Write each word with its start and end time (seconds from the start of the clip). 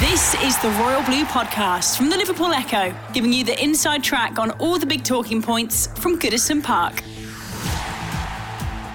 This 0.00 0.34
is 0.44 0.56
the 0.58 0.70
Royal 0.80 1.02
Blue 1.02 1.24
Podcast 1.24 1.96
from 1.96 2.08
the 2.08 2.16
Liverpool 2.16 2.52
Echo, 2.52 2.94
giving 3.12 3.32
you 3.32 3.42
the 3.42 3.60
inside 3.60 4.04
track 4.04 4.38
on 4.38 4.52
all 4.52 4.78
the 4.78 4.86
big 4.86 5.02
talking 5.02 5.42
points 5.42 5.88
from 5.98 6.20
Goodison 6.20 6.62
Park. 6.62 7.00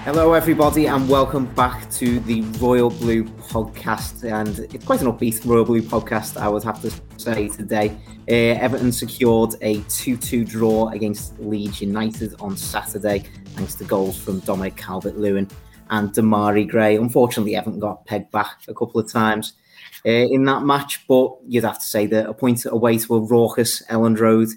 Hello, 0.06 0.32
everybody, 0.32 0.86
and 0.86 1.06
welcome 1.06 1.44
back 1.54 1.90
to 1.90 2.20
the 2.20 2.40
Royal 2.58 2.88
Blue 2.88 3.24
podcast. 3.24 4.24
And 4.24 4.60
it's 4.72 4.86
quite 4.86 5.02
an 5.02 5.08
upbeat 5.08 5.44
Royal 5.44 5.66
Blue 5.66 5.82
podcast, 5.82 6.38
I 6.38 6.48
would 6.48 6.64
have 6.64 6.80
to 6.80 6.90
say 7.18 7.48
today. 7.48 7.94
Uh, 8.26 8.58
Everton 8.58 8.90
secured 8.90 9.56
a 9.60 9.82
2 9.90 10.16
2 10.16 10.46
draw 10.46 10.88
against 10.88 11.38
Leeds 11.38 11.82
United 11.82 12.34
on 12.40 12.56
Saturday, 12.56 13.24
thanks 13.56 13.74
to 13.74 13.84
goals 13.84 14.18
from 14.18 14.38
Dominic 14.40 14.76
Calvert 14.78 15.18
Lewin 15.18 15.50
and 15.90 16.14
Demarai 16.14 16.66
Gray. 16.66 16.96
Unfortunately, 16.96 17.56
Everton 17.56 17.78
got 17.78 18.06
pegged 18.06 18.30
back 18.30 18.62
a 18.68 18.72
couple 18.72 18.98
of 18.98 19.12
times 19.12 19.52
uh, 20.06 20.10
in 20.10 20.44
that 20.44 20.62
match, 20.62 21.06
but 21.08 21.34
you'd 21.46 21.64
have 21.64 21.78
to 21.78 21.86
say 21.86 22.06
that 22.06 22.28
a 22.28 22.34
point 22.34 22.66
away 22.66 22.98
to 22.98 23.14
a 23.14 23.20
raucous 23.20 23.82
Elland 23.86 24.20
Road 24.20 24.48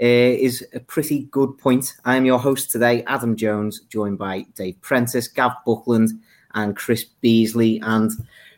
uh, 0.00 0.06
is 0.40 0.66
a 0.72 0.80
pretty 0.80 1.24
good 1.30 1.58
point. 1.58 1.94
I 2.04 2.16
am 2.16 2.24
your 2.24 2.38
host 2.38 2.70
today, 2.70 3.04
Adam 3.06 3.36
Jones, 3.36 3.80
joined 3.88 4.18
by 4.18 4.46
Dave 4.54 4.80
Prentice, 4.80 5.28
Gav 5.28 5.52
Buckland, 5.66 6.10
and 6.54 6.76
Chris 6.76 7.04
Beesley. 7.22 7.80
And 7.82 8.10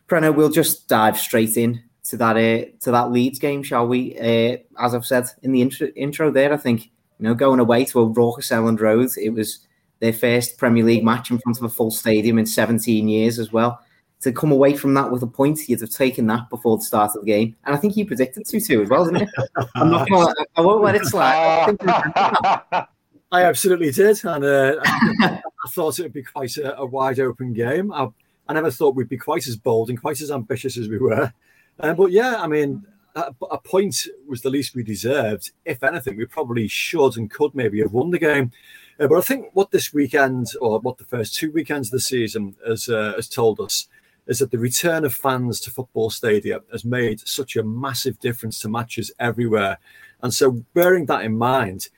Preno, 0.08 0.34
we'll 0.34 0.50
just 0.50 0.88
dive 0.88 1.18
straight 1.18 1.56
in 1.56 1.82
to 2.04 2.16
that 2.18 2.36
uh, 2.36 2.70
to 2.80 2.90
that 2.92 3.10
Leeds 3.10 3.40
game, 3.40 3.62
shall 3.62 3.88
we? 3.88 4.16
Uh, 4.18 4.58
as 4.78 4.94
I've 4.94 5.06
said 5.06 5.26
in 5.42 5.52
the 5.52 5.62
intro, 5.62 5.88
intro 5.96 6.30
there, 6.30 6.52
I 6.52 6.58
think 6.58 6.84
you 7.18 7.24
know 7.24 7.34
going 7.34 7.60
away 7.60 7.84
to 7.86 8.00
a 8.00 8.06
raucous 8.06 8.50
Elland 8.50 8.80
Road, 8.80 9.10
it 9.20 9.30
was 9.30 9.66
their 9.98 10.12
first 10.12 10.58
Premier 10.58 10.84
League 10.84 11.04
match 11.04 11.30
in 11.30 11.38
front 11.38 11.58
of 11.58 11.64
a 11.64 11.68
full 11.68 11.90
stadium 11.90 12.38
in 12.38 12.46
17 12.46 13.08
years 13.08 13.38
as 13.38 13.50
well 13.50 13.80
to 14.20 14.32
come 14.32 14.50
away 14.50 14.74
from 14.74 14.94
that 14.94 15.10
with 15.10 15.22
a 15.22 15.26
point, 15.26 15.68
you'd 15.68 15.80
have 15.80 15.90
taken 15.90 16.26
that 16.26 16.48
before 16.48 16.78
the 16.78 16.84
start 16.84 17.14
of 17.14 17.20
the 17.20 17.26
game. 17.26 17.54
And 17.64 17.74
I 17.74 17.78
think 17.78 17.96
you 17.96 18.06
predicted 18.06 18.46
2 18.46 18.60
2 18.60 18.82
as 18.82 18.88
well, 18.88 19.04
didn't 19.04 19.28
you? 19.36 19.44
I'm 19.74 19.90
not 19.90 20.08
gonna, 20.08 20.34
I 20.56 20.60
won't 20.60 20.82
let 20.82 20.94
it 20.94 21.04
slide. 21.04 21.76
I, 23.32 23.42
absolutely 23.44 23.90
did. 23.90 24.24
And 24.24 24.44
uh, 24.44 24.76
I, 24.84 25.40
thought 25.68 25.98
it 25.98 26.04
would 26.04 26.12
be 26.12 26.22
quite 26.22 26.56
a, 26.56 26.78
a 26.78 26.86
wide 26.86 27.20
open 27.20 27.52
game. 27.52 27.92
I, 27.92 28.08
I, 28.48 28.54
never 28.54 28.70
thought 28.70 28.94
we'd 28.94 29.08
be 29.08 29.18
quite 29.18 29.46
as 29.46 29.56
bold 29.56 29.90
and 29.90 30.00
quite 30.00 30.20
as 30.22 30.30
ambitious 30.30 30.78
as 30.78 30.88
we 30.88 30.98
were. 30.98 31.32
Uh, 31.78 31.92
but 31.92 32.10
yeah, 32.10 32.36
I 32.38 32.46
mean, 32.46 32.86
a, 33.14 33.34
a 33.50 33.58
point 33.58 34.06
was 34.26 34.40
the 34.40 34.50
least 34.50 34.74
we 34.74 34.82
deserved. 34.82 35.50
If 35.64 35.82
anything, 35.82 36.16
we 36.16 36.24
probably 36.24 36.68
should 36.68 37.16
and 37.18 37.30
could 37.30 37.54
maybe 37.54 37.80
have 37.80 37.92
won 37.92 38.10
the 38.10 38.18
game. 38.18 38.52
Uh, 38.98 39.08
but 39.08 39.18
I 39.18 39.20
think 39.20 39.50
what 39.52 39.70
this 39.70 39.92
weekend, 39.92 40.46
or 40.60 40.80
what 40.80 40.98
the 40.98 41.04
first 41.04 41.34
two 41.34 41.50
weekends 41.50 41.88
of 41.88 41.92
the 41.92 42.00
season 42.00 42.56
has, 42.66 42.88
uh, 42.88 43.12
has 43.16 43.28
told 43.28 43.60
us, 43.60 43.88
is 44.26 44.38
that 44.40 44.50
the 44.50 44.58
return 44.58 45.04
of 45.04 45.14
fans 45.14 45.60
to 45.60 45.70
football 45.70 46.10
stadia 46.10 46.60
has 46.72 46.84
made 46.84 47.26
such 47.26 47.56
a 47.56 47.62
massive 47.62 48.18
difference 48.18 48.60
to 48.60 48.68
matches 48.68 49.12
everywhere. 49.18 49.78
And 50.22 50.32
so, 50.32 50.64
bearing 50.74 51.06
that 51.06 51.24
in 51.24 51.36
mind, 51.36 51.88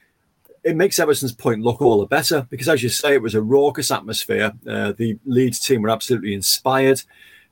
it 0.65 0.77
makes 0.77 0.99
Everton's 0.99 1.33
point 1.33 1.63
look 1.63 1.81
all 1.81 2.01
the 2.01 2.07
better 2.07 2.47
because, 2.51 2.69
as 2.69 2.83
you 2.83 2.89
say, 2.89 3.15
it 3.15 3.23
was 3.23 3.35
a 3.35 3.43
raucous 3.43 3.91
atmosphere. 3.91 4.53
Uh, 4.69 4.93
the 4.93 5.19
Leeds 5.25 5.61
team 5.61 5.83
were 5.83 5.91
absolutely 5.91 6.35
inspired. 6.35 7.03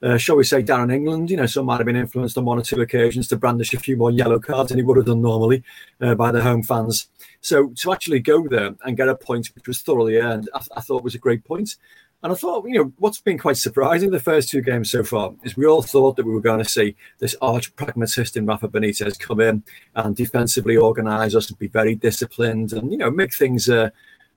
Uh, 0.02 0.18
shall 0.18 0.36
we 0.36 0.44
say, 0.44 0.62
Darren 0.62 0.92
England, 0.92 1.30
you 1.30 1.36
know, 1.38 1.46
some 1.46 1.64
might 1.64 1.78
have 1.78 1.86
been 1.86 1.96
influenced 1.96 2.36
on 2.36 2.44
one 2.44 2.58
or 2.58 2.62
two 2.62 2.80
occasions 2.82 3.28
to 3.28 3.36
brandish 3.36 3.72
a 3.72 3.78
few 3.78 3.96
more 3.96 4.10
yellow 4.10 4.38
cards 4.38 4.68
than 4.68 4.78
he 4.78 4.84
would 4.84 4.98
have 4.98 5.06
done 5.06 5.22
normally 5.22 5.62
uh, 6.02 6.14
by 6.14 6.30
the 6.30 6.42
home 6.42 6.62
fans. 6.62 7.08
So 7.40 7.68
to 7.68 7.92
actually 7.92 8.20
go 8.20 8.46
there 8.46 8.74
and 8.84 8.96
get 8.96 9.08
a 9.08 9.14
point 9.14 9.50
which 9.54 9.66
was 9.66 9.80
thoroughly 9.80 10.16
earned, 10.18 10.50
I, 10.52 10.60
I 10.76 10.80
thought 10.82 11.02
was 11.02 11.14
a 11.14 11.18
great 11.18 11.44
point. 11.44 11.76
And 12.22 12.32
I 12.32 12.34
thought, 12.34 12.66
you 12.66 12.78
know, 12.78 12.92
what's 12.98 13.20
been 13.20 13.38
quite 13.38 13.58
surprising 13.58 14.10
the 14.10 14.18
first 14.18 14.48
two 14.48 14.62
games 14.62 14.90
so 14.90 15.04
far 15.04 15.34
is 15.44 15.56
we 15.56 15.66
all 15.66 15.82
thought 15.82 16.16
that 16.16 16.26
we 16.26 16.32
were 16.32 16.40
going 16.40 16.62
to 16.62 16.68
see 16.68 16.96
this 17.18 17.36
arch 17.42 17.74
pragmatist 17.76 18.36
in 18.36 18.46
Rafa 18.46 18.68
Benitez 18.68 19.18
come 19.18 19.40
in 19.40 19.62
and 19.94 20.16
defensively 20.16 20.76
organise 20.76 21.34
us 21.34 21.50
and 21.50 21.58
be 21.58 21.68
very 21.68 21.94
disciplined 21.94 22.72
and, 22.72 22.90
you 22.90 22.98
know, 22.98 23.10
make 23.10 23.34
things, 23.34 23.68
uh, 23.68 23.90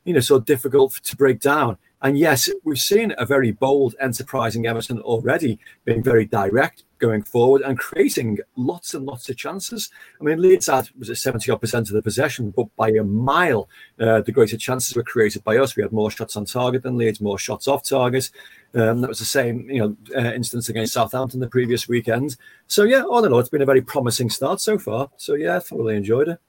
you 0.03 0.13
know, 0.13 0.19
so 0.19 0.39
difficult 0.39 0.99
to 1.03 1.15
break 1.15 1.39
down. 1.39 1.77
And 2.01 2.17
yes, 2.17 2.49
we've 2.63 2.79
seen 2.79 3.13
a 3.17 3.25
very 3.25 3.51
bold, 3.51 3.95
enterprising 3.99 4.65
Everton 4.65 5.01
already 5.01 5.59
being 5.83 6.01
very 6.01 6.25
direct 6.25 6.83
going 6.97 7.23
forward 7.23 7.61
and 7.61 7.77
creating 7.77 8.39
lots 8.55 8.93
and 8.93 9.05
lots 9.05 9.29
of 9.29 9.35
chances. 9.35 9.89
I 10.19 10.23
mean, 10.23 10.41
Leeds 10.41 10.67
had 10.67 10.89
was 10.97 11.09
it 11.09 11.15
seventy 11.15 11.51
odd 11.51 11.59
percent 11.59 11.89
of 11.89 11.95
the 11.95 12.01
possession, 12.01 12.51
but 12.51 12.73
by 12.77 12.89
a 12.91 13.03
mile, 13.03 13.67
uh, 13.99 14.21
the 14.21 14.31
greater 14.31 14.57
chances 14.57 14.95
were 14.95 15.03
created 15.03 15.43
by 15.43 15.57
us. 15.57 15.75
We 15.75 15.83
had 15.83 15.91
more 15.91 16.09
shots 16.09 16.37
on 16.37 16.45
target 16.45 16.83
than 16.83 16.97
Leeds, 16.97 17.19
more 17.19 17.37
shots 17.37 17.67
off 17.67 17.83
target. 17.83 18.31
Um, 18.73 19.01
that 19.01 19.09
was 19.09 19.19
the 19.19 19.25
same, 19.25 19.69
you 19.69 19.79
know, 19.79 19.97
uh, 20.15 20.33
instance 20.33 20.69
against 20.69 20.93
Southampton 20.93 21.41
the 21.41 21.47
previous 21.47 21.89
weekend. 21.89 22.37
So 22.67 22.83
yeah, 22.83 23.03
all 23.03 23.25
in 23.25 23.33
all, 23.33 23.39
it's 23.39 23.49
been 23.49 23.61
a 23.61 23.65
very 23.65 23.81
promising 23.81 24.29
start 24.29 24.61
so 24.61 24.77
far. 24.77 25.09
So 25.17 25.33
yeah, 25.33 25.59
thoroughly 25.59 25.97
enjoyed 25.97 26.29
it. 26.29 26.39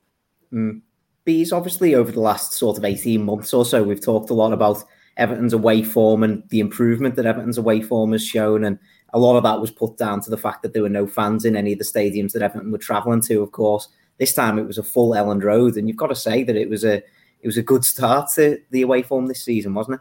Mm. 0.52 0.82
Bees, 1.24 1.52
obviously, 1.52 1.94
over 1.94 2.12
the 2.12 2.20
last 2.20 2.52
sort 2.52 2.78
of 2.78 2.84
eighteen 2.84 3.24
months 3.24 3.52
or 3.52 3.64
so, 3.64 3.82
we've 3.82 4.00
talked 4.00 4.30
a 4.30 4.34
lot 4.34 4.52
about 4.52 4.84
Everton's 5.16 5.53
away 5.53 5.82
form 5.82 6.22
and 6.22 6.43
the 6.48 6.60
improvement 6.60 7.16
that 7.16 7.26
Everton's 7.26 7.59
away 7.59 7.82
form 7.82 8.12
has 8.12 8.25
shown. 8.25 8.65
And 8.65 8.78
a 9.12 9.19
lot 9.19 9.37
of 9.37 9.43
that 9.43 9.60
was 9.60 9.71
put 9.71 9.97
down 9.97 10.21
to 10.22 10.31
the 10.31 10.38
fact 10.38 10.62
that 10.62 10.72
there 10.72 10.82
were 10.82 10.88
no 10.88 11.06
fans 11.06 11.44
in 11.44 11.56
any 11.56 11.72
of 11.72 11.78
the 11.78 11.84
stadiums 11.84 12.32
that 12.32 12.43
Everton 12.43 12.72
were 12.72 12.78
travelling 12.78 13.21
to, 13.22 13.43
of 13.43 13.53
course. 13.53 13.88
This 14.19 14.34
time 14.34 14.59
it 14.59 14.66
was 14.66 14.78
a 14.78 14.82
full 14.82 15.12
Elland 15.12 15.43
Road, 15.43 15.76
and 15.76 15.88
you've 15.88 15.97
got 15.97 16.09
to 16.09 16.15
say 16.15 16.44
that 16.44 16.56
it 16.56 16.69
was 16.69 16.84
a 16.84 16.97
it 17.43 17.47
was 17.47 17.56
a 17.56 17.62
good 17.62 17.84
start 17.87 18.31
to 18.34 18.60
the 18.71 18.82
away 18.82 19.03
form 19.03 19.26
this 19.26 19.43
season, 19.43 19.72
wasn't 19.72 19.94
it? 19.94 20.00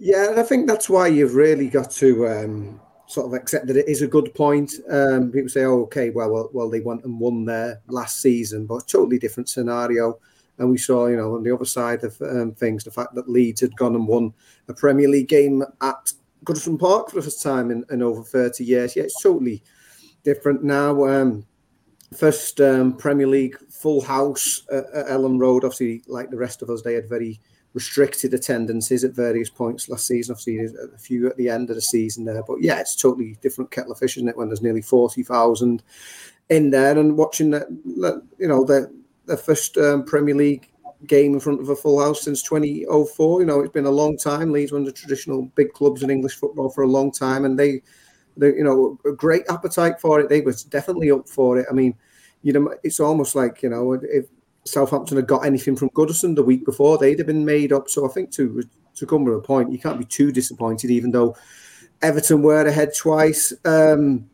Yeah, 0.00 0.34
I 0.36 0.42
think 0.42 0.66
that's 0.66 0.88
why 0.88 1.08
you've 1.08 1.34
really 1.34 1.68
got 1.68 1.90
to 1.92 2.26
um, 2.28 2.80
sort 3.06 3.26
of 3.26 3.34
accept 3.34 3.66
that 3.66 3.76
it 3.76 3.88
is 3.88 4.00
a 4.00 4.06
good 4.06 4.32
point. 4.34 4.72
Um, 4.90 5.30
people 5.30 5.48
say, 5.48 5.64
"Oh, 5.64 5.82
okay, 5.82 6.10
well, 6.10 6.30
well, 6.30 6.50
well, 6.52 6.70
they 6.70 6.80
went 6.80 7.04
and 7.04 7.18
won 7.20 7.44
there 7.44 7.82
last 7.88 8.22
season, 8.22 8.66
but 8.66 8.88
totally 8.88 9.18
different 9.18 9.48
scenario." 9.48 10.18
And 10.58 10.70
we 10.70 10.78
saw, 10.78 11.06
you 11.06 11.16
know, 11.16 11.34
on 11.34 11.42
the 11.42 11.54
other 11.54 11.64
side 11.64 12.04
of 12.04 12.20
um, 12.22 12.52
things, 12.52 12.84
the 12.84 12.90
fact 12.90 13.14
that 13.14 13.28
Leeds 13.28 13.60
had 13.60 13.76
gone 13.76 13.94
and 13.94 14.06
won 14.06 14.32
a 14.68 14.74
Premier 14.74 15.08
League 15.08 15.28
game 15.28 15.62
at 15.80 16.12
Goodison 16.44 16.78
Park 16.78 17.10
for 17.10 17.16
the 17.16 17.22
first 17.22 17.42
time 17.42 17.70
in, 17.70 17.84
in 17.90 18.02
over 18.02 18.22
30 18.22 18.64
years. 18.64 18.96
Yeah, 18.96 19.04
it's 19.04 19.22
totally 19.22 19.62
different 20.24 20.62
now. 20.62 21.06
Um, 21.06 21.46
first 22.16 22.60
um, 22.60 22.96
Premier 22.96 23.26
League 23.26 23.56
full 23.70 24.00
house 24.00 24.62
at, 24.72 24.84
at 24.92 25.06
Elland 25.06 25.40
Road. 25.40 25.64
Obviously, 25.64 26.02
like 26.06 26.30
the 26.30 26.36
rest 26.36 26.62
of 26.62 26.70
us, 26.70 26.82
they 26.82 26.94
had 26.94 27.08
very 27.08 27.40
restricted 27.74 28.34
attendances 28.34 29.04
at 29.04 29.12
various 29.12 29.50
points 29.50 29.88
last 29.88 30.06
season. 30.06 30.32
Obviously, 30.32 30.58
a 30.94 30.98
few 30.98 31.28
at 31.28 31.36
the 31.36 31.48
end 31.48 31.70
of 31.70 31.76
the 31.76 31.82
season 31.82 32.24
there. 32.24 32.42
But 32.42 32.62
yeah, 32.62 32.80
it's 32.80 32.96
totally 32.96 33.36
different 33.40 33.70
kettle 33.70 33.92
of 33.92 33.98
fish, 33.98 34.16
isn't 34.16 34.28
it? 34.28 34.36
When 34.36 34.48
there's 34.48 34.62
nearly 34.62 34.82
40,000 34.82 35.82
in 36.48 36.70
there 36.70 36.98
and 36.98 37.16
watching 37.16 37.50
that, 37.50 37.68
you 38.38 38.48
know, 38.48 38.64
the 38.64 38.92
their 39.28 39.36
first 39.36 39.76
um, 39.78 40.04
Premier 40.04 40.34
League 40.34 40.68
game 41.06 41.34
in 41.34 41.40
front 41.40 41.60
of 41.60 41.68
a 41.68 41.76
full 41.76 42.02
house 42.02 42.22
since 42.22 42.42
2004. 42.42 43.40
You 43.40 43.46
know, 43.46 43.60
it's 43.60 43.72
been 43.72 43.86
a 43.86 43.90
long 43.90 44.16
time. 44.16 44.52
Leeds 44.52 44.72
one 44.72 44.82
of 44.82 44.86
the 44.86 44.92
traditional 44.92 45.42
big 45.54 45.72
clubs 45.72 46.02
in 46.02 46.10
English 46.10 46.34
football 46.34 46.70
for 46.70 46.82
a 46.82 46.88
long 46.88 47.12
time, 47.12 47.44
and 47.44 47.58
they, 47.58 47.82
they, 48.36 48.48
you 48.48 48.64
know, 48.64 48.98
a 49.08 49.14
great 49.14 49.44
appetite 49.48 50.00
for 50.00 50.20
it. 50.20 50.28
They 50.28 50.40
were 50.40 50.54
definitely 50.70 51.10
up 51.10 51.28
for 51.28 51.58
it. 51.58 51.66
I 51.70 51.74
mean, 51.74 51.94
you 52.42 52.52
know, 52.52 52.74
it's 52.82 53.00
almost 53.00 53.34
like 53.34 53.62
you 53.62 53.68
know, 53.68 53.92
if 53.92 54.26
Southampton 54.64 55.16
had 55.16 55.26
got 55.26 55.46
anything 55.46 55.76
from 55.76 55.90
Goodison 55.90 56.34
the 56.34 56.42
week 56.42 56.64
before, 56.64 56.98
they'd 56.98 57.18
have 57.18 57.26
been 57.26 57.44
made 57.44 57.72
up. 57.72 57.88
So 57.88 58.08
I 58.08 58.12
think 58.12 58.32
to 58.32 58.62
to 58.96 59.06
come 59.06 59.24
to 59.24 59.32
a 59.32 59.42
point, 59.42 59.72
you 59.72 59.78
can't 59.78 59.98
be 59.98 60.04
too 60.04 60.32
disappointed, 60.32 60.90
even 60.90 61.10
though 61.10 61.36
Everton 62.02 62.42
were 62.42 62.66
ahead 62.66 62.94
twice. 62.94 63.52
Um, 63.64 64.28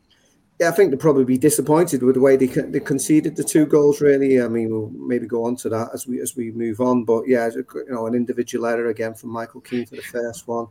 I 0.68 0.70
think 0.72 0.90
they'll 0.90 0.98
probably 0.98 1.24
be 1.24 1.38
disappointed 1.38 2.02
with 2.02 2.14
the 2.14 2.20
way 2.20 2.36
they 2.36 2.46
they 2.46 2.80
conceded 2.80 3.36
the 3.36 3.44
two 3.44 3.66
goals. 3.66 4.00
Really, 4.00 4.40
I 4.40 4.48
mean, 4.48 4.70
we'll 4.70 4.90
maybe 4.90 5.26
go 5.26 5.44
on 5.44 5.56
to 5.56 5.68
that 5.70 5.90
as 5.94 6.06
we 6.06 6.20
as 6.20 6.36
we 6.36 6.50
move 6.50 6.80
on. 6.80 7.04
But 7.04 7.26
yeah, 7.26 7.48
you 7.48 7.64
know, 7.88 8.06
an 8.06 8.14
individual 8.14 8.66
error 8.66 8.88
again 8.88 9.14
from 9.14 9.30
Michael 9.30 9.60
Keane 9.60 9.86
for 9.86 9.96
the 9.96 10.02
first 10.02 10.46
one, 10.48 10.66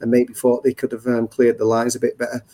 and 0.00 0.10
maybe 0.10 0.32
thought 0.32 0.62
they 0.62 0.74
could 0.74 0.92
have 0.92 1.06
um, 1.06 1.28
cleared 1.28 1.58
the 1.58 1.64
lines 1.64 1.96
a 1.96 2.00
bit 2.00 2.18
better 2.18 2.44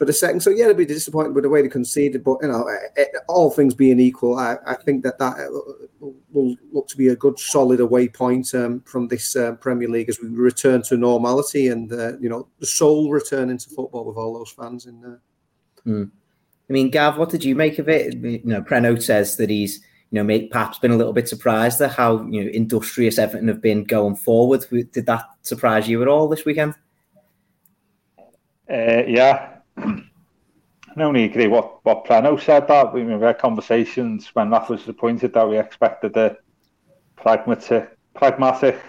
for 0.00 0.06
the 0.06 0.12
second. 0.14 0.40
So 0.40 0.48
yeah, 0.48 0.64
they'll 0.64 0.74
be 0.74 0.86
disappointed 0.86 1.34
with 1.34 1.44
the 1.44 1.50
way 1.50 1.60
they 1.60 1.68
conceded. 1.68 2.24
But 2.24 2.38
you 2.40 2.48
know, 2.48 2.66
eh, 2.66 3.02
eh, 3.02 3.18
all 3.28 3.50
things 3.50 3.74
being 3.74 4.00
equal, 4.00 4.38
I, 4.38 4.56
I 4.66 4.74
think 4.74 5.04
that 5.04 5.18
that 5.18 5.38
uh, 5.38 6.06
will 6.32 6.56
look 6.72 6.88
to 6.88 6.96
be 6.96 7.08
a 7.08 7.16
good 7.16 7.38
solid 7.38 7.80
away 7.80 8.08
point 8.08 8.54
um, 8.54 8.80
from 8.86 9.08
this 9.08 9.36
uh, 9.36 9.52
Premier 9.56 9.88
League 9.88 10.08
as 10.08 10.18
we 10.18 10.28
return 10.28 10.80
to 10.84 10.96
normality 10.96 11.68
and 11.68 11.92
uh, 11.92 12.16
you 12.18 12.30
know 12.30 12.48
the 12.60 12.66
soul 12.66 13.10
returning 13.10 13.58
to 13.58 13.68
football 13.68 14.06
with 14.06 14.16
all 14.16 14.32
those 14.32 14.50
fans 14.50 14.86
in 14.86 15.02
there. 15.02 15.20
Mm. 15.86 16.10
I 16.70 16.72
mean, 16.72 16.88
Gav, 16.88 17.18
what 17.18 17.30
did 17.30 17.44
you 17.44 17.56
make 17.56 17.80
of 17.80 17.88
it? 17.88 18.14
You 18.14 18.40
know, 18.44 18.62
Preno 18.62 19.02
says 19.02 19.36
that 19.38 19.50
he's, 19.50 19.80
you 20.12 20.22
know, 20.22 20.48
perhaps 20.52 20.78
been 20.78 20.92
a 20.92 20.96
little 20.96 21.12
bit 21.12 21.28
surprised 21.28 21.80
at 21.80 21.90
how 21.90 22.22
you 22.28 22.44
know 22.44 22.50
industrious 22.50 23.18
Everton 23.18 23.48
have 23.48 23.60
been 23.60 23.82
going 23.82 24.14
forward. 24.14 24.64
Did 24.70 25.06
that 25.06 25.24
surprise 25.42 25.88
you 25.88 26.00
at 26.00 26.06
all 26.06 26.28
this 26.28 26.44
weekend? 26.44 26.74
Uh, 28.70 29.02
yeah, 29.08 29.54
I 29.76 31.02
only 31.02 31.24
agree 31.24 31.48
what 31.48 31.84
what 31.84 32.04
Preno 32.04 32.40
said. 32.40 32.68
That 32.68 32.94
we, 32.94 33.02
we 33.02 33.20
had 33.20 33.38
conversations 33.38 34.28
when 34.34 34.50
Rafa 34.50 34.74
was 34.74 34.86
appointed 34.86 35.32
that 35.34 35.48
we 35.48 35.58
expected 35.58 36.16
a 36.16 36.36
pragmatic, 37.16 37.98
pragmatic, 38.14 38.80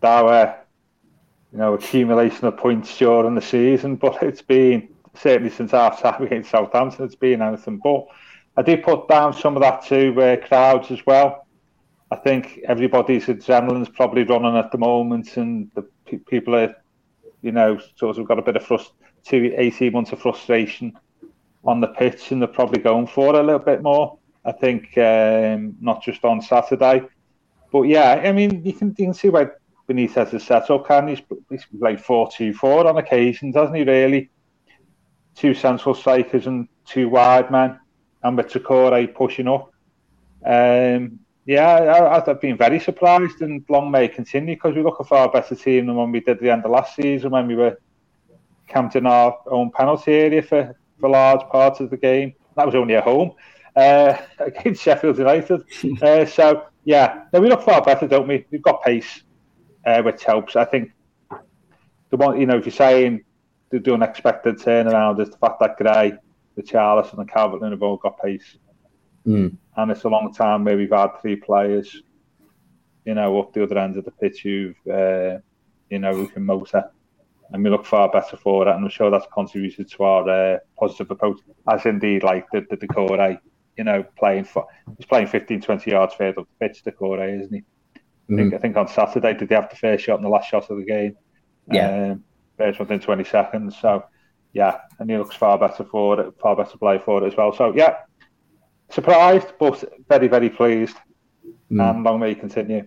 dour, 0.00 0.56
you 1.52 1.58
know, 1.58 1.74
accumulation 1.74 2.46
of 2.46 2.56
points 2.56 2.96
during 2.96 3.34
the 3.34 3.42
season. 3.42 3.96
But 3.96 4.22
it's 4.22 4.40
been 4.40 4.88
certainly 5.22 5.50
since 5.50 5.72
half 5.72 6.00
time 6.00 6.22
against 6.26 6.50
Southampton, 6.50 7.04
it's 7.04 7.14
been 7.14 7.42
anything 7.42 7.80
but. 7.82 8.06
I 8.56 8.62
did 8.62 8.82
put 8.82 9.08
down 9.08 9.32
some 9.32 9.56
of 9.56 9.62
that 9.62 9.84
to 9.86 10.20
uh, 10.20 10.36
crowds 10.46 10.90
as 10.90 11.04
well. 11.06 11.46
I 12.10 12.16
think 12.16 12.60
everybody's 12.66 13.26
adrenaline's 13.26 13.88
probably 13.88 14.24
running 14.24 14.56
at 14.56 14.72
the 14.72 14.78
moment, 14.78 15.36
and 15.36 15.70
the 15.74 15.82
pe- 16.04 16.18
people 16.18 16.56
are, 16.56 16.74
you 17.42 17.52
know, 17.52 17.80
sort 17.96 18.18
of 18.18 18.26
got 18.26 18.40
a 18.40 18.42
bit 18.42 18.56
of 18.56 18.64
frust- 18.64 18.90
two, 19.24 19.54
18 19.56 19.92
months 19.92 20.12
of 20.12 20.20
frustration 20.20 20.98
on 21.64 21.80
the 21.80 21.86
pitch, 21.86 22.32
and 22.32 22.42
they're 22.42 22.48
probably 22.48 22.82
going 22.82 23.06
for 23.06 23.34
it 23.34 23.38
a 23.38 23.42
little 23.42 23.60
bit 23.60 23.82
more. 23.82 24.18
I 24.44 24.52
think 24.52 24.96
um, 24.98 25.76
not 25.80 26.02
just 26.02 26.24
on 26.24 26.42
Saturday, 26.42 27.02
but 27.70 27.82
yeah, 27.82 28.22
I 28.24 28.32
mean, 28.32 28.64
you 28.64 28.72
can 28.72 28.88
you 28.98 29.06
can 29.06 29.14
see 29.14 29.28
why 29.28 29.48
Benitez 29.88 30.34
is 30.34 30.44
set 30.44 30.70
up. 30.70 30.88
Can 30.88 31.08
he's, 31.08 31.20
he's 31.48 31.64
played 31.78 32.00
four 32.00 32.30
two 32.30 32.52
four 32.54 32.86
on 32.86 32.96
occasions, 32.96 33.54
hasn't 33.54 33.76
he? 33.76 33.84
Really, 33.84 34.30
two 35.34 35.54
central 35.54 35.94
strikers 35.94 36.46
and 36.46 36.68
two 36.84 37.08
wide 37.08 37.50
men, 37.50 37.78
and 38.22 38.36
with 38.36 38.48
Doucouré 38.48 39.12
pushing 39.14 39.48
up. 39.48 39.72
Um, 40.44 41.20
yeah, 41.46 42.10
I, 42.12 42.30
have 42.30 42.40
been 42.40 42.56
very 42.56 42.78
surprised, 42.78 43.40
and 43.42 43.64
long 43.68 43.90
may 43.90 44.08
continue 44.08 44.54
because 44.54 44.74
we 44.74 44.82
look 44.82 45.00
a 45.00 45.04
far 45.04 45.30
better 45.30 45.54
team 45.54 45.86
than 45.86 45.96
when 45.96 46.12
we 46.12 46.20
did 46.20 46.38
the 46.40 46.50
end 46.50 46.64
of 46.64 46.70
last 46.70 46.94
season 46.94 47.30
when 47.30 47.46
we 47.46 47.56
were 47.56 47.78
camped 48.68 48.94
in 48.94 49.06
our 49.06 49.36
own 49.46 49.70
penalty 49.70 50.12
area 50.12 50.42
for, 50.42 50.76
for 50.98 51.10
large 51.10 51.40
parts 51.50 51.80
of 51.80 51.90
the 51.90 51.96
game. 51.96 52.34
That 52.56 52.66
was 52.66 52.74
only 52.74 52.94
at 52.94 53.04
home 53.04 53.32
uh, 53.74 54.16
against 54.38 54.82
Sheffield 54.82 55.18
United. 55.18 55.62
uh, 56.02 56.24
so 56.26 56.66
yeah, 56.84 57.24
no, 57.32 57.40
we 57.40 57.48
look 57.48 57.62
far 57.62 57.82
better, 57.82 58.06
don't 58.06 58.28
we? 58.28 58.46
We've 58.50 58.62
got 58.62 58.82
pace, 58.82 59.22
uh, 59.84 60.02
which 60.02 60.24
helps. 60.24 60.56
I 60.56 60.64
think 60.64 60.92
the 62.10 62.16
one, 62.16 62.40
you 62.40 62.46
know, 62.46 62.58
if 62.58 62.66
you're 62.66 62.72
saying 62.72 63.24
the 63.70 63.94
unexpected 63.94 64.58
turnaround 64.58 65.20
is 65.20 65.30
the 65.30 65.36
fact 65.36 65.60
that 65.60 65.76
Gray, 65.76 66.12
the 66.56 66.62
Charles, 66.62 67.10
and 67.10 67.20
the 67.20 67.30
Calvert 67.30 67.60
Lewin 67.60 67.72
have 67.72 67.82
all 67.82 67.96
got 67.96 68.20
pace. 68.20 68.58
Mm. 69.26 69.56
And 69.76 69.90
it's 69.90 70.04
a 70.04 70.08
long 70.08 70.32
time 70.32 70.64
where 70.64 70.76
we've 70.76 70.90
had 70.90 71.20
three 71.20 71.36
players, 71.36 72.02
you 73.04 73.14
know, 73.14 73.38
up 73.40 73.52
the 73.52 73.62
other 73.62 73.78
end 73.78 73.96
of 73.96 74.04
the 74.04 74.10
pitch 74.10 74.42
who've, 74.42 74.76
uh, 74.90 75.38
you 75.88 75.98
know, 75.98 76.12
who 76.12 76.28
can 76.28 76.44
motor. 76.44 76.90
And 77.52 77.64
we 77.64 77.70
look 77.70 77.86
far 77.86 78.10
better 78.10 78.36
for 78.36 78.66
it. 78.66 78.70
And 78.74 78.84
I'm 78.84 78.90
sure 78.90 79.10
that's 79.10 79.26
contributed 79.32 79.90
to 79.90 80.02
our 80.02 80.28
uh, 80.28 80.58
positive 80.78 81.10
approach, 81.10 81.40
as 81.68 81.86
indeed, 81.86 82.22
like 82.22 82.46
the, 82.52 82.66
the 82.70 82.76
Doucouré, 82.76 83.38
you 83.76 83.84
know, 83.84 84.04
playing 84.18 84.44
for, 84.44 84.66
he's 84.96 85.06
playing 85.06 85.26
15, 85.26 85.60
20 85.60 85.90
yards 85.90 86.14
further 86.14 86.40
up 86.40 86.48
the 86.58 86.68
pitch, 86.68 86.82
Doucouré, 86.84 87.40
isn't 87.40 87.54
he? 87.54 87.62
Mm. 88.30 88.34
I, 88.34 88.36
think, 88.36 88.54
I 88.54 88.58
think 88.58 88.76
on 88.76 88.88
Saturday, 88.88 89.34
did 89.34 89.48
they 89.48 89.54
have 89.54 89.70
the 89.70 89.76
first 89.76 90.04
shot 90.04 90.16
and 90.16 90.24
the 90.24 90.28
last 90.28 90.48
shot 90.48 90.70
of 90.70 90.78
the 90.78 90.84
game? 90.84 91.16
Yeah. 91.70 92.12
Um, 92.12 92.24
first 92.60 92.78
within 92.78 93.00
20 93.00 93.24
seconds. 93.24 93.76
So, 93.80 94.04
yeah, 94.52 94.80
and 94.98 95.08
he 95.10 95.16
looks 95.16 95.34
far 95.34 95.58
better 95.58 95.84
for 95.84 96.20
it, 96.20 96.34
far 96.38 96.56
better 96.56 96.76
play 96.76 96.98
for 96.98 97.22
it 97.22 97.26
as 97.26 97.36
well. 97.36 97.52
So, 97.52 97.72
yeah, 97.74 97.96
surprised, 98.90 99.48
but 99.58 99.82
very, 100.08 100.28
very 100.28 100.50
pleased. 100.50 100.96
Mm. 101.70 101.90
And 101.90 102.04
long 102.04 102.20
may 102.20 102.30
he 102.30 102.34
continue. 102.34 102.86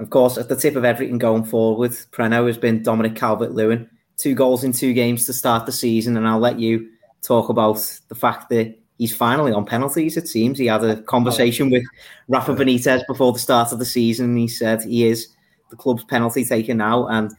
Of 0.00 0.10
course, 0.10 0.36
at 0.38 0.48
the 0.48 0.56
tip 0.56 0.74
of 0.74 0.84
everything 0.84 1.18
going 1.18 1.44
forward, 1.44 1.92
Preno 2.10 2.46
has 2.48 2.58
been 2.58 2.82
Dominic 2.82 3.14
Calvert 3.14 3.52
Lewin. 3.52 3.88
Two 4.16 4.34
goals 4.34 4.64
in 4.64 4.72
two 4.72 4.92
games 4.92 5.24
to 5.26 5.32
start 5.32 5.66
the 5.66 5.72
season. 5.72 6.16
And 6.16 6.26
I'll 6.26 6.40
let 6.40 6.58
you 6.58 6.90
talk 7.22 7.48
about 7.48 7.76
the 8.08 8.16
fact 8.16 8.48
that 8.50 8.76
he's 8.98 9.14
finally 9.14 9.52
on 9.52 9.64
penalties, 9.64 10.16
it 10.16 10.28
seems. 10.28 10.58
He 10.58 10.66
had 10.66 10.82
a 10.82 11.00
conversation 11.02 11.70
with 11.70 11.84
Rafa 12.28 12.54
Benitez 12.54 13.06
before 13.06 13.32
the 13.32 13.38
start 13.38 13.70
of 13.72 13.78
the 13.78 13.84
season. 13.84 14.36
he 14.36 14.48
said 14.48 14.82
he 14.82 15.06
is 15.06 15.28
the 15.70 15.76
club's 15.76 16.04
penalty 16.04 16.44
taker 16.44 16.74
now. 16.74 17.06
And 17.06 17.32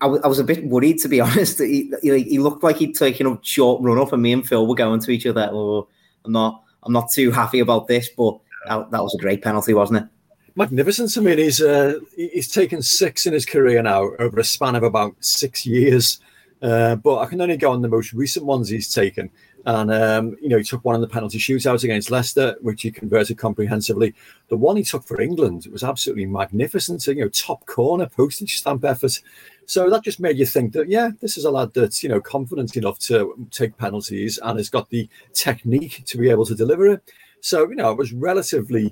I, 0.00 0.06
was 0.06 0.38
a 0.38 0.44
bit 0.44 0.64
worried, 0.64 0.98
to 1.00 1.08
be 1.08 1.20
honest. 1.20 1.58
He, 1.58 1.92
he, 2.02 2.22
he, 2.22 2.38
looked 2.38 2.62
like 2.62 2.76
he'd 2.76 2.94
taken 2.94 3.26
a 3.26 3.38
short 3.42 3.82
run 3.82 3.98
up, 3.98 4.12
and 4.12 4.22
me 4.22 4.32
and 4.32 4.46
Phil 4.46 4.66
were 4.66 4.74
going 4.74 5.00
to 5.00 5.10
each 5.10 5.26
other. 5.26 5.48
Oh, 5.52 5.88
I'm 6.24 6.32
not, 6.32 6.64
I'm 6.82 6.92
not 6.92 7.10
too 7.10 7.30
happy 7.30 7.60
about 7.60 7.86
this, 7.86 8.08
but 8.08 8.38
that, 8.68 8.90
that 8.90 9.02
was 9.02 9.14
a 9.14 9.22
great 9.22 9.42
penalty, 9.42 9.74
wasn't 9.74 10.04
it? 10.04 10.08
Magnificent. 10.56 11.16
I 11.16 11.20
mean, 11.20 11.38
he's 11.38 11.62
uh, 11.62 12.00
he's 12.16 12.50
taken 12.50 12.82
six 12.82 13.24
in 13.24 13.32
his 13.32 13.46
career 13.46 13.80
now 13.82 14.10
over 14.18 14.40
a 14.40 14.44
span 14.44 14.74
of 14.74 14.82
about 14.82 15.14
six 15.20 15.64
years. 15.64 16.20
Uh, 16.60 16.96
but 16.96 17.20
I 17.20 17.26
can 17.26 17.40
only 17.40 17.56
go 17.56 17.72
on 17.72 17.80
the 17.80 17.88
most 17.88 18.12
recent 18.12 18.44
ones 18.44 18.68
he's 18.68 18.92
taken. 18.92 19.30
And 19.66 19.92
um, 19.92 20.36
you 20.40 20.48
know, 20.48 20.58
he 20.58 20.64
took 20.64 20.84
one 20.84 20.94
in 20.94 21.00
the 21.00 21.08
penalty 21.08 21.38
shootout 21.38 21.84
against 21.84 22.10
Leicester, 22.10 22.56
which 22.60 22.82
he 22.82 22.90
converted 22.90 23.38
comprehensively. 23.38 24.14
The 24.48 24.56
one 24.56 24.76
he 24.76 24.82
took 24.82 25.04
for 25.04 25.20
England 25.20 25.66
was 25.70 25.84
absolutely 25.84 26.26
magnificent. 26.26 27.06
You 27.06 27.16
know, 27.16 27.28
top 27.28 27.66
corner, 27.66 28.06
postage 28.06 28.58
stamp 28.58 28.84
effort. 28.84 29.20
So 29.66 29.88
that 29.90 30.02
just 30.02 30.18
made 30.18 30.38
you 30.38 30.46
think 30.46 30.72
that 30.72 30.88
yeah, 30.88 31.10
this 31.20 31.36
is 31.36 31.44
a 31.44 31.50
lad 31.50 31.74
that's 31.74 32.02
you 32.02 32.08
know 32.08 32.20
confident 32.20 32.76
enough 32.76 32.98
to 33.00 33.48
take 33.50 33.76
penalties 33.76 34.38
and 34.42 34.58
has 34.58 34.70
got 34.70 34.88
the 34.90 35.08
technique 35.32 36.04
to 36.06 36.18
be 36.18 36.30
able 36.30 36.46
to 36.46 36.54
deliver 36.54 36.86
it. 36.86 37.02
So 37.40 37.68
you 37.68 37.76
know, 37.76 37.90
it 37.90 37.98
was 37.98 38.12
relatively 38.12 38.90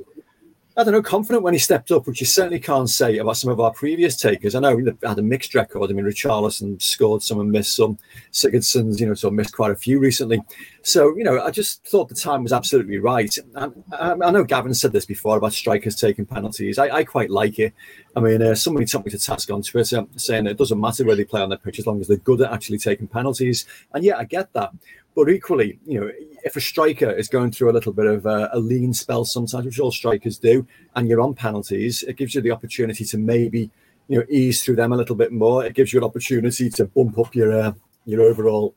I 0.79 0.85
don't 0.85 0.93
know, 0.93 1.03
confident 1.03 1.43
when 1.43 1.55
he 1.55 1.59
stepped 1.59 1.91
up, 1.91 2.07
which 2.07 2.21
you 2.21 2.27
certainly 2.27 2.61
can't 2.61 2.89
say 2.89 3.19
about 3.19 3.37
some 3.37 3.51
of 3.51 3.59
our 3.59 3.73
previous 3.73 4.17
takers. 4.17 4.55
I 4.55 4.61
know 4.61 4.77
he 4.77 4.85
had 5.03 5.19
a 5.19 5.23
mixed 5.23 5.57
record. 5.57 5.91
I 5.91 5.93
mean, 5.93 6.05
Richarlison 6.05 6.81
scored 6.81 7.21
some 7.21 7.41
and 7.41 7.51
missed 7.51 7.75
some. 7.75 7.99
Sigurdsson's, 8.31 9.01
you 9.01 9.09
know, 9.09 9.15
sort 9.15 9.33
of 9.33 9.37
missed 9.37 9.57
quite 9.57 9.73
a 9.73 9.75
few 9.75 9.99
recently. 9.99 10.41
So, 10.83 11.17
you 11.17 11.25
know, 11.25 11.43
I 11.43 11.51
just 11.51 11.85
thought 11.85 12.09
the 12.09 12.15
time 12.15 12.45
was 12.45 12.53
absolutely 12.53 12.99
right. 12.99 13.37
And 13.57 13.85
I, 13.91 14.13
I 14.13 14.31
know 14.31 14.45
Gavin 14.45 14.73
said 14.73 14.93
this 14.93 15.05
before 15.05 15.39
about 15.39 15.53
strikers 15.53 15.97
taking 15.97 16.27
penalties. 16.27 16.79
I, 16.79 16.89
I 16.91 17.03
quite 17.03 17.31
like 17.31 17.59
it. 17.59 17.75
I 18.15 18.21
mean, 18.21 18.41
uh, 18.41 18.55
somebody 18.55 18.87
took 18.87 19.05
me 19.05 19.11
to 19.11 19.19
task 19.19 19.51
on 19.51 19.63
Twitter 19.63 20.07
saying 20.15 20.47
it 20.47 20.59
doesn't 20.59 20.81
matter 20.81 21.05
where 21.05 21.17
they 21.17 21.25
play 21.25 21.43
on 21.43 21.49
their 21.49 21.59
pitch 21.59 21.81
as 21.81 21.89
long 21.89 22.01
as 22.01 22.07
they're 22.07 22.19
good 22.19 22.41
at 22.41 22.53
actually 22.53 22.79
taking 22.79 23.09
penalties. 23.09 23.67
And 23.95 24.05
yeah, 24.05 24.17
I 24.17 24.23
get 24.23 24.53
that. 24.53 24.71
But 25.19 25.31
equally, 25.31 25.81
you 25.85 26.01
know, 26.01 26.13
if 26.45 26.55
a 26.55 26.61
striker 26.61 27.11
is 27.11 27.27
going 27.27 27.51
through 27.51 27.73
a 27.73 27.73
little 27.73 27.93
bit 27.93 28.07
of 28.07 28.25
a, 28.25 28.51
a, 28.53 28.61
lean 28.61 28.95
spell 28.95 29.25
sometimes, 29.25 29.65
which 29.65 29.81
all 29.81 29.91
strikers 29.91 30.39
do, 30.39 30.65
and 30.95 31.09
you're 31.09 31.21
on 31.21 31.35
penalties, 31.35 32.05
it 32.05 32.15
gives 32.15 32.37
you 32.37 32.41
the 32.41 32.53
opportunity 32.53 33.05
to 33.05 33.19
maybe, 33.19 33.69
you 34.07 34.21
know, 34.21 34.25
ease 34.31 34.63
through 34.63 34.77
them 34.77 34.93
a 34.93 34.97
little 34.97 35.17
bit 35.17 35.33
more. 35.33 35.65
It 35.65 35.75
gives 35.75 35.93
you 35.93 35.99
an 35.99 36.05
opportunity 36.05 36.71
to 36.71 36.85
bump 36.85 37.19
up 37.19 37.35
your 37.35 37.53
uh, 37.53 37.73
your 38.05 38.23
overall 38.23 38.77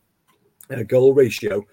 uh, 0.71 0.81
goal 0.81 1.13
ratio. 1.13 1.63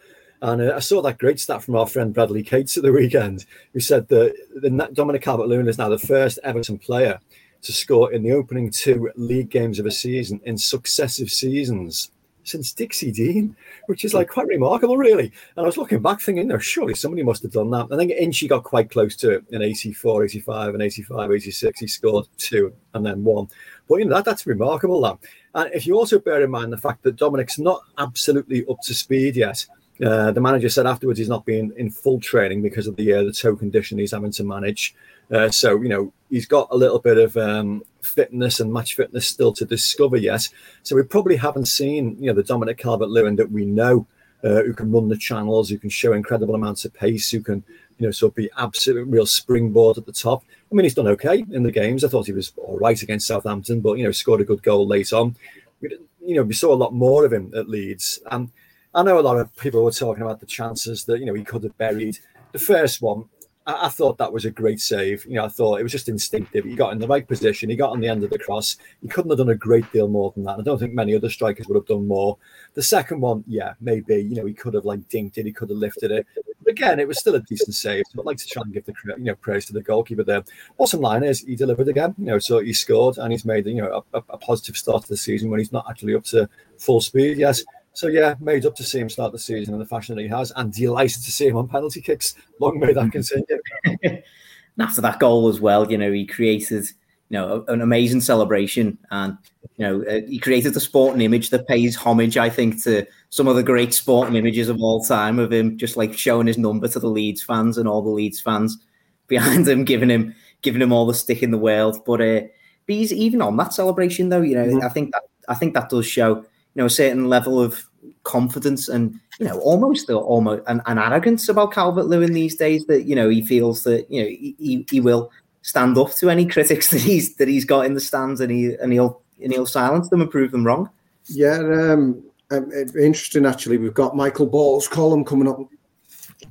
And 0.43 0.61
uh, 0.61 0.75
I 0.77 0.81
saw 0.81 1.01
that 1.01 1.17
great 1.17 1.41
stat 1.41 1.63
from 1.63 1.75
our 1.75 1.87
friend 1.87 2.13
Bradley 2.13 2.43
Cates 2.43 2.77
at 2.77 2.83
the 2.83 2.93
weekend, 2.93 3.47
who 3.73 3.81
said 3.81 4.09
that 4.09 4.35
the 4.55 4.91
Dominic 4.93 5.23
Calvert-Lewin 5.23 5.69
is 5.69 5.79
now 5.79 5.89
the 5.89 5.99
first 5.99 6.41
Everton 6.45 6.77
player 6.77 7.21
to 7.63 7.73
score 7.73 8.13
in 8.13 8.23
the 8.23 8.33
opening 8.33 8.71
two 8.71 9.11
league 9.17 9.49
games 9.49 9.79
of 9.79 9.87
a 9.87 9.91
season 9.91 10.43
in 10.45 10.59
successive 10.59 11.31
seasons 11.31 12.11
since 12.49 12.73
Dixie 12.73 13.13
Dean, 13.13 13.57
which 13.87 14.05
is 14.05 14.15
like 14.15 14.29
quite 14.29 14.47
remarkable, 14.47 14.97
really. 14.97 15.33
And 15.57 15.65
I 15.65 15.67
was 15.67 15.77
looking 15.77 16.03
back 16.03 16.21
thinking, 16.21 16.49
no, 16.49 16.59
surely 16.59 16.95
somebody 16.95 17.23
must 17.23 17.43
have 17.43 17.53
done 17.53 17.71
that. 17.71 17.89
I 17.93 17.97
think 17.97 18.13
Inchy 18.13 18.49
got 18.49 18.65
quite 18.65 18.91
close 18.91 19.17
to 19.17 19.31
it 19.31 19.45
in 19.51 19.63
84, 19.63 20.25
85, 20.25 20.75
and 20.75 20.83
85, 20.83 21.33
86. 21.33 21.81
He 21.81 21.87
scored 21.87 22.27
two 22.37 22.73
and 22.95 23.05
then 23.05 23.25
one. 23.25 23.49
But 23.89 23.97
you 23.97 24.05
know, 24.05 24.17
that, 24.17 24.25
that's 24.25 24.47
remarkable, 24.47 25.01
that. 25.03 25.19
And 25.55 25.73
if 25.75 25.87
you 25.87 25.97
also 25.97 26.19
bear 26.19 26.43
in 26.43 26.51
mind 26.51 26.73
the 26.73 26.79
fact 26.79 27.03
that 27.05 27.17
Dominic's 27.17 27.59
not 27.59 27.83
absolutely 27.99 28.65
up 28.67 28.81
to 28.83 28.95
speed 28.95 29.37
yet, 29.37 29.67
uh, 30.05 30.31
the 30.31 30.41
manager 30.41 30.69
said 30.69 30.87
afterwards 30.87 31.19
he's 31.19 31.29
not 31.29 31.45
been 31.45 31.73
in 31.77 31.91
full 31.91 32.21
training 32.21 32.63
because 32.63 32.87
of 32.87 32.95
the 32.97 33.13
uh, 33.13 33.25
the 33.25 33.33
toe 33.33 33.57
condition 33.57 33.99
he's 33.99 34.13
having 34.13 34.31
to 34.31 34.45
manage. 34.45 34.95
Uh, 35.33 35.51
so 35.51 35.81
you 35.83 35.89
know 35.89 36.13
he's 36.31 36.47
got 36.47 36.69
a 36.71 36.77
little 36.77 37.01
bit 37.01 37.19
of 37.19 37.37
um, 37.37 37.83
fitness 38.09 38.61
and 38.61 38.73
match 38.73 38.95
fitness 38.95 39.27
still 39.27 39.53
to 39.53 39.65
discover 39.65 40.17
yet. 40.17 40.49
So 40.83 40.97
we 40.97 41.03
probably 41.03 41.37
haven't 41.37 41.67
seen 41.67 42.17
you 42.19 42.27
know 42.27 42.35
the 42.35 42.43
Dominic 42.43 42.79
Calvert-Lewin 42.79 43.37
that 43.37 43.51
we 43.51 43.65
know 43.65 44.07
uh, 44.45 44.63
who 44.63 44.73
can 44.73 44.93
run 44.93 45.09
the 45.09 45.17
channels, 45.17 45.69
who 45.69 45.79
can 45.79 45.91
show 45.91 46.13
incredible 46.13 46.55
amounts 46.55 46.85
of 46.85 46.95
pace, 46.95 47.31
who 47.31 47.41
can 47.41 47.63
you 47.99 48.07
know 48.07 48.11
sort 48.11 48.33
of 48.33 48.37
be 48.37 48.51
absolute 48.57 49.09
real 49.09 49.27
springboard 49.27 49.99
at 49.99 50.07
the 50.07 50.13
top. 50.13 50.45
I 50.71 50.75
mean 50.75 50.85
he's 50.85 50.95
done 50.95 51.09
okay 51.09 51.45
in 51.51 51.63
the 51.63 51.73
games. 51.73 52.05
I 52.05 52.09
thought 52.09 52.27
he 52.27 52.33
was 52.33 52.53
all 52.57 52.79
right 52.79 53.01
against 53.03 53.27
Southampton, 53.27 53.81
but 53.81 53.99
you 53.99 54.05
know 54.05 54.13
scored 54.13 54.41
a 54.41 54.45
good 54.45 54.63
goal 54.63 54.87
late 54.87 55.13
on. 55.13 55.37
We, 55.81 55.97
you 56.25 56.37
know 56.37 56.43
we 56.43 56.55
saw 56.55 56.73
a 56.73 56.83
lot 56.83 56.95
more 56.95 57.25
of 57.25 57.33
him 57.33 57.53
at 57.57 57.69
Leeds. 57.69 58.21
And 58.31 58.51
I 58.95 59.03
know 59.03 59.19
a 59.19 59.21
lot 59.21 59.39
of 59.39 59.55
people 59.57 59.85
were 59.85 59.91
talking 59.91 60.23
about 60.23 60.41
the 60.41 60.47
chances 60.47 61.05
that 61.05 61.21
you 61.21 61.27
know 61.27 61.35
he 61.35 61.45
could 61.45 61.65
have 61.65 61.77
buried. 61.79 62.19
The 62.53 62.59
first 62.59 63.03
one, 63.03 63.25
I, 63.69 63.87
I, 63.87 63.89
thought 63.91 64.19
that 64.19 64.33
was 64.33 64.47
a 64.47 64.51
great 64.51 64.81
save. 64.81 65.25
You 65.27 65.35
know, 65.35 65.45
I 65.45 65.49
thought 65.49 65.79
it 65.79 65.83
was 65.83 65.93
just 65.93 66.09
instinctive. 66.09 66.65
He 66.65 66.75
got 66.75 66.93
in 66.93 66.99
the 66.99 67.07
right 67.07 67.29
position. 67.29 67.69
He 67.69 67.77
got 67.77 67.91
on 67.91 68.01
the 68.01 68.09
end 68.09 68.25
of 68.25 68.31
the 68.31 68.39
cross. 68.39 68.77
He 69.03 69.09
couldn't 69.09 69.31
have 69.31 69.39
done 69.39 69.51
a 69.51 69.55
great 69.55 69.91
deal 69.93 70.09
more 70.09 70.33
than 70.33 70.45
that. 70.45 70.59
I 70.59 70.63
don't 70.63 70.79
think 70.79 70.95
many 70.95 71.15
other 71.15 71.29
strikers 71.29 71.69
would 71.69 71.77
have 71.77 71.87
done 71.87 72.09
more. 72.09 72.39
The 72.75 72.83
second 72.83 73.21
one, 73.21 73.45
yeah, 73.47 73.75
maybe. 73.81 74.17
You 74.17 74.37
know, 74.37 74.47
he 74.47 74.55
could 74.55 74.75
have 74.75 74.87
like 74.87 75.07
dinked 75.09 75.37
it. 75.37 75.47
He 75.47 75.53
could 75.53 75.69
have 75.69 75.79
lifted 75.79 76.11
it. 76.11 76.27
But 76.65 76.71
again, 76.71 76.99
it 76.99 77.07
was 77.07 77.19
still 77.19 77.35
a 77.35 77.41
decent 77.41 77.75
save. 77.75 78.05
So 78.09 78.21
I'd 78.21 78.27
like 78.27 78.39
to 78.39 78.47
try 78.47 78.63
and 78.63 78.73
give 78.73 78.87
the 78.87 78.95
you 79.19 79.25
know 79.25 79.35
praise 79.35 79.67
to 79.67 79.75
the 79.75 79.83
goalkeeper 79.83 80.25
there. 80.25 80.43
Bottom 80.79 81.01
line 81.01 81.23
is 81.23 81.41
he 81.41 81.55
delivered 81.55 81.89
again. 81.89 82.15
You 82.19 82.27
know, 82.27 82.39
so 82.39 82.61
he 82.61 82.73
scored 82.73 83.19
and 83.19 83.33
he's 83.33 83.45
made 83.45 83.67
you 83.67 83.83
know 83.83 84.05
a, 84.15 84.23
a 84.31 84.39
positive 84.39 84.79
start 84.79 85.03
to 85.03 85.09
the 85.09 85.17
season 85.17 85.51
when 85.51 85.61
he's 85.61 85.73
not 85.73 85.87
actually 85.91 86.15
up 86.15 86.25
to 86.25 86.49
full 86.79 87.03
speed. 87.03 87.37
Yes, 87.37 87.63
so 87.99 88.07
yeah, 88.07 88.37
made 88.39 88.65
up 88.65 88.77
to 88.77 88.85
see 88.85 89.01
him 89.01 89.09
start 89.09 89.33
the 89.33 89.41
season 89.41 89.75
in 89.75 89.81
the 89.81 89.87
fashion 89.87 90.15
that 90.15 90.23
he 90.23 90.29
has, 90.29 90.53
and 90.55 90.73
delighted 90.73 91.21
to 91.25 91.33
see 91.33 91.49
him 91.49 91.57
on 91.57 91.67
penalty 91.67 92.01
kicks. 92.01 92.37
Long 92.61 92.79
may 92.79 92.93
that 92.93 93.11
continue. 93.11 94.23
After 94.79 95.01
that 95.01 95.19
goal 95.19 95.49
as 95.49 95.61
well, 95.61 95.91
you 95.91 95.99
know, 95.99 96.13
he 96.13 96.25
created, 96.25 96.85
you 97.29 97.39
know, 97.39 97.65
an 97.67 97.81
amazing 97.81 98.21
celebration, 98.21 98.99
and 99.11 99.37
you 99.79 99.85
know, 99.85 100.03
uh, 100.05 100.21
he 100.29 100.39
created 100.39 100.77
a 100.77 100.81
sporting 100.81 101.23
image 101.23 101.51
that 101.51 101.67
pays 101.67 101.97
homage, 101.97 102.37
I 102.37 102.49
think, 102.49 102.81
to 102.85 103.05
some 103.31 103.49
of 103.49 103.57
the 103.57 103.65
great 103.65 103.93
sporting 103.93 104.37
images 104.37 104.69
of 104.69 104.81
all 104.81 105.05
time 105.05 105.41
of 105.41 105.53
him 105.53 105.77
just 105.77 105.97
like 105.97 106.17
showing 106.17 106.47
his 106.47 106.57
number 106.57 106.87
to 106.87 107.01
the 107.01 107.09
Leeds 107.09 107.43
fans 107.43 107.79
and 107.79 107.89
all 107.89 108.03
the 108.03 108.11
Leeds 108.11 108.41
fans 108.41 108.79
behind 109.27 109.67
him, 109.67 109.85
giving 109.85 110.09
him 110.09 110.37
giving 110.63 110.83
him 110.83 110.93
all 110.93 111.07
the 111.07 111.15
stick 111.15 111.43
in 111.43 111.51
the 111.51 111.59
world. 111.59 112.05
But 112.07 112.21
uh, 112.21 112.41
but 112.87 112.95
he's 112.95 113.13
even 113.13 113.43
on 113.43 113.57
that 113.57 113.75
celebration 113.75 114.29
though, 114.29 114.43
you 114.43 114.55
know, 114.55 114.67
mm-hmm. 114.67 114.87
I 114.87 114.89
think 114.89 115.11
that 115.11 115.23
I 115.49 115.57
think 115.57 115.75
that 115.75 115.89
does 115.89 116.07
show 116.07 116.45
know 116.79 116.87
a 116.87 116.91
certain 116.91 117.29
level 117.29 117.61
of 117.61 117.85
confidence 118.23 118.89
and 118.89 119.19
you 119.39 119.47
know 119.47 119.59
almost 119.61 120.11
almost 120.11 120.63
an, 120.67 120.83
an 120.87 120.99
arrogance 120.99 121.49
about 121.49 121.73
Calvert 121.73 122.07
Lewin 122.07 122.33
these 122.33 122.57
days 122.57 122.87
that 122.87 123.05
you 123.05 123.15
know 123.15 123.29
he 123.29 123.43
feels 123.43 123.83
that 123.85 124.11
you 124.11 124.23
know 124.23 124.29
he, 124.29 124.87
he 124.91 125.01
will 125.01 125.31
stand 125.63 125.99
up 125.99 126.13
to 126.13 126.31
any 126.31 126.47
critics 126.47 126.91
that 126.93 127.01
he's 127.01 127.37
that 127.37 127.49
he's 127.49 127.65
got 127.65 127.87
in 127.87 127.95
the 127.95 128.01
stands 128.01 128.41
and 128.41 128.51
he 128.51 128.75
and 128.75 128.93
he'll 128.93 129.23
and 129.43 129.53
he'll 129.53 129.67
silence 129.67 130.09
them 130.09 130.21
and 130.21 130.31
prove 130.31 130.51
them 130.51 130.65
wrong. 130.65 130.91
Yeah, 131.27 131.59
um, 131.59 132.23
um 132.51 132.73
interesting 132.73 133.47
actually. 133.47 133.79
We've 133.79 133.95
got 133.95 134.17
Michael 134.17 134.47
Ball's 134.47 134.89
column 134.89 135.25
coming 135.25 135.49
up 135.49 135.61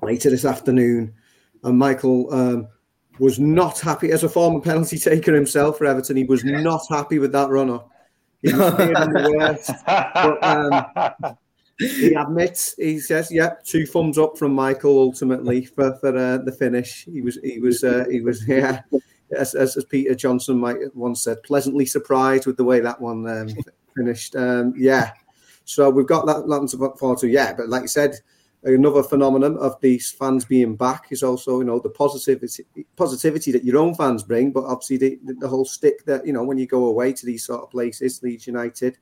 later 0.02 0.30
this 0.30 0.46
afternoon, 0.46 1.14
and 1.64 1.78
Michael 1.78 2.34
um, 2.34 2.68
was 3.20 3.40
not 3.40 3.80
happy 3.80 4.12
as 4.12 4.24
a 4.24 4.30
former 4.30 4.62
penalty 4.62 4.98
taker 4.98 5.34
himself 5.34 5.78
for 5.78 5.86
Everton. 5.86 6.18
He 6.18 6.24
was 6.24 6.44
not 6.44 6.82
happy 6.90 7.20
with 7.20 7.32
that 7.32 7.50
run. 7.50 7.80
He 8.42 8.54
was 8.54 8.74
the 8.74 9.36
worst. 9.38 9.72
But, 9.86 10.44
um, 10.44 11.38
he 11.80 12.14
admits 12.14 12.76
he 12.78 13.00
says 13.00 13.32
yeah 13.32 13.52
two 13.64 13.86
thumbs 13.86 14.18
up 14.18 14.36
from 14.36 14.52
michael 14.52 15.00
ultimately 15.00 15.64
for, 15.66 15.96
for 15.98 16.16
uh, 16.18 16.38
the 16.38 16.52
finish. 16.52 17.06
He 17.06 17.22
was 17.22 17.38
he 17.44 17.60
was 17.60 17.84
uh, 17.84 18.06
he 18.10 18.22
was 18.22 18.48
yeah 18.48 18.82
as, 19.38 19.54
as, 19.54 19.78
as, 19.78 19.86
peter 19.86 20.16
johnson 20.16 20.58
might 20.58 20.78
once 20.96 21.22
said 21.22 21.44
pleasantly 21.44 21.86
surprised 21.86 22.46
with 22.48 22.58
the 22.58 22.64
way 22.64 22.80
that 22.80 23.00
one 23.00 23.28
um, 23.28 23.50
finished. 23.96 24.36
Um, 24.36 24.74
yeah. 24.78 25.12
So 25.66 25.90
we've 25.90 26.08
got 26.08 26.26
that, 26.28 26.48
that 26.48 26.68
to 26.72 26.78
look 26.78 26.98
forward 26.98 27.20
to 27.20 27.28
yeah 27.28 27.54
but 27.54 27.70
like 27.70 27.84
you 27.84 27.88
said 27.88 28.16
another 28.74 29.04
phenomenon 29.04 29.58
of 29.58 29.80
these 29.82 30.12
fans 30.12 30.46
being 30.46 30.76
back 30.76 31.08
is 31.12 31.24
also 31.24 31.60
you 31.60 31.66
know 31.66 31.80
the 31.80 31.90
positivity 31.90 32.66
positivity 32.96 33.52
that 33.52 33.64
your 33.64 33.78
own 33.78 33.96
fans 33.96 34.24
bring 34.24 34.52
but 34.52 34.64
obviously 34.66 34.98
the, 34.98 35.20
the 35.40 35.48
whole 35.48 35.66
stick 35.66 36.06
that 36.06 36.26
you 36.26 36.34
know 36.34 36.44
when 36.44 36.58
you 36.58 36.68
go 36.68 36.86
away 36.86 37.14
to 37.14 37.26
these 37.26 37.46
sort 37.46 37.62
of 37.62 37.72
places 37.72 38.22
leeds 38.24 38.48
united 38.48 38.98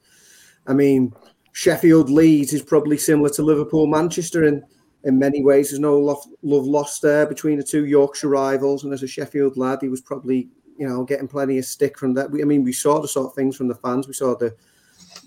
i 0.68 0.74
mean 0.74 1.14
Sheffield 1.56 2.10
Leeds 2.10 2.52
is 2.52 2.62
probably 2.62 2.98
similar 2.98 3.30
to 3.30 3.42
Liverpool 3.42 3.88
Manchester 3.88 4.44
in 4.44 4.62
in 5.06 5.18
many 5.18 5.42
ways. 5.42 5.70
There's 5.70 5.80
no 5.80 5.98
love, 5.98 6.22
love 6.42 6.66
lost 6.66 7.02
there 7.02 7.26
between 7.26 7.58
the 7.58 7.64
two 7.64 7.86
Yorkshire 7.86 8.28
rivals. 8.28 8.84
And 8.84 8.92
as 8.92 9.04
a 9.04 9.08
Sheffield 9.08 9.56
lad, 9.56 9.80
he 9.82 9.88
was 9.88 10.02
probably 10.02 10.50
you 10.78 10.86
know 10.86 11.06
getting 11.06 11.30
plenty 11.30 11.58
of 11.58 11.64
stick 11.64 11.98
from 11.98 12.14
that. 12.16 12.28
I 12.30 12.44
mean, 12.44 12.66
we 12.66 12.74
saw 12.74 13.00
the 13.00 13.08
sort 13.08 13.28
of 13.28 13.36
things 13.36 13.56
from 13.56 13.70
the 13.70 13.76
fans. 13.76 14.06
We 14.06 14.14
saw 14.14 14.36
the 14.36 14.54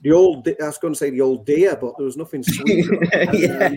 the 0.03 0.13
old 0.13 0.47
I 0.49 0.55
was 0.61 0.79
going 0.79 0.95
to 0.95 0.99
say 0.99 1.11
the 1.11 1.21
old 1.21 1.47
deer, 1.47 1.77
but 1.81 1.97
there 1.97 2.07
was 2.07 2.17
nothing 2.17 2.43
sweet. 2.43 2.87
yeah. 3.33 3.75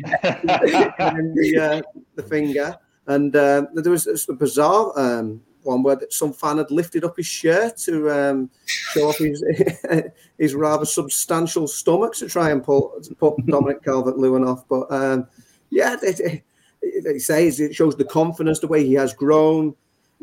and 1.00 1.36
the, 1.36 1.60
uh, 1.60 2.00
the 2.16 2.24
finger. 2.24 2.78
And 3.08 3.36
uh, 3.36 3.66
there 3.74 3.92
was 3.92 4.28
a 4.30 4.34
bizarre 4.34 4.98
um, 4.98 5.42
one 5.64 5.84
where 5.84 6.00
some 6.10 6.34
fan 6.34 6.58
had 6.58 6.72
lifted 6.72 7.04
up 7.04 7.18
his 7.18 7.28
shirt 7.28 7.78
to 7.78 8.10
um, 8.10 8.50
show 8.66 9.10
off 9.10 9.18
his 9.18 9.44
his 10.38 10.56
rather 10.56 10.86
substantial 10.86 11.68
stomach 11.68 12.14
to 12.16 12.28
try 12.28 12.52
and 12.52 12.64
pull 12.64 12.94
put 13.20 13.46
Dominic 13.48 13.84
Calvert 13.84 14.18
Lewin 14.18 14.44
off. 14.44 14.68
But 14.68 14.92
um, 14.92 15.28
yeah, 15.70 15.96
it, 16.02 16.44
it, 16.82 17.22
says 17.22 17.60
it 17.60 17.76
shows 17.76 17.96
the 17.96 18.06
confidence, 18.06 18.60
the 18.60 18.68
way 18.68 18.86
he 18.86 18.94
has 18.94 19.14
grown. 19.14 19.76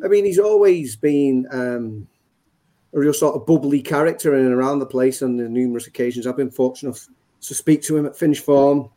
I 0.05 0.09
mean, 0.09 0.25
he's 0.25 0.39
always 0.39 0.97
been 0.97 1.47
um, 1.51 2.07
a 2.95 2.99
real 2.99 3.13
sort 3.13 3.35
of 3.35 3.47
bubbly 3.47 3.83
character 3.83 4.35
in 4.35 4.47
and 4.47 4.55
around 4.55 4.79
the 4.79 4.87
place 4.87 5.23
on 5.23 5.37
the 5.37 5.49
numerous 5.49 5.87
occasions. 5.87 6.27
I've 6.27 6.37
been 6.37 6.51
fortunate 6.51 6.99
to 7.43 7.55
speak 7.55 7.83
to 7.83 7.97
him 7.97 8.07
at 8.07 8.17
Finch 8.17 8.41
Farm. 8.41 8.89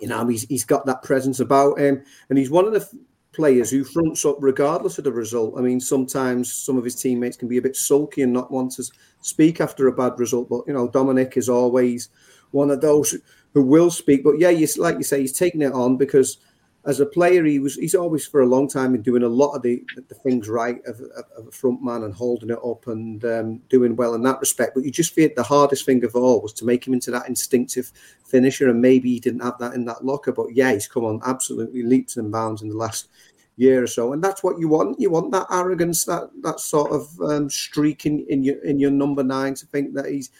You 0.00 0.08
know, 0.08 0.26
he's, 0.28 0.42
he's 0.42 0.64
got 0.64 0.86
that 0.86 1.02
presence 1.02 1.40
about 1.40 1.78
him, 1.78 2.04
and 2.28 2.38
he's 2.38 2.50
one 2.50 2.66
of 2.66 2.72
the 2.72 2.88
players 3.32 3.70
who 3.70 3.84
fronts 3.84 4.24
up 4.24 4.36
regardless 4.40 4.98
of 4.98 5.04
the 5.04 5.12
result. 5.12 5.54
I 5.56 5.60
mean, 5.60 5.80
sometimes 5.80 6.52
some 6.52 6.76
of 6.76 6.84
his 6.84 7.00
teammates 7.00 7.36
can 7.36 7.48
be 7.48 7.58
a 7.58 7.62
bit 7.62 7.76
sulky 7.76 8.22
and 8.22 8.32
not 8.32 8.50
want 8.50 8.72
to 8.72 8.84
speak 9.20 9.60
after 9.60 9.88
a 9.88 9.92
bad 9.92 10.18
result. 10.18 10.48
But 10.48 10.62
you 10.66 10.72
know, 10.72 10.88
Dominic 10.88 11.36
is 11.36 11.48
always 11.48 12.08
one 12.52 12.70
of 12.70 12.80
those 12.80 13.16
who 13.54 13.62
will 13.62 13.90
speak. 13.90 14.24
But 14.24 14.38
yeah, 14.38 14.50
you, 14.50 14.66
like 14.76 14.96
you 14.96 15.02
say, 15.02 15.20
he's 15.20 15.32
taking 15.32 15.62
it 15.62 15.72
on 15.72 15.96
because 15.96 16.38
as 16.86 17.00
a 17.00 17.06
player, 17.06 17.44
he 17.44 17.58
was 17.58 17.74
he's 17.74 17.94
always 17.94 18.26
for 18.26 18.40
a 18.40 18.46
long 18.46 18.68
time 18.68 18.92
been 18.92 19.02
doing 19.02 19.24
a 19.24 19.28
lot 19.28 19.52
of 19.52 19.62
the, 19.62 19.84
the 20.08 20.14
things 20.14 20.48
right 20.48 20.80
of, 20.86 21.00
of, 21.00 21.24
of 21.36 21.46
a 21.48 21.50
front 21.50 21.82
man 21.82 22.04
and 22.04 22.14
holding 22.14 22.50
it 22.50 22.58
up 22.64 22.86
and 22.86 23.24
um, 23.24 23.58
doing 23.68 23.96
well 23.96 24.14
in 24.14 24.22
that 24.22 24.40
respect. 24.40 24.74
But 24.74 24.84
you 24.84 24.90
just 24.90 25.12
feel 25.12 25.28
the 25.34 25.42
hardest 25.42 25.84
thing 25.84 26.04
of 26.04 26.14
all 26.14 26.40
was 26.40 26.52
to 26.54 26.64
make 26.64 26.86
him 26.86 26.94
into 26.94 27.10
that 27.10 27.28
instinctive 27.28 27.90
finisher, 28.24 28.68
and 28.68 28.80
maybe 28.80 29.10
he 29.10 29.20
didn't 29.20 29.42
have 29.42 29.58
that 29.58 29.74
in 29.74 29.84
that 29.86 30.04
locker. 30.04 30.32
But 30.32 30.54
yeah, 30.54 30.72
he's 30.72 30.88
come 30.88 31.04
on 31.04 31.20
absolutely 31.26 31.82
leaps 31.82 32.16
and 32.16 32.30
bounds 32.30 32.62
in 32.62 32.68
the 32.68 32.76
last 32.76 33.08
year 33.56 33.82
or 33.82 33.88
so, 33.88 34.12
and 34.12 34.22
that's 34.22 34.44
what 34.44 34.58
you 34.58 34.68
want. 34.68 35.00
You 35.00 35.10
want 35.10 35.32
that 35.32 35.48
arrogance, 35.50 36.04
that 36.04 36.30
that 36.42 36.60
sort 36.60 36.92
of 36.92 37.20
um, 37.20 37.50
streak 37.50 38.06
in, 38.06 38.24
in 38.28 38.44
your 38.44 38.58
in 38.64 38.78
your 38.78 38.92
number 38.92 39.24
nine 39.24 39.54
to 39.54 39.66
think 39.66 39.94
that 39.94 40.06
he's 40.06 40.30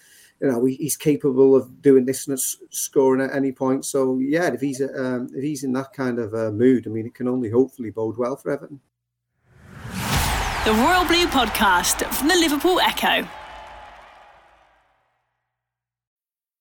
you 0.40 0.49
know 0.49 0.64
he's 0.64 0.97
capable 0.97 1.57
of 1.57 1.83
doing 1.83 2.04
this 2.04 2.28
and 2.28 2.38
scoring 2.38 3.21
at 3.21 3.35
any 3.35 3.52
point. 3.52 3.85
So 3.85 4.18
yeah, 4.18 4.52
if 4.52 4.61
he's 4.61 4.80
um, 4.80 5.28
if 5.35 5.42
he's 5.42 5.64
in 5.64 5.73
that 5.73 5.92
kind 5.92 6.18
of 6.18 6.35
uh, 6.35 6.50
mood, 6.50 6.87
I 6.87 6.90
mean, 6.90 7.07
it 7.07 7.14
can 7.14 7.28
only 7.28 7.50
hopefully 7.50 7.90
bode 7.90 8.16
well 8.16 8.37
for 8.37 8.50
Everton. 8.50 8.80
The 10.64 10.75
Royal 10.75 11.04
Blue 11.04 11.26
Podcast 11.26 12.04
from 12.12 12.28
the 12.28 12.37
Liverpool 12.37 12.80
Echo. 12.80 13.26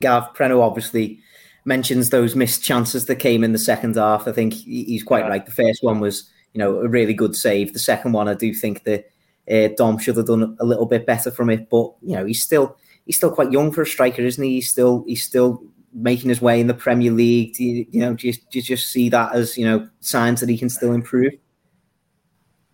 Gav 0.00 0.32
Preno 0.34 0.60
obviously 0.60 1.20
mentions 1.64 2.10
those 2.10 2.36
missed 2.36 2.62
chances 2.62 3.06
that 3.06 3.16
came 3.16 3.42
in 3.42 3.52
the 3.52 3.58
second 3.58 3.96
half. 3.96 4.28
I 4.28 4.32
think 4.32 4.54
he's 4.54 5.02
quite 5.02 5.24
yeah. 5.24 5.28
right. 5.28 5.46
The 5.46 5.52
first 5.52 5.82
one 5.82 6.00
was, 6.00 6.30
you 6.54 6.58
know, 6.58 6.80
a 6.80 6.88
really 6.88 7.14
good 7.14 7.34
save. 7.34 7.72
The 7.72 7.78
second 7.78 8.12
one, 8.12 8.28
I 8.28 8.34
do 8.34 8.54
think 8.54 8.84
that 8.84 9.10
uh, 9.50 9.68
Dom 9.76 9.98
should 9.98 10.16
have 10.16 10.26
done 10.26 10.56
a 10.60 10.64
little 10.64 10.86
bit 10.86 11.06
better 11.06 11.30
from 11.30 11.50
it. 11.50 11.68
But 11.68 11.92
you 12.02 12.14
know, 12.14 12.24
he's 12.24 12.42
still 12.42 12.76
he's 13.06 13.16
still 13.16 13.32
quite 13.32 13.52
young 13.52 13.72
for 13.72 13.82
a 13.82 13.86
striker, 13.86 14.22
isn't 14.22 14.42
he? 14.42 14.54
He's 14.54 14.70
still 14.70 15.04
he's 15.06 15.24
still 15.24 15.62
making 15.92 16.28
his 16.28 16.40
way 16.40 16.60
in 16.60 16.68
the 16.68 16.74
Premier 16.74 17.10
League. 17.10 17.54
Do 17.54 17.64
you, 17.64 17.86
you 17.90 18.00
know, 18.00 18.14
do 18.14 18.28
you, 18.28 18.32
do 18.34 18.58
you 18.58 18.62
just 18.62 18.92
see 18.92 19.08
that 19.08 19.34
as 19.34 19.58
you 19.58 19.66
know 19.66 19.88
signs 20.00 20.40
that 20.40 20.48
he 20.48 20.58
can 20.58 20.70
still 20.70 20.92
improve? 20.92 21.32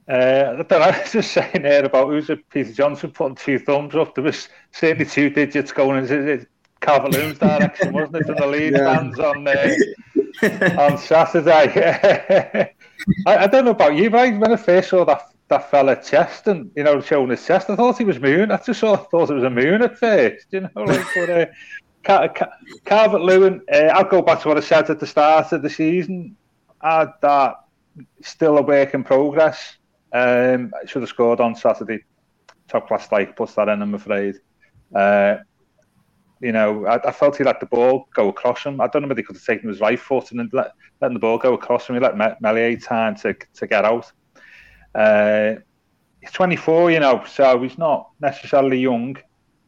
Uh, 0.07 0.63
but 0.63 0.73
I 0.83 0.99
was 0.99 1.13
just 1.13 1.33
saying 1.33 1.63
there 1.63 1.85
about 1.85 2.09
who's 2.09 2.29
it, 2.29 2.47
Peter 2.51 2.73
Johnson 2.73 3.11
putting 3.11 3.37
two 3.37 3.59
thumbs 3.59 3.95
up. 3.95 4.15
There 4.15 4.25
was 4.25 4.49
certainly 4.73 5.07
two 5.07 5.31
digits 5.31 5.73
going. 5.73 6.05
Is 6.05 6.47
Calvert-Lewin's 6.85 7.39
direction, 7.39 7.93
wasn't 7.93 8.17
it, 8.17 8.27
from 8.27 8.37
the 8.37 8.47
Leeds 8.47 8.77
yeah. 8.79 8.97
fans 8.97 9.19
on 9.19 9.49
uh, 9.49 10.83
on 10.83 10.99
Saturday? 10.99 12.73
I, 13.27 13.37
I, 13.37 13.47
don't 13.47 13.65
know 13.65 13.71
about 13.73 13.97
you, 13.97 14.11
but 14.11 14.39
when 14.39 14.53
I 14.53 14.57
first 14.57 14.91
saw 14.91 15.05
that 15.05 15.23
that 15.49 15.71
fella 15.71 16.03
chest 16.03 16.47
and 16.47 16.71
you 16.75 16.85
know 16.85 17.01
showing 17.01 17.31
his 17.31 17.45
chest, 17.47 17.71
I 17.71 17.77
thought 17.77 17.99
he 17.99 18.05
was 18.05 18.21
moon. 18.21 18.51
I 18.51 18.59
just 18.59 18.81
thought, 18.81 19.11
thought 19.11 19.31
it 19.31 19.35
was 19.35 19.45
a 19.45 19.51
moon 19.51 19.83
at 19.83 19.99
first, 19.99 20.47
you 20.51 20.61
know. 20.61 20.71
Like, 20.75 21.07
but, 21.15 21.31
uh, 21.31 21.47
Cal- 22.03 22.29
Cal- 22.29 22.53
Calvert 22.85 23.23
Lewin, 23.23 23.63
uh, 23.73 23.91
I'll 23.95 24.05
go 24.05 24.21
back 24.21 24.43
to 24.43 24.49
what 24.49 24.59
I 24.59 24.61
said 24.61 24.91
at 24.91 25.01
the 25.01 25.07
start 25.07 25.53
of 25.53 25.63
the 25.63 25.71
season. 25.71 26.37
I, 26.83 27.09
that 27.23 27.57
still 28.23 28.59
a 28.59 28.63
work 28.63 28.93
in 28.93 29.05
progress. 29.05 29.77
Um, 30.13 30.73
should 30.87 31.03
have 31.03 31.09
scored 31.09 31.41
on 31.41 31.57
Saturday. 31.57 32.05
Top 32.69 32.89
class 32.89 33.11
like 33.11 33.37
puts 33.37 33.55
that 33.55 33.69
in, 33.69 33.83
I'm 33.83 33.95
afraid. 33.95 34.37
Uh, 34.95 35.37
you 36.41 36.53
know, 36.53 36.87
I, 36.87 37.09
I, 37.09 37.13
felt 37.13 37.37
he 37.37 37.45
let 37.45 37.61
the 37.61 37.67
ball 37.67 38.09
go 38.15 38.29
across 38.29 38.65
him. 38.65 38.81
I 38.81 38.89
don't 38.89 39.03
know 39.03 39.09
whether 39.09 39.21
he 39.21 39.25
could 39.25 39.37
have 39.37 39.45
taken 39.45 39.69
his 39.69 39.81
right 39.81 39.99
foot 39.99 40.33
and 40.33 40.53
let, 40.53 40.73
letting 41.01 41.15
the 41.15 41.21
ball 41.21 41.39
go 41.39 41.55
across 41.55 41.89
him. 41.89 41.95
He 41.95 42.01
let 42.01 42.17
Meslier 42.41 42.77
time 42.77 43.17
to, 43.17 43.35
to 43.55 43.67
get 43.67 43.85
out. 43.85 44.11
Uh, 44.95 45.55
he's 46.21 46.33
24, 46.33 46.91
you 46.91 47.01
know, 47.01 47.25
so 47.25 47.63
he's 47.63 47.79
not 47.79 48.11
necessarily 48.21 48.79
young, 48.79 49.17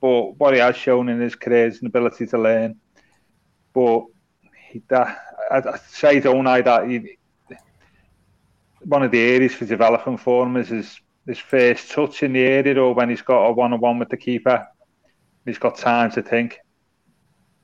but 0.00 0.32
what 0.38 0.54
he 0.54 0.60
has 0.60 0.76
shown 0.76 1.08
in 1.08 1.20
his 1.20 1.34
career 1.34 1.66
is 1.66 1.80
an 1.80 1.86
ability 1.86 2.26
to 2.26 2.38
learn. 2.38 2.76
But 3.72 4.04
he, 4.70 4.82
that, 4.88 5.18
I, 5.50 5.58
I 5.58 5.78
say, 5.88 6.20
don't 6.20 6.46
I, 6.46 6.60
that 6.62 6.88
he, 6.88 7.18
one 8.80 9.02
of 9.02 9.10
the 9.10 9.20
areas 9.20 9.54
for 9.54 9.64
developing 9.64 10.16
for 10.16 10.46
him 10.46 10.56
is 10.56 10.68
his, 10.68 11.00
his 11.26 11.38
first 11.38 11.90
touch 11.90 12.22
in 12.22 12.32
the 12.32 12.40
area 12.40 12.80
or 12.80 12.94
when 12.94 13.10
he's 13.10 13.22
got 13.22 13.46
a 13.46 13.52
one 13.52 13.72
on 13.72 13.80
one 13.80 13.98
with 13.98 14.08
the 14.08 14.16
keeper. 14.16 14.66
He's 15.46 15.58
got 15.58 15.78
time 15.78 16.10
to 16.12 16.22
think. 16.22 16.58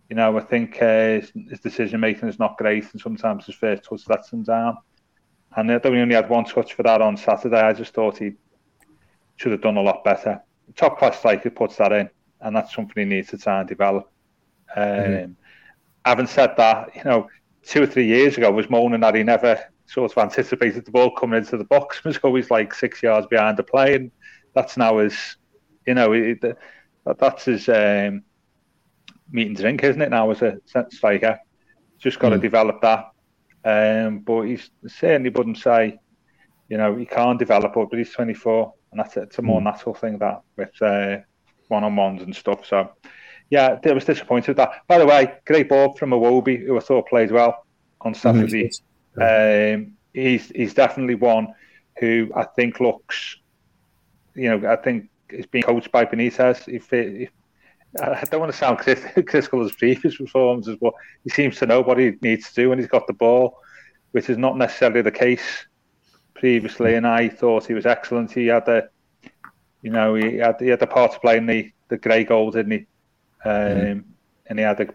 You 0.09 0.17
know, 0.17 0.37
I 0.37 0.41
think 0.41 0.81
uh, 0.81 1.21
his, 1.21 1.33
his 1.51 1.61
decision 1.61 2.01
making 2.01 2.29
is 2.29 2.39
not 2.39 2.57
great, 2.57 2.85
and 2.93 3.01
sometimes 3.01 3.47
his 3.47 3.55
first 3.55 3.85
touch 3.85 4.09
lets 4.09 4.33
him 4.33 4.43
down. 4.43 4.79
And 5.57 5.71
I 5.71 5.81
we 5.89 6.01
only 6.01 6.15
had 6.15 6.31
one 6.31 6.45
touch 6.45 6.75
for 6.75 6.83
that 6.85 7.03
on 7.03 7.17
Saturday. 7.17 7.61
I 7.61 7.73
just 7.73 7.93
thought 7.93 8.19
he 8.19 8.33
should 9.37 9.53
have 9.53 9.61
done 9.61 9.77
a 9.77 9.83
lot 9.83 10.05
better. 10.05 10.41
Top 10.77 10.99
class 10.99 11.19
striker 11.19 11.51
puts 11.51 11.77
that 11.77 11.93
in, 11.93 12.09
and 12.41 12.57
that's 12.57 12.75
something 12.75 12.95
he 12.97 13.05
needs 13.05 13.29
to 13.29 13.39
try 13.39 13.61
and 13.61 13.69
develop. 13.69 14.11
Um, 14.77 14.85
mm-hmm. 14.85 15.33
Having 16.05 16.27
said 16.29 16.55
that, 16.57 16.97
you 16.97 17.05
know, 17.05 17.29
two 17.62 17.83
or 17.83 17.87
three 17.87 18.07
years 18.07 18.37
ago, 18.37 18.47
I 18.47 18.51
was 18.51 18.71
moaning 18.71 19.01
that 19.01 19.15
he 19.15 19.23
never 19.23 19.61
sort 19.87 20.11
of 20.11 20.19
anticipated 20.19 20.85
the 20.85 20.91
ball 20.91 21.11
coming 21.11 21.39
into 21.39 21.57
the 21.57 21.65
box. 21.65 22.01
He 22.03 22.09
was 22.09 22.19
always 22.19 22.51
like 22.51 22.73
six 22.73 23.03
yards 23.03 23.27
behind 23.27 23.57
the 23.57 23.62
play, 23.62 23.95
and 23.95 24.11
that's 24.55 24.77
now 24.77 24.99
his, 24.99 25.37
you 25.87 25.95
know, 25.95 26.12
it, 26.12 26.43
that's 27.04 27.44
his 27.44 27.68
um, 27.68 28.23
meat 29.30 29.49
and 29.49 29.56
drink, 29.56 29.82
isn't 29.82 30.02
it? 30.02 30.11
Now 30.11 30.30
as 30.30 30.42
a 30.42 30.59
striker, 30.90 31.38
just 31.99 32.18
got 32.18 32.32
mm. 32.32 32.37
to 32.37 32.40
develop 32.40 32.80
that. 32.82 33.11
Um, 33.64 34.21
but 34.21 34.42
he's 34.42 34.71
certainly 34.87 35.30
wouldn't 35.30 35.59
say, 35.59 35.99
you 36.68 36.76
know, 36.76 36.97
he 36.97 37.06
can't 37.06 37.38
develop 37.38 37.76
it, 37.76 37.88
but 37.90 37.99
he's 37.99 38.12
24, 38.12 38.75
and 38.90 39.00
that's 39.00 39.16
it's 39.16 39.38
a 39.38 39.42
more 39.42 39.61
mm. 39.61 39.64
natural 39.64 39.94
thing 39.94 40.18
that 40.18 40.42
with 40.56 40.82
uh, 40.82 41.18
one-on-ones 41.68 42.23
and 42.23 42.35
stuff. 42.35 42.66
So, 42.66 42.90
yeah, 43.50 43.78
I 43.85 43.92
was 43.92 44.04
disappointed 44.04 44.49
with 44.49 44.56
that. 44.59 44.82
By 44.88 44.99
the 44.99 45.06
way, 45.06 45.35
great 45.44 45.68
ball 45.68 45.94
from 45.97 46.11
Iwobi, 46.11 46.66
who 46.66 46.76
I 46.76 46.80
thought 46.80 47.09
played 47.09 47.30
well 47.30 47.66
on 48.00 48.14
Saturday. 48.14 48.71
Mm-hmm. 49.16 49.82
Um, 49.85 49.92
he's 50.12 50.49
he's 50.49 50.75
definitely 50.75 51.14
one 51.14 51.54
who 51.99 52.30
I 52.35 52.44
think 52.44 52.80
looks, 52.80 53.37
you 54.35 54.49
know, 54.49 54.68
I 54.68 54.76
think 54.76 55.09
is 55.33 55.47
being 55.47 55.65
coached 55.65 55.91
by 55.91 56.05
Benitez. 56.05 56.69
If, 56.69 56.93
if 56.93 57.31
I 58.01 58.25
don't 58.31 58.41
want 58.41 58.53
to 58.53 58.59
sound 58.59 58.79
critical 59.27 59.61
of 59.61 59.67
his 59.67 59.77
previous 59.77 60.17
performances, 60.17 60.77
but 60.81 60.95
he 61.25 61.31
seems 61.31 61.59
to 61.59 61.67
know 61.67 61.81
what 61.81 61.99
he 61.99 62.15
needs 62.23 62.49
to 62.49 62.55
do 62.55 62.69
when 62.71 62.79
he's 62.79 62.89
got 62.89 63.07
the 63.07 63.12
ball, 63.12 63.59
which 64.12 64.31
is 64.31 64.39
not 64.39 64.57
necessarily 64.57 65.03
the 65.03 65.11
case 65.11 65.67
previously. 66.35 66.95
And 66.95 67.07
I 67.07 67.29
thought 67.29 67.67
he 67.67 67.75
was 67.75 67.87
excellent. 67.87 68.33
He 68.33 68.47
had 68.47 68.67
a, 68.69 68.89
you 69.83 69.91
know, 69.91 70.15
he 70.15 70.37
had 70.37 70.57
he 70.61 70.69
had 70.69 70.81
the 70.81 70.87
part 70.87 71.12
to 71.12 71.21
play 71.21 71.37
in 71.37 71.47
the 71.47 71.71
the 71.89 71.99
Gray 71.99 72.25
goal, 72.25 72.51
didn't 72.51 72.73
he? 72.73 72.87
Um, 73.45 73.53
mm. 73.53 74.05
And 74.47 74.59
he 74.59 74.65
had 74.65 74.81
a, 74.81 74.89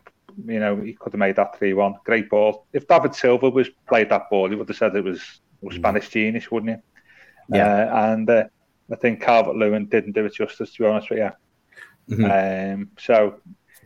you 0.46 0.60
know, 0.60 0.78
he 0.78 0.94
could 0.94 1.14
have 1.14 1.20
made 1.20 1.36
that 1.36 1.58
three 1.58 1.74
one. 1.74 1.96
Great 2.04 2.30
ball. 2.30 2.66
If 2.74 2.88
David 2.88 3.14
Silva 3.14 3.50
was 3.50 3.70
played 3.88 4.10
that 4.10 4.30
ball, 4.30 4.50
he 4.50 4.56
would 4.56 4.68
have 4.68 4.78
said 4.78 4.96
it 4.96 5.04
was, 5.04 5.22
was 5.62 5.76
mm. 5.76 5.80
Spanish 5.80 6.10
genius, 6.10 6.50
wouldn't 6.50 6.78
he? 6.78 7.56
Yeah. 7.56 7.68
Uh, 7.68 8.12
and 8.12 8.30
uh, 8.30 8.44
I 8.92 8.96
think 8.96 9.22
Calvert 9.22 9.56
Lewin 9.56 9.86
didn't 9.88 10.14
do 10.14 10.26
it 10.26 10.34
justice, 10.34 10.74
to 10.74 10.84
be 10.84 10.88
honest 10.88 11.10
with 11.10 11.20
you. 11.20 12.16
Mm-hmm. 12.16 12.82
Um, 12.82 12.92
so 12.98 13.36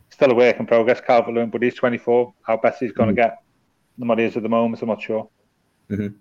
still 0.09 0.31
a 0.31 0.35
work 0.35 0.59
in 0.59 0.67
progress, 0.67 1.01
Calvert 1.01 1.33
Lewin, 1.33 1.49
but 1.49 1.61
he's 1.61 1.75
24. 1.75 2.33
How 2.43 2.57
best 2.57 2.79
he's 2.79 2.91
going 2.91 3.15
to 3.15 3.19
mm-hmm. 3.19 3.29
get 3.29 3.43
the 3.97 4.05
money 4.05 4.23
is 4.23 4.37
at 4.37 4.43
the 4.43 4.49
moment, 4.49 4.81
I'm 4.81 4.89
not 4.89 5.01
sure. 5.01 5.29
Mm-hmm. 5.89 6.15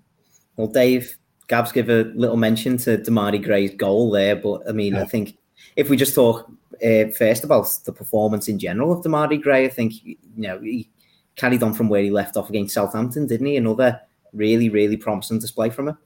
Well, 0.57 0.69
Dave, 0.69 1.17
Gabs 1.49 1.73
give 1.73 1.89
a 1.89 2.05
little 2.15 2.37
mention 2.37 2.77
to 2.79 2.99
Demarai 2.99 3.43
Gray's 3.43 3.75
goal 3.75 4.11
there, 4.11 4.37
but 4.37 4.63
I 4.69 4.73
mean, 4.73 4.95
yeah. 4.95 5.03
I 5.03 5.05
think 5.05 5.37
if 5.77 5.89
we 5.91 5.97
just 5.97 6.15
talk 6.15 6.51
uh, 6.85 7.07
first 7.17 7.45
about 7.45 7.69
the 7.85 7.93
performance 7.93 8.49
in 8.49 8.59
general 8.59 8.93
of 8.93 9.05
Demarai 9.05 9.41
Gray, 9.41 9.65
I 9.65 9.69
think 9.69 10.05
you 10.05 10.17
know 10.37 10.61
he 10.61 10.91
carried 11.37 11.63
on 11.63 11.75
from 11.75 11.89
where 11.89 12.03
he 12.03 12.11
left 12.11 12.37
off 12.37 12.51
against 12.51 12.75
Southampton, 12.75 13.27
didn't 13.27 13.47
he? 13.47 13.57
Another 13.57 14.01
really, 14.33 14.69
really 14.69 14.97
promising 14.97 15.39
display 15.39 15.71
from 15.71 15.89
him. 15.89 15.99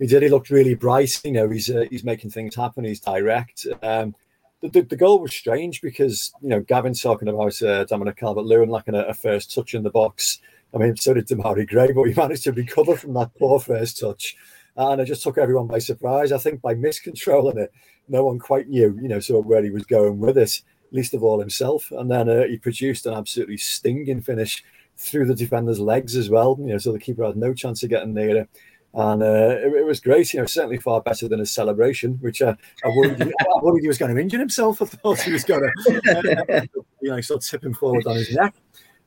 He 0.00 0.06
did. 0.06 0.22
He 0.22 0.30
looked 0.30 0.50
really 0.50 0.74
bright. 0.74 1.20
You 1.24 1.32
know, 1.32 1.48
he's 1.50 1.70
uh, 1.70 1.84
he's 1.90 2.04
making 2.04 2.30
things 2.30 2.56
happen. 2.56 2.84
He's 2.84 3.00
direct. 3.00 3.66
Um, 3.82 4.16
the, 4.62 4.68
the, 4.70 4.82
the, 4.82 4.96
goal 4.96 5.20
was 5.20 5.34
strange 5.34 5.82
because 5.82 6.32
you 6.40 6.48
know 6.48 6.60
Gavin's 6.60 7.02
talking 7.02 7.28
about 7.28 7.60
uh, 7.62 7.84
Dominic 7.84 8.16
Calvert-Lewin 8.16 8.70
lacking 8.70 8.94
a, 8.94 9.00
a, 9.00 9.14
first 9.14 9.54
touch 9.54 9.74
in 9.74 9.82
the 9.82 9.90
box. 9.90 10.40
I 10.74 10.78
mean, 10.78 10.96
so 10.96 11.12
did 11.12 11.28
Demarai 11.28 11.68
Gray, 11.68 11.92
but 11.92 12.04
he 12.04 12.14
managed 12.16 12.44
to 12.44 12.52
recover 12.52 12.96
from 12.96 13.12
that 13.14 13.34
poor 13.38 13.60
first 13.60 14.00
touch, 14.00 14.36
and 14.74 15.02
it 15.02 15.04
just 15.04 15.22
took 15.22 15.36
everyone 15.36 15.66
by 15.66 15.78
surprise. 15.78 16.32
I 16.32 16.38
think 16.38 16.62
by 16.62 16.74
miscontrolling 16.74 17.58
it, 17.58 17.70
no 18.08 18.24
one 18.24 18.38
quite 18.38 18.68
knew, 18.68 18.98
you 19.02 19.08
know, 19.08 19.20
sort 19.20 19.44
of 19.44 19.46
where 19.46 19.62
he 19.62 19.70
was 19.70 19.84
going 19.84 20.18
with 20.18 20.38
it. 20.38 20.62
Least 20.92 21.14
of 21.14 21.22
all 21.22 21.38
himself, 21.38 21.92
and 21.92 22.10
then 22.10 22.28
uh, 22.28 22.44
he 22.44 22.56
produced 22.56 23.06
an 23.06 23.14
absolutely 23.14 23.58
stinging 23.58 24.20
finish 24.20 24.64
through 24.96 25.26
the 25.26 25.34
defender's 25.36 25.78
legs 25.78 26.16
as 26.16 26.28
well. 26.30 26.56
You 26.58 26.68
know, 26.68 26.78
so 26.78 26.90
the 26.90 26.98
keeper 26.98 27.24
had 27.24 27.36
no 27.36 27.54
chance 27.54 27.82
of 27.82 27.90
getting 27.90 28.12
near 28.14 28.38
it 28.38 28.50
and 28.92 29.22
uh, 29.22 29.56
it, 29.58 29.72
it, 29.72 29.86
was 29.86 30.00
great. 30.00 30.32
You 30.34 30.40
know, 30.40 30.46
certainly 30.46 30.78
far 30.78 31.00
better 31.00 31.28
than 31.28 31.38
his 31.38 31.52
celebration, 31.52 32.14
which 32.20 32.42
uh, 32.42 32.54
I, 32.84 32.88
worried, 32.88 33.22
I 33.22 33.62
worried 33.62 33.82
he 33.82 33.88
was 33.88 33.98
going 33.98 34.14
to 34.14 34.20
injure 34.20 34.38
himself. 34.38 34.82
I 34.82 34.86
thought 34.86 35.20
he 35.20 35.32
was 35.32 35.44
going 35.44 35.62
to, 35.62 36.46
uh, 36.48 36.60
you 37.00 37.10
know, 37.10 37.20
sort 37.20 37.42
of 37.42 37.48
tip 37.48 37.64
him 37.64 37.74
forward 37.74 38.06
on 38.06 38.16
his 38.16 38.34
neck. 38.34 38.54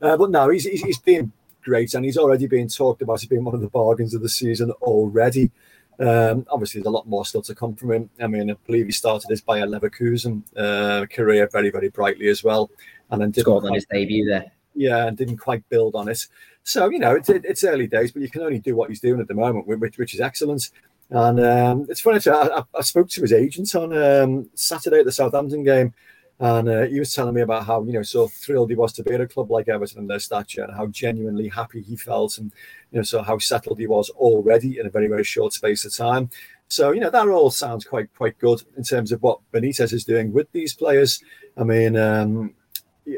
Uh, 0.00 0.16
but 0.16 0.30
no, 0.30 0.48
he's, 0.48 0.64
he's, 0.64 0.98
been 0.98 1.32
great, 1.62 1.94
and 1.94 2.04
he's 2.04 2.16
already 2.16 2.46
being 2.46 2.68
talked 2.68 3.02
about 3.02 3.14
as 3.14 3.26
being 3.26 3.44
one 3.44 3.54
of 3.54 3.60
the 3.60 3.68
bargains 3.68 4.14
of 4.14 4.22
the 4.22 4.28
season 4.28 4.70
already. 4.82 5.50
Um, 5.98 6.46
obviously, 6.50 6.80
there's 6.80 6.88
a 6.88 6.90
lot 6.90 7.06
more 7.06 7.24
still 7.24 7.42
to 7.42 7.54
come 7.54 7.76
from 7.76 7.92
him. 7.92 8.10
I 8.20 8.26
mean, 8.26 8.50
I 8.50 8.56
believe 8.66 8.86
he 8.86 8.92
started 8.92 9.28
his 9.28 9.40
Bayer 9.40 9.66
Leverkusen 9.66 10.42
uh, 10.56 11.06
career 11.06 11.48
very, 11.52 11.70
very 11.70 11.88
brightly 11.88 12.28
as 12.28 12.42
well, 12.42 12.70
and 13.10 13.20
then 13.20 13.32
scored 13.34 13.64
on 13.64 13.74
his 13.74 13.86
debut 13.86 14.24
there. 14.26 14.50
Yeah, 14.74 15.06
and 15.06 15.16
didn't 15.16 15.38
quite 15.38 15.68
build 15.68 15.94
on 15.94 16.08
it. 16.08 16.26
So 16.64 16.88
you 16.88 16.98
know, 16.98 17.14
it's 17.14 17.28
it's 17.28 17.64
early 17.64 17.86
days, 17.86 18.12
but 18.12 18.22
you 18.22 18.30
can 18.30 18.42
only 18.42 18.58
do 18.58 18.74
what 18.74 18.88
he's 18.88 19.00
doing 19.00 19.20
at 19.20 19.28
the 19.28 19.34
moment, 19.34 19.66
which, 19.66 19.98
which 19.98 20.14
is 20.14 20.20
excellent. 20.20 20.70
And 21.10 21.38
um, 21.40 21.86
it's 21.88 22.00
funny. 22.00 22.18
I, 22.26 22.62
I, 22.76 22.80
spoke 22.80 23.08
to 23.10 23.20
his 23.20 23.32
agent 23.32 23.74
on 23.74 23.96
um, 23.96 24.48
Saturday 24.54 25.00
at 25.00 25.04
the 25.04 25.12
Southampton 25.12 25.62
game, 25.62 25.92
and 26.40 26.68
uh, 26.68 26.86
he 26.86 26.98
was 26.98 27.12
telling 27.12 27.34
me 27.34 27.42
about 27.42 27.66
how 27.66 27.84
you 27.84 27.92
know 27.92 28.02
so 28.02 28.26
thrilled 28.26 28.70
he 28.70 28.76
was 28.76 28.92
to 28.94 29.02
be 29.02 29.12
at 29.12 29.20
a 29.20 29.26
club 29.26 29.50
like 29.50 29.68
Everton 29.68 30.00
and 30.00 30.10
their 30.10 30.18
stature, 30.18 30.64
and 30.64 30.74
how 30.74 30.86
genuinely 30.86 31.48
happy 31.48 31.82
he 31.82 31.94
felt, 31.94 32.38
and 32.38 32.50
you 32.90 32.98
know 32.98 33.02
so 33.02 33.22
how 33.22 33.38
settled 33.38 33.78
he 33.78 33.86
was 33.86 34.08
already 34.10 34.78
in 34.78 34.86
a 34.86 34.90
very 34.90 35.06
very 35.06 35.24
short 35.24 35.52
space 35.52 35.84
of 35.84 35.94
time. 35.94 36.30
So 36.68 36.92
you 36.92 37.00
know 37.00 37.10
that 37.10 37.28
all 37.28 37.50
sounds 37.50 37.84
quite 37.84 38.12
quite 38.14 38.38
good 38.38 38.62
in 38.76 38.82
terms 38.82 39.12
of 39.12 39.22
what 39.22 39.40
Benitez 39.52 39.92
is 39.92 40.04
doing 40.04 40.32
with 40.32 40.50
these 40.52 40.74
players. 40.74 41.22
I 41.56 41.64
mean, 41.64 41.96
um, 41.96 42.54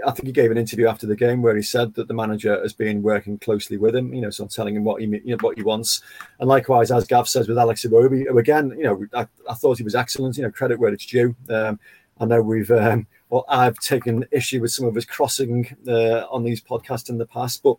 I 0.04 0.10
think 0.10 0.26
he 0.26 0.32
gave 0.32 0.50
an 0.50 0.58
interview 0.58 0.88
after 0.88 1.06
the 1.06 1.14
game 1.14 1.42
where 1.42 1.54
he 1.54 1.62
said 1.62 1.94
that 1.94 2.08
the 2.08 2.14
manager 2.14 2.60
has 2.60 2.72
been 2.72 3.02
working 3.02 3.38
closely 3.38 3.76
with 3.76 3.94
him, 3.94 4.12
you 4.12 4.20
know, 4.20 4.30
so 4.30 4.46
telling 4.46 4.74
him 4.74 4.82
what 4.82 5.00
he 5.00 5.06
you 5.06 5.22
know, 5.26 5.36
what 5.40 5.56
he 5.56 5.62
wants. 5.62 6.02
And 6.40 6.48
likewise, 6.48 6.90
as 6.90 7.06
Gav 7.06 7.28
says 7.28 7.48
with 7.48 7.58
Alex 7.58 7.84
Iwobi, 7.84 8.26
who 8.26 8.38
again, 8.38 8.70
you 8.70 8.84
know, 8.84 9.06
I, 9.14 9.26
I, 9.48 9.54
thought 9.54 9.78
he 9.78 9.84
was 9.84 9.94
excellent. 9.94 10.36
You 10.36 10.42
know, 10.42 10.50
credit 10.50 10.80
where 10.80 10.92
it's 10.92 11.06
due. 11.06 11.36
Um, 11.48 11.78
I 12.18 12.24
know 12.24 12.42
we've, 12.42 12.70
um, 12.70 13.06
well, 13.30 13.44
I've 13.48 13.78
taken 13.78 14.26
issue 14.32 14.60
with 14.60 14.72
some 14.72 14.86
of 14.86 14.94
his 14.94 15.04
crossing 15.04 15.76
uh, 15.86 16.26
on 16.30 16.42
these 16.42 16.60
podcasts 16.60 17.08
in 17.08 17.18
the 17.18 17.26
past, 17.26 17.62
but 17.62 17.76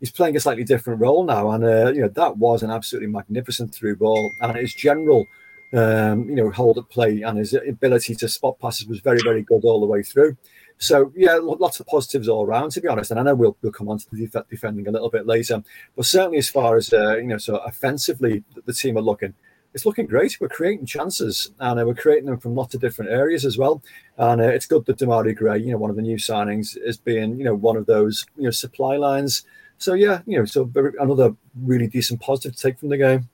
he's 0.00 0.10
playing 0.10 0.36
a 0.36 0.40
slightly 0.40 0.64
different 0.64 1.00
role 1.00 1.24
now, 1.24 1.50
and 1.50 1.64
uh, 1.64 1.92
you 1.92 2.02
know 2.02 2.08
that 2.08 2.36
was 2.38 2.62
an 2.62 2.70
absolutely 2.70 3.08
magnificent 3.08 3.74
through 3.74 3.96
ball, 3.96 4.30
and 4.40 4.56
his 4.56 4.74
general. 4.74 5.26
Um, 5.74 6.28
you 6.28 6.34
know, 6.34 6.50
hold 6.50 6.76
at 6.76 6.90
play 6.90 7.22
and 7.22 7.38
his 7.38 7.54
ability 7.54 8.14
to 8.16 8.28
spot 8.28 8.58
passes 8.58 8.86
was 8.86 9.00
very, 9.00 9.20
very 9.24 9.40
good 9.40 9.64
all 9.64 9.80
the 9.80 9.86
way 9.86 10.02
through. 10.02 10.36
So 10.82 11.12
yeah, 11.14 11.38
lots 11.40 11.78
of 11.78 11.86
positives 11.86 12.28
all 12.28 12.44
around, 12.44 12.70
to 12.72 12.80
be 12.80 12.88
honest. 12.88 13.12
And 13.12 13.20
I 13.20 13.22
know 13.22 13.36
we'll, 13.36 13.56
we'll 13.62 13.70
come 13.70 13.88
on 13.88 13.98
to 13.98 14.06
the 14.10 14.26
def- 14.26 14.48
defending 14.48 14.88
a 14.88 14.90
little 14.90 15.10
bit 15.10 15.28
later, 15.28 15.62
but 15.94 16.06
certainly 16.06 16.38
as 16.38 16.48
far 16.48 16.76
as 16.76 16.92
uh, 16.92 17.18
you 17.18 17.28
know, 17.28 17.38
so 17.38 17.58
offensively, 17.58 18.42
the, 18.66 18.72
team 18.72 18.98
are 18.98 19.02
looking. 19.02 19.32
It's 19.74 19.86
looking 19.86 20.06
great. 20.06 20.38
We're 20.40 20.48
creating 20.48 20.86
chances, 20.86 21.52
and 21.60 21.78
uh, 21.78 21.86
we're 21.86 21.94
creating 21.94 22.26
them 22.26 22.38
from 22.38 22.56
lots 22.56 22.74
of 22.74 22.80
different 22.80 23.12
areas 23.12 23.44
as 23.44 23.56
well. 23.56 23.80
And 24.18 24.40
uh, 24.40 24.48
it's 24.48 24.66
good 24.66 24.84
that 24.86 24.98
Demarai 24.98 25.36
Gray, 25.36 25.58
you 25.58 25.70
know, 25.70 25.78
one 25.78 25.90
of 25.90 25.94
the 25.94 26.02
new 26.02 26.16
signings, 26.16 26.76
is 26.76 26.96
being 26.96 27.38
you 27.38 27.44
know 27.44 27.54
one 27.54 27.76
of 27.76 27.86
those 27.86 28.26
you 28.36 28.42
know 28.42 28.50
supply 28.50 28.96
lines. 28.96 29.44
So 29.78 29.94
yeah, 29.94 30.22
you 30.26 30.36
know, 30.36 30.44
so 30.44 30.68
another 30.98 31.36
really 31.62 31.86
decent 31.86 32.20
positive 32.20 32.56
to 32.56 32.60
take 32.60 32.80
from 32.80 32.88
the 32.88 32.98
game. 32.98 33.28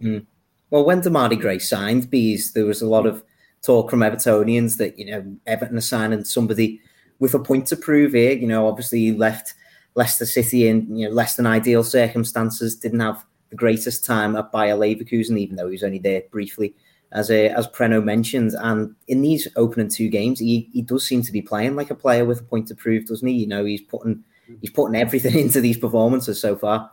Mm. 0.00 0.26
Well, 0.72 0.86
when 0.86 1.02
Demarai 1.02 1.38
Gray 1.38 1.58
signed 1.58 2.08
Bees, 2.08 2.54
there 2.54 2.64
was 2.64 2.80
a 2.80 2.88
lot 2.88 3.04
of 3.04 3.22
talk 3.60 3.90
from 3.90 4.00
Evertonians 4.00 4.78
that 4.78 4.98
you 4.98 5.04
know 5.04 5.36
Everton 5.46 5.76
are 5.76 5.82
signing 5.82 6.24
somebody 6.24 6.80
with 7.18 7.34
a 7.34 7.38
point 7.38 7.66
to 7.66 7.76
prove 7.76 8.14
here. 8.14 8.32
You 8.32 8.46
know, 8.46 8.66
obviously 8.66 9.00
he 9.00 9.12
left 9.12 9.52
Leicester 9.96 10.24
City 10.24 10.66
in 10.66 10.96
you 10.96 11.06
know 11.06 11.14
less 11.14 11.36
than 11.36 11.44
ideal 11.44 11.84
circumstances, 11.84 12.74
didn't 12.74 13.00
have 13.00 13.22
the 13.50 13.56
greatest 13.56 14.06
time 14.06 14.34
at 14.34 14.50
Bayer 14.50 14.74
Leverkusen, 14.74 15.38
even 15.38 15.56
though 15.56 15.66
he 15.66 15.72
was 15.72 15.84
only 15.84 15.98
there 15.98 16.22
briefly, 16.30 16.74
as 17.12 17.30
a, 17.30 17.50
as 17.50 17.68
Preno 17.68 18.02
mentioned. 18.02 18.54
And 18.58 18.94
in 19.08 19.20
these 19.20 19.46
opening 19.56 19.90
two 19.90 20.08
games, 20.08 20.38
he, 20.38 20.70
he 20.72 20.80
does 20.80 21.06
seem 21.06 21.20
to 21.20 21.32
be 21.32 21.42
playing 21.42 21.76
like 21.76 21.90
a 21.90 21.94
player 21.94 22.24
with 22.24 22.40
a 22.40 22.44
point 22.44 22.68
to 22.68 22.74
prove, 22.74 23.08
doesn't 23.08 23.28
he? 23.28 23.34
You 23.34 23.46
know, 23.46 23.66
he's 23.66 23.82
putting 23.82 24.24
he's 24.62 24.70
putting 24.70 24.96
everything 24.96 25.38
into 25.38 25.60
these 25.60 25.76
performances 25.76 26.40
so 26.40 26.56
far. 26.56 26.90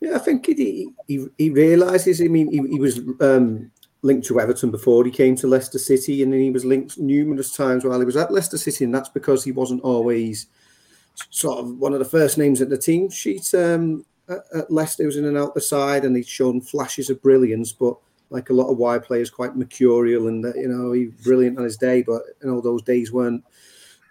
Yeah, 0.00 0.16
I 0.16 0.18
think 0.18 0.46
he 0.46 0.92
he, 1.06 1.26
he 1.36 1.50
realizes. 1.50 2.20
I 2.20 2.28
mean, 2.28 2.50
he, 2.50 2.74
he 2.74 2.80
was 2.80 3.00
um, 3.20 3.70
linked 4.02 4.26
to 4.28 4.40
Everton 4.40 4.70
before 4.70 5.04
he 5.04 5.10
came 5.10 5.36
to 5.36 5.46
Leicester 5.46 5.78
City, 5.78 6.22
and 6.22 6.32
then 6.32 6.40
he 6.40 6.50
was 6.50 6.64
linked 6.64 6.98
numerous 6.98 7.54
times 7.54 7.84
while 7.84 7.98
he 7.98 8.06
was 8.06 8.16
at 8.16 8.32
Leicester 8.32 8.58
City, 8.58 8.84
and 8.84 8.94
that's 8.94 9.10
because 9.10 9.44
he 9.44 9.52
wasn't 9.52 9.82
always 9.82 10.46
sort 11.28 11.58
of 11.58 11.78
one 11.78 11.92
of 11.92 11.98
the 11.98 12.04
first 12.04 12.38
names 12.38 12.62
at 12.62 12.70
the 12.70 12.78
team 12.78 13.10
sheet. 13.10 13.52
Um, 13.54 14.06
at, 14.28 14.38
at 14.54 14.70
Leicester, 14.70 15.02
he 15.02 15.06
was 15.06 15.16
in 15.16 15.26
and 15.26 15.36
out 15.36 15.54
the 15.54 15.60
side, 15.60 16.04
and 16.04 16.16
he'd 16.16 16.26
shown 16.26 16.60
flashes 16.60 17.10
of 17.10 17.22
brilliance, 17.22 17.72
but 17.72 17.96
like 18.30 18.48
a 18.48 18.54
lot 18.54 18.70
of 18.70 18.78
wide 18.78 19.04
players, 19.04 19.28
quite 19.28 19.56
mercurial, 19.56 20.28
and 20.28 20.44
uh, 20.46 20.54
you 20.54 20.68
know 20.68 20.92
he 20.92 21.06
brilliant 21.22 21.58
on 21.58 21.64
his 21.64 21.76
day, 21.76 22.02
but 22.02 22.22
you 22.42 22.48
know 22.48 22.60
those 22.60 22.82
days 22.82 23.12
weren't 23.12 23.44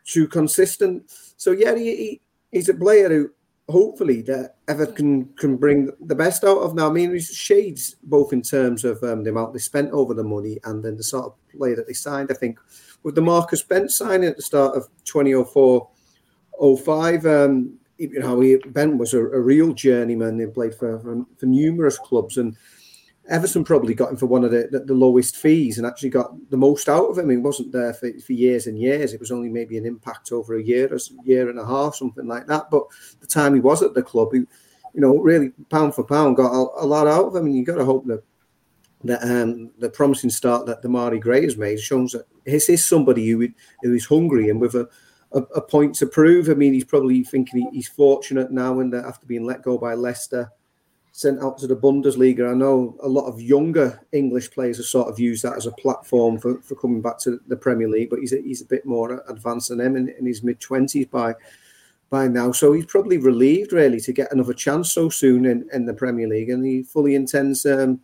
too 0.05 0.27
consistent. 0.27 1.09
So 1.37 1.51
yeah, 1.51 1.75
he, 1.75 1.95
he 1.95 2.21
he's 2.51 2.69
a 2.69 2.73
player 2.73 3.09
who 3.09 3.31
hopefully 3.69 4.21
that 4.23 4.55
Everton 4.67 5.29
can 5.37 5.55
bring 5.55 5.91
the 6.01 6.15
best 6.15 6.43
out 6.43 6.59
of 6.59 6.75
now. 6.75 6.89
I 6.89 6.91
mean, 6.91 7.13
he's 7.13 7.33
shades 7.33 7.95
both 8.03 8.33
in 8.33 8.41
terms 8.41 8.83
of 8.83 9.01
um, 9.03 9.23
the 9.23 9.29
amount 9.29 9.53
they 9.53 9.59
spent 9.59 9.91
over 9.91 10.13
the 10.13 10.23
money 10.23 10.59
and 10.65 10.83
then 10.83 10.97
the 10.97 11.03
sort 11.03 11.25
of 11.25 11.35
player 11.49 11.75
that 11.75 11.87
they 11.87 11.93
signed. 11.93 12.31
I 12.31 12.33
think 12.33 12.59
with 13.03 13.15
the 13.15 13.21
Marcus 13.21 13.61
Bent 13.61 13.91
signing 13.91 14.29
at 14.29 14.35
the 14.35 14.41
start 14.41 14.75
of 14.75 14.87
2004 15.05 15.89
05, 16.77 17.25
um, 17.25 17.79
you 17.97 18.19
know, 18.19 18.39
he, 18.39 18.57
Bent 18.57 18.97
was 18.97 19.13
a, 19.13 19.19
a, 19.19 19.39
real 19.39 19.73
journeyman. 19.73 20.39
He 20.39 20.45
played 20.47 20.75
for, 20.75 20.99
for, 20.99 21.25
for 21.37 21.45
numerous 21.45 21.97
clubs 21.97 22.37
and 22.37 22.55
Everton 23.29 23.63
probably 23.63 23.93
got 23.93 24.09
him 24.09 24.17
for 24.17 24.25
one 24.25 24.43
of 24.43 24.51
the, 24.51 24.67
the, 24.71 24.79
the, 24.79 24.93
lowest 24.93 25.37
fees 25.37 25.77
and 25.77 25.85
actually 25.85 26.09
got 26.09 26.31
the 26.49 26.57
most 26.57 26.89
out 26.89 27.05
of 27.05 27.17
him. 27.17 27.29
He 27.29 27.37
wasn't 27.37 27.71
there 27.71 27.93
for, 27.93 28.11
for 28.19 28.33
years 28.33 28.65
and 28.65 28.77
years. 28.77 29.13
It 29.13 29.19
was 29.19 29.31
only 29.31 29.49
maybe 29.49 29.77
an 29.77 29.85
impact 29.85 30.31
over 30.31 30.57
a 30.57 30.63
year, 30.63 30.91
or 30.91 30.95
a 30.95 30.99
year 31.23 31.49
and 31.49 31.59
a 31.59 31.65
half, 31.65 31.95
something 31.95 32.27
like 32.27 32.47
that. 32.47 32.71
But 32.71 32.83
the 33.21 33.27
time 33.27 33.53
he 33.53 33.59
was 33.59 33.83
at 33.83 33.93
the 33.93 34.01
club, 34.01 34.29
he, 34.33 34.39
you 34.39 35.01
know, 35.01 35.15
really 35.17 35.51
pound 35.69 35.93
for 35.93 36.03
pound 36.03 36.37
got 36.37 36.51
a, 36.51 36.83
a 36.83 36.85
lot 36.85 37.05
out 37.05 37.27
of 37.27 37.35
him. 37.35 37.45
And 37.45 37.55
you've 37.55 37.67
got 37.67 37.75
to 37.75 37.85
hope 37.85 38.05
that 38.07 38.23
that 39.05 39.23
um, 39.23 39.71
the 39.79 39.89
promising 39.89 40.29
start 40.29 40.65
that 40.65 40.83
Demarai 40.83 41.21
Gray 41.21 41.43
has 41.43 41.55
made 41.55 41.79
shows 41.79 42.11
that 42.11 42.25
this 42.45 42.67
is 42.67 42.83
somebody 42.83 43.29
who, 43.29 43.47
who 43.81 43.93
is 43.93 44.05
hungry 44.05 44.49
and 44.49 44.59
with 44.59 44.75
a, 44.75 44.89
a, 45.31 45.39
a 45.39 45.61
point 45.61 45.95
to 45.95 46.07
prove. 46.07 46.49
I 46.49 46.53
mean, 46.53 46.73
he's 46.73 46.83
probably 46.83 47.23
thinking 47.23 47.61
he, 47.61 47.77
he's 47.77 47.87
fortunate 47.87 48.51
now 48.51 48.79
and 48.81 48.93
after 48.93 49.25
being 49.25 49.45
let 49.45 49.61
go 49.61 49.77
by 49.77 49.93
Leicester 49.93 50.51
sent 51.11 51.41
out 51.41 51.57
to 51.57 51.67
the 51.67 51.75
Bundesliga. 51.75 52.49
I 52.49 52.53
know 52.53 52.95
a 53.01 53.07
lot 53.09 53.25
of 53.25 53.41
younger 53.41 53.99
English 54.11 54.51
players 54.51 54.77
have 54.77 54.85
sort 54.85 55.09
of 55.09 55.19
used 55.19 55.43
that 55.43 55.57
as 55.57 55.65
a 55.65 55.71
platform 55.71 56.37
for, 56.37 56.61
for 56.61 56.75
coming 56.75 57.01
back 57.01 57.19
to 57.19 57.39
the 57.47 57.57
Premier 57.57 57.89
League, 57.89 58.09
but 58.09 58.19
he's 58.19 58.33
a, 58.33 58.41
he's 58.41 58.61
a 58.61 58.65
bit 58.65 58.85
more 58.85 59.23
advanced 59.27 59.69
than 59.69 59.79
them 59.79 59.95
in, 59.95 60.09
in 60.09 60.25
his 60.25 60.43
mid 60.43 60.59
twenties 60.59 61.07
by 61.07 61.33
by 62.09 62.27
now. 62.27 62.51
So 62.51 62.73
he's 62.73 62.85
probably 62.85 63.17
relieved 63.17 63.73
really 63.73 63.99
to 64.01 64.13
get 64.13 64.31
another 64.31 64.53
chance 64.53 64.91
so 64.91 65.09
soon 65.09 65.45
in, 65.45 65.67
in 65.73 65.85
the 65.85 65.93
Premier 65.93 66.27
League, 66.27 66.49
and 66.49 66.65
he 66.65 66.83
fully 66.83 67.15
intends 67.15 67.65
um, 67.65 67.99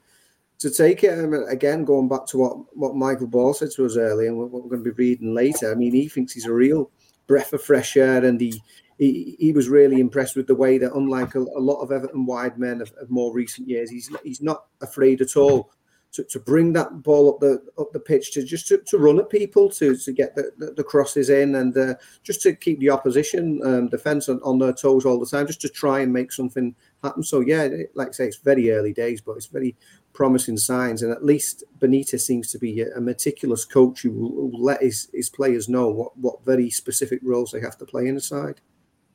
to 0.60 0.70
take 0.70 1.04
it. 1.04 1.18
Um, 1.18 1.34
again, 1.48 1.86
going 1.86 2.10
back 2.10 2.26
to 2.28 2.38
what 2.38 2.76
what 2.76 2.96
Michael 2.96 3.28
Ball 3.28 3.54
said 3.54 3.72
to 3.72 3.86
us 3.86 3.98
earlier, 3.98 4.30
and 4.30 4.38
what 4.38 4.52
we're 4.52 4.62
going 4.62 4.84
to 4.84 4.92
be 4.92 5.04
reading 5.04 5.34
later. 5.34 5.72
I 5.72 5.76
mean, 5.76 5.94
he 5.94 6.10
thinks 6.10 6.34
he's 6.34 6.46
a 6.46 6.54
real 6.54 6.90
breath 7.28 7.54
of 7.54 7.64
fresh 7.64 7.98
air, 7.98 8.26
and 8.26 8.42
he 8.42 8.62
he, 8.98 9.36
he 9.40 9.52
was 9.52 9.68
really 9.68 10.00
impressed 10.00 10.36
with 10.36 10.48
the 10.48 10.56
way 10.56 10.78
that, 10.78 10.94
unlike 10.94 11.36
a, 11.36 11.40
a 11.40 11.60
lot 11.60 11.82
of 11.82 11.92
Everton 11.92 12.26
wide 12.26 12.58
men 12.58 12.82
of, 12.82 12.94
of, 12.94 13.10
more 13.10 13.34
recent 13.34 13.68
years, 13.68 13.90
he's 13.90 14.10
he's 14.24 14.42
not 14.42 14.66
afraid 14.82 15.22
at 15.22 15.36
all 15.36 15.72
to, 16.14 16.24
to 16.24 16.40
bring 16.40 16.72
that 16.74 17.04
ball 17.04 17.30
up 17.30 17.40
the 17.42 17.62
up 17.78 17.92
the 17.92 18.00
pitch 18.00 18.32
to 18.32 18.44
just 18.44 18.68
to, 18.70 18.78
to 18.78 18.98
run 18.98 19.20
at 19.20 19.30
people 19.30 19.70
to 19.70 19.98
to 19.98 20.12
get 20.14 20.34
the, 20.36 20.52
the, 20.58 20.72
the 20.72 20.84
crosses 20.84 21.30
in 21.30 21.56
and 21.56 21.78
uh, 21.78 21.96
just 22.24 22.42
to 22.42 22.54
keep 22.54 22.80
the 22.80 22.90
opposition 22.90 23.60
um, 23.66 23.90
defense 23.90 24.30
on, 24.30 24.40
on 24.44 24.60
their 24.60 24.74
toes 24.74 25.06
all 25.06 25.20
the 25.20 25.26
time, 25.26 25.46
just 25.46 25.62
to 25.62 25.70
try 25.70 26.00
and 26.00 26.14
make 26.14 26.32
something 26.32 26.74
happen. 27.04 27.22
So 27.22 27.42
yeah, 27.42 27.68
like 27.96 28.10
I 28.10 28.12
say, 28.12 28.28
it's 28.28 28.38
very 28.38 28.72
early 28.72 28.94
days, 28.94 29.20
but 29.20 29.34
it's 29.34 29.48
very 29.48 29.76
promising 30.14 30.56
signs, 30.56 31.04
and 31.04 31.12
at 31.12 31.26
least 31.26 31.66
Benitez 31.80 32.22
seems 32.22 32.50
to 32.52 32.58
be 32.58 32.82
a, 32.82 33.02
meticulous 33.02 33.66
coach 33.66 34.02
who 34.02 34.12
will, 34.12 34.50
will 34.50 34.64
let 34.64 34.82
his, 34.82 35.10
his 35.14 35.30
players 35.30 35.68
know 35.68 35.90
what, 35.90 36.18
what 36.18 36.46
very 36.46 36.70
specific 36.70 37.20
roles 37.22 37.52
they 37.52 37.60
have 37.60 37.78
to 37.78 37.86
play 37.86 38.08
in 38.08 38.16
the 38.16 38.22
side. 38.22 38.62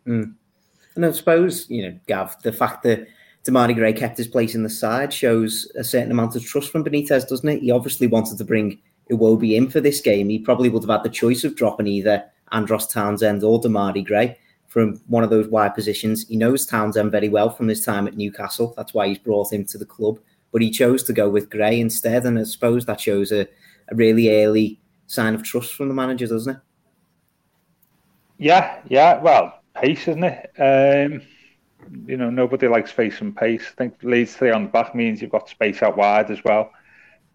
Mm. 0.07 0.35
And 0.97 1.07
I 1.07 1.11
suppose, 1.13 1.69
you 1.71 1.83
know, 1.83 1.99
Gav, 2.07 2.41
the 2.43 2.53
fact 2.53 2.83
that 2.83 3.07
Demarai 3.45 3.75
Gray 3.75 3.93
kept 3.93 4.19
his 4.19 4.29
place 4.29 4.55
in 4.55 4.63
the 4.63 4.71
side 4.71 5.13
shows 5.13 5.71
a 5.77 5.85
certain 5.85 6.11
amount 6.11 6.37
of 6.37 6.45
trust 6.45 6.71
from 6.71 6.85
Benitez, 6.85 7.29
doesn't 7.29 7.49
it? 7.49 7.63
He 7.63 7.71
obviously 7.71 8.07
wanted 8.07 8.39
to 8.39 8.45
bring 8.45 8.79
Iwobi 9.11 9.57
in 9.57 9.71
for 9.71 9.81
this 9.81 10.01
game. 10.01 10.29
He 10.29 10.39
probably 10.39 10.69
would 10.69 10.83
have 10.83 10.91
had 10.91 11.05
the 11.05 11.11
choice 11.11 11.45
of 11.45 11.57
dropping 11.57 11.87
either 11.87 12.25
Andros 12.53 12.87
Townsend 12.87 13.43
or 13.43 13.61
Demarai 13.61 14.05
Gray 14.05 14.39
from 14.67 15.01
one 15.07 15.25
of 15.25 15.31
those 15.31 15.49
wide 15.49 15.75
positions. 15.75 16.27
He 16.29 16.37
knows 16.37 16.67
Townsend 16.67 17.11
very 17.11 17.29
well 17.29 17.51
from 17.51 17.69
his 17.69 17.85
time 17.85 18.07
at 18.07 18.17
Newcastle. 18.17 18.75
That's 18.77 18.95
why 18.95 19.09
he's 19.09 19.19
brought 19.19 19.53
him 19.53 19.65
to 19.67 19.79
the 19.79 19.87
club. 19.87 20.19
But 20.53 20.63
he 20.63 20.71
chose 20.71 21.03
to 21.05 21.13
go 21.13 21.29
with 21.29 21.51
Gray 21.51 21.81
instead. 21.81 22.25
And 22.25 22.39
I 22.39 22.45
suppose 22.45 22.85
that 22.87 23.01
shows 23.01 23.33
a, 23.33 23.43
a 23.89 23.95
really 23.95 24.45
early 24.45 24.81
sign 25.07 25.35
of 25.35 25.43
trust 25.43 25.75
from 25.75 25.89
the 25.89 25.95
manager, 25.95 26.27
doesn't 26.27 26.57
it? 26.57 26.63
Yeah, 28.39 28.81
yeah. 28.89 29.21
Well, 29.21 29.60
pace, 29.75 30.09
isn't 30.09 30.25
it? 30.25 30.51
Um, 30.59 31.23
you 32.07 32.17
know, 32.17 32.31
nobody 32.31 32.69
likes 32.69 32.91
face 32.91 33.21
and 33.21 33.37
pace. 33.37 33.63
I 33.63 33.75
think 33.77 34.03
Leeds 34.03 34.35
three 34.35 34.51
on 34.51 34.65
the 34.65 34.69
back 34.69 34.95
means 34.95 35.21
you've 35.21 35.31
got 35.31 35.49
space 35.49 35.83
out 35.83 35.97
wide 35.97 36.31
as 36.31 36.43
well. 36.45 36.71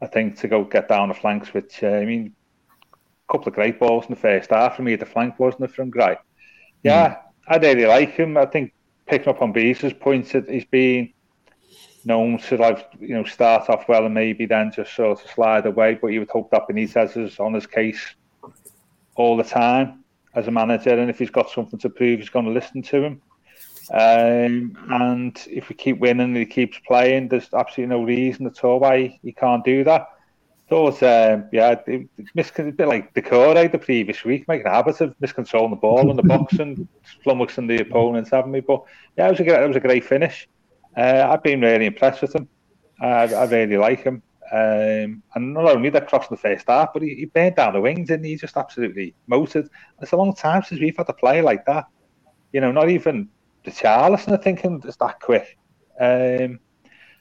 I 0.01 0.07
think 0.07 0.37
to 0.39 0.47
go 0.47 0.63
get 0.63 0.87
down 0.87 1.09
the 1.09 1.13
flanks, 1.13 1.53
which 1.53 1.83
uh, 1.83 1.87
I 1.87 2.05
mean, 2.05 2.33
a 3.27 3.31
couple 3.31 3.47
of 3.47 3.55
great 3.55 3.79
balls 3.79 4.05
in 4.05 4.11
the 4.11 4.19
first 4.19 4.49
half 4.49 4.75
for 4.75 4.83
me 4.83 4.93
at 4.93 4.99
the 4.99 5.05
flank, 5.05 5.39
wasn't 5.39 5.63
it, 5.63 5.71
from 5.71 5.89
Gray? 5.89 6.17
Yeah, 6.83 7.15
mm. 7.15 7.17
I 7.47 7.57
really 7.57 7.85
like 7.85 8.11
him. 8.11 8.37
I 8.37 8.45
think 8.45 8.73
picking 9.07 9.29
up 9.29 9.41
on 9.41 9.53
Beese's 9.53 9.93
points 9.93 10.31
that 10.33 10.49
he's 10.49 10.65
been 10.65 11.11
known 12.07 12.37
to 12.37 12.55
like 12.57 12.87
you 12.99 13.15
know 13.15 13.23
start 13.23 13.67
off 13.69 13.87
well 13.87 14.05
and 14.05 14.13
maybe 14.13 14.45
then 14.45 14.71
just 14.75 14.95
sort 14.95 15.19
of 15.19 15.31
slide 15.31 15.65
away. 15.65 15.95
But 15.95 16.07
you 16.07 16.19
would 16.19 16.29
hope 16.29 16.51
that 16.51 16.67
Benitez 16.67 17.17
is 17.17 17.39
on 17.39 17.53
his 17.53 17.67
case 17.67 18.15
all 19.15 19.37
the 19.37 19.43
time 19.43 20.04
as 20.35 20.47
a 20.47 20.51
manager, 20.51 20.91
and 20.91 21.09
if 21.09 21.19
he's 21.19 21.29
got 21.29 21.49
something 21.49 21.79
to 21.79 21.89
prove, 21.89 22.19
he's 22.19 22.29
going 22.29 22.45
to 22.45 22.51
listen 22.51 22.81
to 22.81 23.03
him. 23.03 23.21
Um, 23.91 24.77
and 24.89 25.39
if 25.47 25.69
we 25.69 25.75
keep 25.75 25.99
winning 25.99 26.27
and 26.27 26.37
he 26.37 26.45
keeps 26.45 26.79
playing, 26.87 27.27
there's 27.27 27.53
absolutely 27.53 27.95
no 27.95 28.03
reason 28.03 28.47
at 28.47 28.63
all 28.63 28.79
why 28.79 29.19
he 29.21 29.31
can't 29.31 29.63
do 29.63 29.83
that. 29.83 30.09
Thought, 30.67 31.03
um, 31.03 31.47
yeah, 31.51 31.75
mis- 32.33 32.51
a 32.57 32.71
bit 32.71 32.87
like 32.87 33.13
Doucouré 33.13 33.71
the 33.71 33.77
previous 33.77 34.23
week, 34.23 34.47
making 34.47 34.65
a 34.65 34.71
habit 34.71 34.99
of 35.01 35.15
miscontrolling 35.19 35.69
the 35.69 35.75
ball 35.75 36.09
in 36.09 36.17
the 36.17 36.23
box 36.23 36.57
and 36.57 36.87
flummoxing 37.23 37.67
the 37.67 37.81
opponents, 37.81 38.31
haven't 38.31 38.51
we? 38.51 38.61
But 38.61 38.83
yeah, 39.15 39.27
it 39.27 39.31
was 39.31 39.39
a 39.39 39.43
great, 39.43 39.61
it 39.61 39.67
was 39.67 39.77
a 39.77 39.81
great 39.81 40.03
finish. 40.03 40.49
Uh, 40.97 41.27
I've 41.29 41.43
been 41.43 41.61
really 41.61 41.85
impressed 41.85 42.23
with 42.23 42.33
him. 42.33 42.49
I 42.99 43.45
really 43.45 43.77
like 43.77 44.03
him. 44.03 44.23
Um, 44.51 45.23
and 45.33 45.53
not 45.53 45.65
only 45.65 45.89
that 45.89 46.07
crossed 46.07 46.29
the 46.29 46.37
first 46.37 46.65
half, 46.67 46.93
but 46.93 47.01
he, 47.01 47.15
he 47.15 47.25
burned 47.25 47.55
down 47.55 47.73
the 47.73 47.81
wings 47.81 48.09
and 48.11 48.23
he 48.23 48.35
just 48.35 48.57
absolutely 48.57 49.15
motored. 49.27 49.69
It's 50.01 50.11
a 50.11 50.17
long 50.17 50.35
time 50.35 50.63
since 50.63 50.79
we've 50.79 50.95
had 50.95 51.09
a 51.09 51.13
player 51.13 51.41
like 51.41 51.65
that. 51.65 51.85
You 52.53 52.61
know, 52.61 52.71
not 52.71 52.89
even 52.89 53.29
the 53.63 53.71
Charleston 53.71 54.33
are 54.33 54.37
thinking 54.37 54.81
it's 54.85 54.97
that 54.97 55.19
quick. 55.19 55.57
Um, 55.99 56.59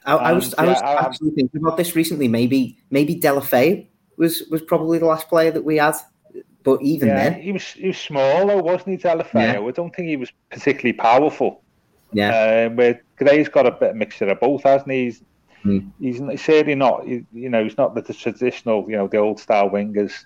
I, 0.05 0.15
I, 0.15 0.33
was 0.33 0.53
I 0.53 0.65
was 0.65 0.77
yeah, 0.81 1.05
actually 1.05 1.31
I, 1.31 1.35
thinking 1.35 1.61
about 1.61 1.77
this 1.77 1.95
recently. 1.95 2.27
Maybe 2.27 2.77
maybe 2.91 3.19
Deulofeu 3.19 3.87
was 4.17 4.43
was 4.51 4.61
probably 4.61 4.99
the 4.99 5.05
last 5.07 5.27
player 5.27 5.51
that 5.51 5.63
we 5.63 5.77
had. 5.77 5.95
But 6.63 6.81
even 6.81 7.09
yeah, 7.09 7.29
then, 7.29 7.41
he 7.41 7.51
was 7.51 7.63
he 7.63 7.87
was 7.87 7.97
small 7.97 8.47
though, 8.47 8.61
wasn't 8.61 8.89
he, 8.89 8.97
Deulofeu? 8.97 9.33
Yeah. 9.33 9.59
I 9.59 9.71
don't 9.71 9.95
think 9.95 10.07
he 10.07 10.17
was 10.17 10.31
particularly 10.49 10.93
powerful. 10.93 11.63
Yeah, 12.13 12.67
um, 12.67 12.75
where 12.75 13.01
Gray's 13.17 13.49
got 13.49 13.65
a 13.65 13.71
bit 13.71 13.91
of 13.91 13.95
mixture 13.95 14.27
of 14.27 14.39
both, 14.39 14.63
hasn't 14.63 14.91
he? 14.91 15.05
He's, 15.05 15.21
Mm. 15.65 15.91
He's 15.99 16.41
certainly 16.41 16.75
not, 16.75 17.07
you 17.07 17.25
know, 17.33 17.63
he's 17.63 17.77
not 17.77 17.95
the, 17.95 18.01
the, 18.01 18.13
traditional, 18.13 18.89
you 18.89 18.95
know, 18.95 19.07
the 19.07 19.17
old 19.17 19.39
style 19.39 19.69
wingers, 19.69 20.25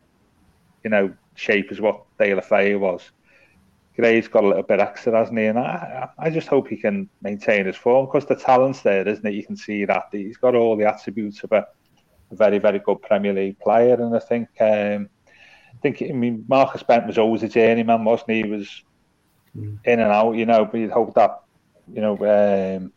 you 0.84 0.90
know, 0.90 1.14
shape 1.36 1.72
as 1.72 1.80
what 1.80 2.04
Deulofeu 2.20 2.80
was. 2.80 3.12
Gray's 3.96 4.28
got 4.28 4.44
a 4.44 4.48
little 4.48 4.64
bit 4.64 4.80
extra, 4.80 5.18
hasn't 5.18 5.38
he? 5.38 5.46
And 5.46 5.60
I, 5.60 6.10
I 6.18 6.30
just 6.30 6.48
hope 6.48 6.68
he 6.68 6.78
can 6.78 7.10
maintain 7.22 7.66
his 7.66 7.76
form 7.76 8.06
because 8.06 8.26
the 8.26 8.36
talent's 8.36 8.82
there, 8.82 9.08
isn't 9.08 9.26
it? 9.26 9.34
You 9.34 9.46
can 9.46 9.58
see 9.58 9.86
that 9.86 10.06
he's 10.12 10.38
got 10.38 10.56
all 10.56 10.78
the 10.78 10.88
attributes 10.88 11.44
of 11.44 11.52
a, 11.52 11.68
a 12.32 12.36
very, 12.36 12.60
very 12.60 12.80
good 12.80 13.02
Premier 13.02 13.34
League 13.34 13.60
player. 13.60 13.96
And 13.96 14.16
I 14.16 14.20
think, 14.20 14.48
um, 14.62 15.10
I 15.28 15.78
think, 15.82 16.02
I 16.02 16.14
mean, 16.14 16.46
Marcus 16.48 16.84
Bent 16.84 17.08
was 17.08 17.18
always 17.18 17.44
a 17.44 17.50
journeyman, 17.50 18.04
wasn't 18.06 18.32
he? 18.32 18.44
He 18.44 18.50
was 18.50 18.84
mm. 19.56 19.78
in 19.84 20.00
and 20.00 20.12
out, 20.12 20.34
you 20.34 20.46
know. 20.46 20.66
But 20.66 20.78
you'd 20.78 20.92
hope 20.92 21.14
that, 21.16 21.42
you 21.94 22.02
know, 22.02 22.16
um, 22.78 22.94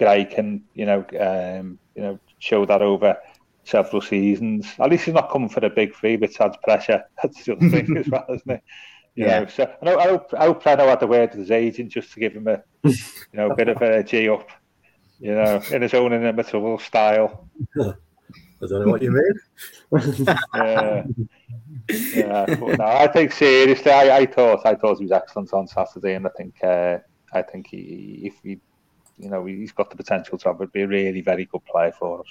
Gray 0.00 0.24
can, 0.24 0.64
you 0.72 0.86
know, 0.86 1.04
um, 1.20 1.78
you 1.94 2.02
know, 2.02 2.18
show 2.38 2.64
that 2.64 2.80
over 2.80 3.18
several 3.64 4.00
seasons. 4.00 4.66
At 4.78 4.90
least 4.90 5.04
he's 5.04 5.14
not 5.14 5.30
coming 5.30 5.50
for 5.50 5.62
a 5.64 5.68
big 5.68 5.94
fee, 5.94 6.16
which 6.16 6.40
adds 6.40 6.56
pressure. 6.64 7.04
That's 7.22 7.44
the 7.44 7.52
other 7.52 7.68
thing 7.68 7.96
as 7.98 8.08
well, 8.08 8.24
isn't 8.32 8.50
it? 8.50 8.62
You 9.14 9.26
yeah. 9.26 9.40
Know, 9.40 9.46
so 9.46 9.74
I, 9.82 9.84
know, 9.84 9.98
I 9.98 10.08
hope 10.08 10.34
I 10.38 10.44
hope 10.46 10.62
Preno 10.64 10.88
had 10.88 11.00
the 11.00 11.06
word 11.06 11.30
with 11.30 11.40
his 11.40 11.50
agent 11.50 11.92
just 11.92 12.12
to 12.14 12.20
give 12.20 12.32
him 12.32 12.48
a, 12.48 12.62
you 12.82 12.94
know, 13.34 13.50
a 13.50 13.54
bit 13.54 13.68
of 13.68 13.82
a 13.82 14.02
G 14.02 14.30
up. 14.30 14.48
you 15.18 15.34
know, 15.34 15.60
in 15.70 15.82
his 15.82 15.92
own 15.92 16.14
inimitable 16.14 16.78
style. 16.78 17.46
I 17.78 18.66
don't 18.66 18.86
know 18.86 18.92
what 18.92 19.02
you 19.02 19.12
mean. 19.12 20.26
yeah, 20.54 21.02
yeah. 22.14 22.46
But 22.46 22.78
no, 22.78 22.84
I 22.86 23.06
think 23.06 23.32
seriously, 23.32 23.90
I, 23.90 24.18
I 24.18 24.26
thought 24.26 24.64
I 24.64 24.74
thought 24.76 24.98
he 24.98 25.04
was 25.04 25.12
excellent 25.12 25.52
on 25.52 25.66
Saturday, 25.66 26.14
and 26.14 26.26
I 26.26 26.30
think 26.30 26.54
uh, 26.64 26.98
I 27.32 27.42
think 27.42 27.66
he, 27.68 28.22
if 28.24 28.34
he, 28.42 28.60
you 29.20 29.28
know, 29.28 29.44
he's 29.44 29.72
got 29.72 29.90
the 29.90 29.96
potential 29.96 30.38
to 30.38 30.66
be 30.72 30.82
a 30.82 30.88
really 30.88 31.20
very 31.20 31.44
good 31.44 31.64
player 31.66 31.92
for 31.92 32.20
us. 32.20 32.26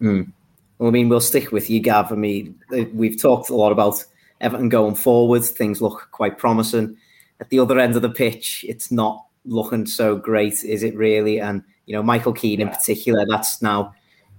Mm. 0.00 0.32
Well, 0.78 0.88
I 0.88 0.92
mean, 0.92 1.08
we'll 1.08 1.20
stick 1.20 1.52
with 1.52 1.68
you, 1.68 1.80
Gav. 1.80 2.12
I 2.12 2.16
mean, 2.16 2.58
uh, 2.72 2.84
we've 2.94 3.20
talked 3.20 3.50
a 3.50 3.54
lot 3.54 3.72
about 3.72 4.04
Everton 4.40 4.68
going 4.68 4.94
forward. 4.94 5.44
Things 5.44 5.82
look 5.82 6.08
quite 6.12 6.38
promising. 6.38 6.96
At 7.40 7.50
the 7.50 7.58
other 7.58 7.78
end 7.78 7.96
of 7.96 8.02
the 8.02 8.10
pitch, 8.10 8.64
it's 8.68 8.90
not 8.90 9.24
looking 9.44 9.86
so 9.86 10.16
great, 10.16 10.64
is 10.64 10.82
it 10.82 10.94
really? 10.94 11.40
And 11.40 11.62
you 11.86 11.94
know, 11.94 12.02
Michael 12.02 12.32
Keane 12.32 12.60
in 12.60 12.68
particular, 12.68 13.26
that's 13.28 13.60
now 13.62 13.94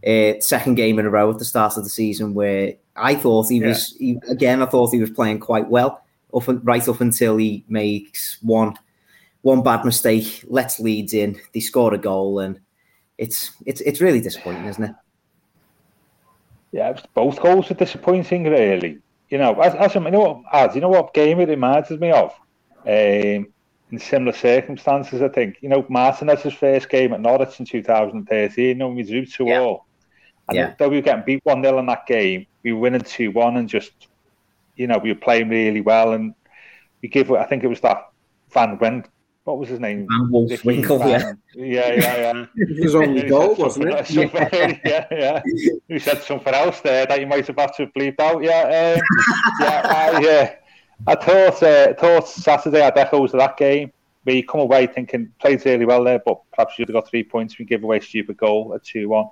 uh, 0.06 0.34
second 0.40 0.76
game 0.76 1.00
in 1.00 1.06
a 1.06 1.10
row 1.10 1.30
at 1.30 1.40
the 1.40 1.46
start 1.46 1.78
of 1.78 1.84
the 1.84 1.90
season 1.90 2.34
where 2.34 2.74
I 2.96 3.16
thought 3.16 3.50
he 3.50 3.60
yeah. 3.60 3.68
was 3.68 3.96
he, 3.98 4.18
again. 4.28 4.62
I 4.62 4.66
thought 4.66 4.94
he 4.94 5.00
was 5.00 5.12
playing 5.12 5.40
quite 5.40 5.70
well 5.70 6.04
up 6.34 6.48
and, 6.48 6.66
right 6.66 6.88
up 6.88 7.02
until 7.02 7.38
he 7.38 7.64
makes 7.68 8.38
one 8.42 8.76
one 9.42 9.64
bad 9.64 9.86
mistake, 9.86 10.44
lets 10.48 10.80
Leeds 10.80 11.14
in, 11.14 11.40
they 11.54 11.60
score 11.60 11.94
a 11.94 11.98
goal, 11.98 12.40
and 12.40 12.60
it's 13.18 13.52
it's 13.66 13.82
it's 13.82 14.02
really 14.02 14.22
disappointing, 14.22 14.66
isn't 14.66 14.84
it? 14.84 14.96
Yeah, 16.72 16.98
both 17.14 17.42
goals 17.42 17.70
are 17.70 17.76
disappointing, 17.76 18.46
really. 18.46 19.00
You 19.30 19.38
know, 19.38 19.54
as, 19.62 19.76
as 19.76 19.96
you 19.96 20.02
know 20.02 20.20
what, 20.20 20.42
as 20.54 20.76
you 20.76 20.82
know 20.82 20.90
what 20.90 21.14
game 21.14 21.40
it 21.40 21.50
reminds 21.50 21.90
me 21.90 22.12
of. 22.12 22.34
Um, 22.86 23.48
in 23.92 24.00
similar 24.00 24.34
circumstances, 24.34 25.22
I 25.22 25.28
think. 25.28 25.58
You 25.62 25.70
know, 25.70 25.86
Martinez's 25.90 26.54
first 26.54 26.90
game 26.90 27.14
at 27.14 27.22
Norwich 27.22 27.60
in 27.60 27.66
2013, 27.66 28.66
you 28.66 28.76
know, 28.76 28.90
we 28.90 29.04
drew 29.04 29.26
2 29.26 29.46
yeah. 29.46 29.60
all. 29.60 29.86
And 30.48 30.58
yeah. 30.58 30.74
though 30.80 30.90
we 30.90 30.98
were 30.98 31.02
getting 31.02 31.26
beat 31.26 31.46
1 31.46 31.64
0 31.64 31.80
in 31.80 31.86
that 31.88 32.08
game, 32.08 32.48
we 32.64 32.74
were 32.74 32.80
winning 32.80 33.02
2 33.02 33.32
1 33.32 33.58
and 33.58 33.70
just, 33.70 33.92
you 34.76 34.88
know, 34.88 34.98
we 34.98 35.10
were 35.10 35.20
playing 35.20 35.50
really 35.50 35.82
well. 35.82 36.14
And 36.14 36.34
we 37.02 37.10
give, 37.10 37.32
I 37.32 37.46
think 37.46 37.64
it 37.64 37.68
was 37.68 37.82
that 37.82 38.10
Van 38.54 38.78
Wend, 38.80 39.08
what 39.44 39.58
was 39.58 39.70
his 39.70 39.80
name? 39.80 40.08
Van 40.08 40.30
Wolfswinkel, 40.30 41.00
yeah. 41.10 41.34
Yeah, 41.56 41.94
yeah, 41.94 42.46
yeah. 42.56 42.66
His 42.82 42.94
only 42.94 43.24
goal, 43.24 43.56
wasn't 43.56 43.90
it? 43.90 44.10
Yeah. 44.12 44.78
yeah, 44.86 45.08
yeah. 45.12 45.42
He 45.88 46.00
said 46.00 46.22
something 46.22 46.54
else 46.54 46.82
there 46.82 47.06
that 47.06 47.20
you 47.20 47.28
might 47.28 47.48
have 47.48 47.58
had 47.58 47.74
to 47.74 47.88
bleep 47.88 48.20
out. 48.20 48.44
Yeah, 48.44 48.96
um, 48.96 49.02
yeah, 49.60 49.82
I, 49.86 50.20
yeah. 50.22 50.56
I 51.08 51.16
thought, 51.16 51.64
uh, 51.64 51.94
thought 51.96 52.28
Saturday 52.28 52.82
had 52.82 52.98
echoes 52.98 53.34
of 53.34 53.40
that 53.40 53.58
game. 53.58 53.92
We 54.26 54.44
come 54.44 54.62
away 54.62 54.86
thinking 54.86 55.32
played 55.40 55.66
really 55.66 55.86
well 55.86 56.04
there, 56.04 56.22
but 56.24 56.42
perhaps 56.54 56.78
you'd 56.78 56.90
have 56.90 56.94
got 56.94 57.10
three 57.10 57.24
points. 57.24 57.58
We 57.58 57.66
give 57.66 57.84
away 57.84 57.98
a 57.98 58.02
stupid 58.02 58.38
goal 58.38 58.74
at 58.76 58.84
2 58.84 59.10
1. 59.10 59.26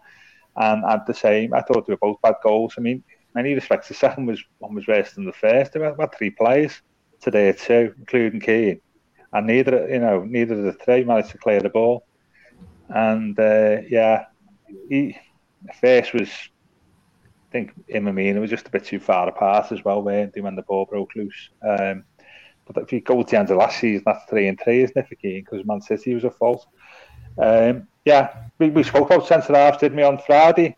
And 0.55 0.83
at 0.85 1.05
the 1.05 1.13
same, 1.13 1.53
I 1.53 1.61
thought 1.61 1.85
they 1.85 1.93
were 1.93 1.97
both 1.97 2.21
bad 2.23 2.35
goals. 2.41 2.73
I 2.77 2.81
mean, 2.81 2.97
in 2.97 3.03
many 3.35 3.53
respects, 3.53 3.87
the 3.87 3.93
second 3.93 4.25
was 4.25 4.43
one 4.57 4.73
was 4.73 4.87
worse 4.87 5.13
than 5.13 5.25
the 5.25 5.33
first. 5.33 5.73
There 5.73 5.83
were 5.83 5.89
about 5.89 6.17
three 6.17 6.31
players 6.31 6.81
today, 7.21 7.51
too, 7.51 7.93
including 7.99 8.39
Keane. 8.39 8.81
And 9.31 9.47
neither, 9.47 9.87
you 9.89 9.99
know, 9.99 10.23
neither 10.23 10.55
of 10.55 10.63
the 10.63 10.73
three 10.73 11.03
managed 11.03 11.31
to 11.31 11.37
clear 11.37 11.61
the 11.61 11.69
ball. 11.69 12.05
And 12.89 13.39
uh, 13.39 13.77
yeah, 13.87 14.25
he, 14.89 15.17
first 15.79 16.13
was 16.13 16.29
I 16.29 17.51
think 17.51 17.73
him 17.87 18.07
and 18.07 18.15
Mina 18.15 18.39
was 18.39 18.49
just 18.49 18.67
a 18.67 18.71
bit 18.71 18.85
too 18.85 18.99
far 18.99 19.27
apart 19.27 19.71
as 19.71 19.83
well, 19.83 20.03
weren't 20.03 20.33
they, 20.33 20.41
when 20.41 20.55
the 20.55 20.61
ball 20.61 20.85
broke 20.85 21.15
loose. 21.15 21.49
Um, 21.67 22.03
but 22.67 22.83
if 22.83 22.93
you 22.93 23.01
go 23.01 23.23
to 23.23 23.29
the 23.29 23.39
end 23.39 23.49
of 23.49 23.57
last 23.57 23.79
season, 23.79 24.03
that's 24.05 24.25
three 24.29 24.47
and 24.47 24.59
three, 24.59 24.83
isn't 24.83 24.95
it, 24.95 25.07
for 25.07 25.15
Keane? 25.15 25.43
Because 25.43 25.65
Man 25.65 25.81
City 25.81 26.13
was 26.13 26.23
a 26.23 26.29
fault. 26.29 26.67
Um, 27.39 27.87
yeah, 28.05 28.35
we, 28.59 28.69
we 28.69 28.83
spoke 28.83 29.09
about 29.09 29.27
centre 29.27 29.55
halves, 29.55 29.79
didn't 29.79 29.97
we, 29.97 30.03
on 30.03 30.19
Friday? 30.19 30.75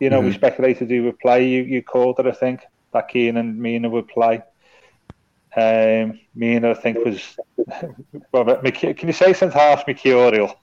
You 0.00 0.08
know, 0.08 0.18
mm-hmm. 0.18 0.28
we 0.28 0.34
speculated 0.34 0.90
who 0.90 1.04
would 1.04 1.18
play. 1.18 1.46
You 1.46 1.62
you 1.62 1.82
called 1.82 2.18
it, 2.18 2.26
I 2.26 2.32
think, 2.32 2.60
that 2.94 3.08
Keane 3.08 3.36
and 3.36 3.58
Mina 3.58 3.90
would 3.90 4.08
play. 4.08 4.42
Um, 5.56 6.18
Mina, 6.34 6.70
I 6.70 6.74
think, 6.74 6.98
was. 7.04 7.36
well, 8.32 8.60
can 8.72 9.06
you 9.06 9.12
say 9.12 9.32
centre 9.32 9.58
halves 9.58 9.84
mercurial? 9.86 10.54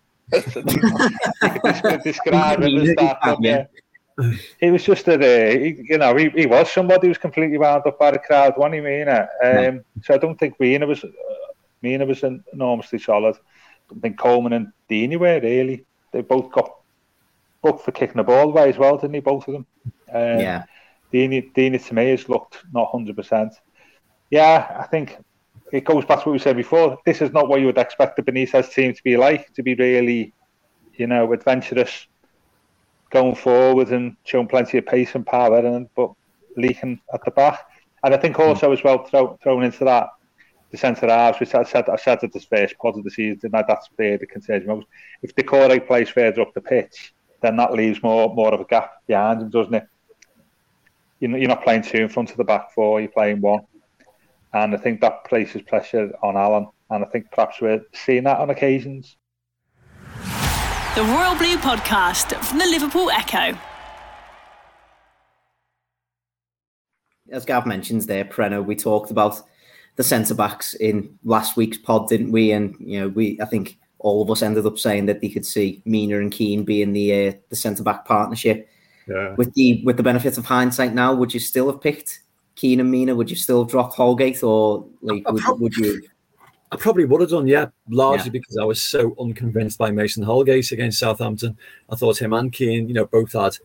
describe 2.03 2.63
him 2.63 2.77
as 2.77 2.95
that. 2.95 3.37
Yeah 3.41 3.65
he 4.59 4.71
was 4.71 4.83
just 4.83 5.07
a, 5.07 5.15
uh, 5.15 5.59
he, 5.59 5.83
you 5.89 5.97
know, 5.97 6.15
he, 6.15 6.29
he 6.29 6.45
was 6.45 6.71
somebody 6.71 7.07
who 7.07 7.09
was 7.09 7.17
completely 7.17 7.57
wound 7.57 7.85
up 7.85 7.97
by 7.97 8.11
the 8.11 8.19
crowd, 8.19 8.53
wasn't 8.57 8.75
he, 8.75 8.81
Mina? 8.81 9.27
Um, 9.43 9.83
So 10.03 10.13
I 10.13 10.17
don't 10.17 10.37
think 10.37 10.59
Mina 10.59 10.85
was, 10.85 11.03
uh, 11.03 11.09
Mina 11.81 12.05
was 12.05 12.23
enormously 12.53 12.99
solid. 12.99 13.35
I 13.91 13.99
think 13.99 14.19
Coleman 14.19 14.53
and 14.53 14.71
Digne 14.87 15.17
were 15.17 15.39
really. 15.39 15.85
They 16.11 16.21
both 16.21 16.51
got 16.51 16.71
booked 17.61 17.83
for 17.83 17.91
kicking 17.91 18.17
the 18.17 18.23
ball 18.23 18.49
away 18.49 18.69
as 18.69 18.77
well, 18.77 18.97
didn't 18.97 19.15
he? 19.15 19.21
Both 19.21 19.47
of 19.47 19.53
them. 19.53 19.65
Um, 20.13 20.39
yeah. 20.39 20.63
Digne, 21.11 21.41
Digne 21.53 21.77
to 21.77 21.93
me 21.93 22.09
has 22.09 22.29
looked 22.29 22.57
not 22.71 22.91
hundred 22.91 23.15
percent. 23.15 23.53
Yeah, 24.31 24.77
I 24.79 24.87
think 24.87 25.17
it 25.71 25.85
goes 25.85 26.05
back 26.05 26.19
to 26.19 26.29
what 26.29 26.33
we 26.33 26.39
said 26.39 26.57
before. 26.57 26.97
This 27.05 27.21
is 27.21 27.31
not 27.31 27.47
what 27.47 27.59
you 27.59 27.67
would 27.67 27.77
expect 27.77 28.15
the 28.15 28.23
Benitez 28.23 28.73
team 28.73 28.93
to 28.93 29.03
be 29.03 29.17
like. 29.17 29.53
To 29.53 29.61
be 29.61 29.75
really, 29.75 30.33
you 30.95 31.05
know, 31.05 31.31
adventurous 31.33 32.07
going 33.09 33.35
forward 33.35 33.89
and 33.89 34.15
showing 34.23 34.47
plenty 34.47 34.77
of 34.77 34.85
pace 34.85 35.15
and 35.15 35.25
power, 35.25 35.59
and 35.59 35.87
but 35.95 36.11
leaking 36.57 36.99
at 37.13 37.23
the 37.25 37.31
back. 37.31 37.59
And 38.03 38.13
I 38.13 38.17
think 38.17 38.37
hmm. 38.37 38.43
also 38.43 38.71
as 38.71 38.83
well 38.83 39.03
throw, 39.05 39.37
thrown 39.43 39.63
into 39.63 39.85
that 39.85 40.09
the 40.71 40.77
centre 40.77 41.07
halves, 41.07 41.39
which 41.39 41.53
I 41.53 41.63
said 41.63 41.89
I 41.89 41.97
said 41.97 42.23
at 42.23 42.31
the 42.31 42.39
first 42.39 42.77
pod 42.77 42.97
of 42.97 43.03
the 43.03 43.11
season 43.11 43.51
that 43.51 43.65
that's 43.67 43.89
where 43.97 44.17
the 44.17 44.25
concern 44.25 44.65
most. 44.65 44.87
If 45.21 45.35
the 45.35 45.43
core 45.43 45.79
plays 45.81 46.09
further 46.09 46.41
up 46.41 46.53
the 46.53 46.61
pitch, 46.61 47.13
then 47.41 47.57
that 47.57 47.73
leaves 47.73 48.01
more 48.01 48.33
more 48.33 48.53
of 48.53 48.61
a 48.61 48.65
gap 48.65 48.91
behind 49.05 49.41
him, 49.41 49.49
doesn't 49.49 49.73
it? 49.73 49.87
You're 51.19 51.49
not 51.49 51.63
playing 51.63 51.83
two 51.83 51.97
in 51.97 52.09
front 52.09 52.31
of 52.31 52.37
the 52.37 52.43
back 52.43 52.73
four, 52.73 52.99
you're 52.99 53.09
playing 53.09 53.41
one. 53.41 53.61
And 54.53 54.73
I 54.73 54.77
think 54.77 55.01
that 55.01 55.25
places 55.25 55.61
pressure 55.61 56.11
on 56.21 56.35
Allan. 56.35 56.67
And 56.89 57.05
I 57.05 57.07
think 57.07 57.31
perhaps 57.31 57.61
we're 57.61 57.81
seeing 57.93 58.23
that 58.25 58.39
on 58.39 58.49
occasions 58.49 59.17
the 60.95 61.03
Royal 61.03 61.37
Blue 61.37 61.55
podcast 61.55 62.35
from 62.43 62.59
the 62.59 62.65
Liverpool 62.65 63.09
Echo. 63.11 63.57
As 67.31 67.45
Gav 67.45 67.65
mentions 67.65 68.07
there, 68.07 68.25
Preno, 68.25 68.61
we 68.61 68.75
talked 68.75 69.09
about 69.09 69.41
the 69.95 70.03
centre 70.03 70.35
backs 70.35 70.73
in 70.73 71.17
last 71.23 71.55
week's 71.55 71.77
pod, 71.77 72.09
didn't 72.09 72.33
we? 72.33 72.51
And 72.51 72.75
you 72.77 72.99
know, 72.99 73.07
we 73.07 73.39
I 73.41 73.45
think 73.45 73.77
all 73.99 74.21
of 74.21 74.29
us 74.29 74.41
ended 74.41 74.65
up 74.65 74.77
saying 74.77 75.05
that 75.05 75.21
they 75.21 75.29
could 75.29 75.45
see 75.45 75.81
Mina 75.85 76.19
and 76.19 76.29
Keane 76.29 76.65
being 76.65 76.91
the 76.91 77.29
uh, 77.29 77.33
the 77.47 77.55
centre 77.55 77.83
back 77.83 78.03
partnership. 78.03 78.67
Yeah. 79.07 79.33
With 79.35 79.53
the 79.53 79.81
with 79.85 79.95
the 79.95 80.03
benefit 80.03 80.37
of 80.37 80.45
hindsight 80.45 80.93
now, 80.93 81.13
would 81.13 81.33
you 81.33 81.39
still 81.39 81.71
have 81.71 81.79
picked 81.79 82.19
Keane 82.61 82.79
and 82.79 82.91
Mina? 82.91 83.15
Would 83.15 83.31
you 83.31 83.35
still 83.35 83.63
have 83.63 83.71
dropped 83.71 83.95
Holgate, 83.95 84.43
or 84.43 84.85
like 85.01 85.27
would, 85.27 85.59
would 85.59 85.75
you? 85.77 85.99
I 86.71 86.75
probably 86.75 87.05
would 87.05 87.21
have 87.21 87.31
done, 87.31 87.47
yeah, 87.47 87.65
largely 87.89 88.25
yeah. 88.25 88.33
because 88.33 88.55
I 88.55 88.63
was 88.63 88.79
so 88.79 89.15
unconvinced 89.19 89.79
by 89.79 89.89
Mason 89.89 90.21
Holgate 90.21 90.71
against 90.71 90.99
Southampton. 90.99 91.57
I 91.89 91.95
thought 91.95 92.21
him 92.21 92.33
and 92.33 92.53
Keane, 92.53 92.87
you 92.87 92.93
know, 92.93 93.07
both 93.07 93.33
had 93.33 93.57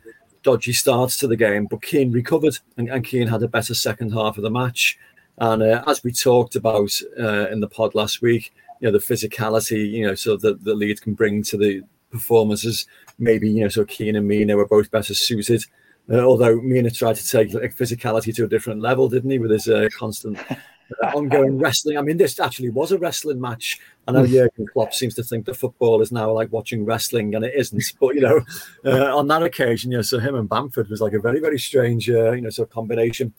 dodgy 0.43 0.73
starts 0.73 1.19
to 1.19 1.27
the 1.27 1.37
game, 1.37 1.67
but 1.67 1.83
Keane 1.83 2.11
recovered 2.11 2.59
and, 2.79 2.89
and 2.89 3.05
Keane 3.05 3.29
had 3.29 3.43
a 3.43 3.49
better 3.49 3.75
second 3.75 4.13
half 4.13 4.39
of 4.39 4.43
the 4.43 4.51
match. 4.51 4.99
And 5.39 5.63
uh, 5.63 5.85
as 5.87 6.03
we 6.03 6.11
talked 6.11 6.57
about 6.57 6.91
uh, 7.21 7.49
in 7.51 7.61
the 7.61 7.69
pod 7.69 7.95
last 7.95 8.23
week, 8.23 8.55
you 8.81 8.89
know, 8.89 8.99
the 8.99 9.05
physicality, 9.05 9.91
you 9.91 10.07
know, 10.07 10.15
so 10.15 10.39
that 10.39 10.65
the 10.65 10.75
lead 10.75 11.03
can 11.03 11.13
bring 11.13 11.43
to 11.45 11.59
the 11.59 11.83
performances, 12.11 12.87
maybe, 13.19 13.51
you 13.51 13.61
know, 13.61 13.69
so 13.69 13.85
Keane 13.85 14.17
and 14.17 14.27
Mina 14.27 14.57
were 14.57 14.67
both 14.67 14.91
better 14.91 15.13
suited. 15.13 15.65
Uh, 16.11 16.21
although 16.21 16.61
Mina 16.61 16.91
tried 16.91 17.17
to 17.17 17.27
take 17.27 17.53
like, 17.53 17.75
physicality 17.75 18.35
to 18.37 18.45
a 18.45 18.49
different 18.49 18.81
level, 18.81 19.09
didn't 19.09 19.31
he, 19.31 19.39
with 19.39 19.51
his 19.51 19.69
uh, 19.69 19.89
constant 19.99 20.39
ongoing 21.15 21.59
wrestling. 21.61 21.99
I 21.99 22.03
mean, 22.03 22.17
this 22.17 22.39
actually 22.39 22.69
was 22.71 22.93
a 22.93 22.99
wrestling 22.99 23.41
match. 23.41 23.81
I 24.07 24.13
know 24.13 24.27
Jurgen 24.27 24.67
Klopp 24.73 24.95
seems 24.95 25.15
to 25.17 25.25
think 25.25 25.47
that 25.47 25.57
football 25.57 26.01
is 26.01 26.13
now 26.13 26.31
like 26.31 26.53
watching 26.53 26.85
wrestling, 26.85 27.35
and 27.35 27.45
it 27.45 27.55
isn't. 27.57 27.83
But 28.01 28.15
you 28.15 28.21
know, 28.21 28.41
uh, 28.85 29.17
on 29.17 29.27
that 29.29 29.43
occasion, 29.43 29.91
you 29.91 29.99
know, 29.99 30.03
so 30.03 30.19
him 30.19 30.37
and 30.37 30.49
Bamford 30.49 30.89
was 30.89 31.01
like 31.01 31.13
a 31.13 31.19
very, 31.19 31.41
very 31.41 31.59
strange, 31.59 32.09
uh, 32.09 32.33
you 32.33 32.43
know, 32.43 32.51
sort 32.51 32.69
of 32.69 32.75
combination. 32.75 33.35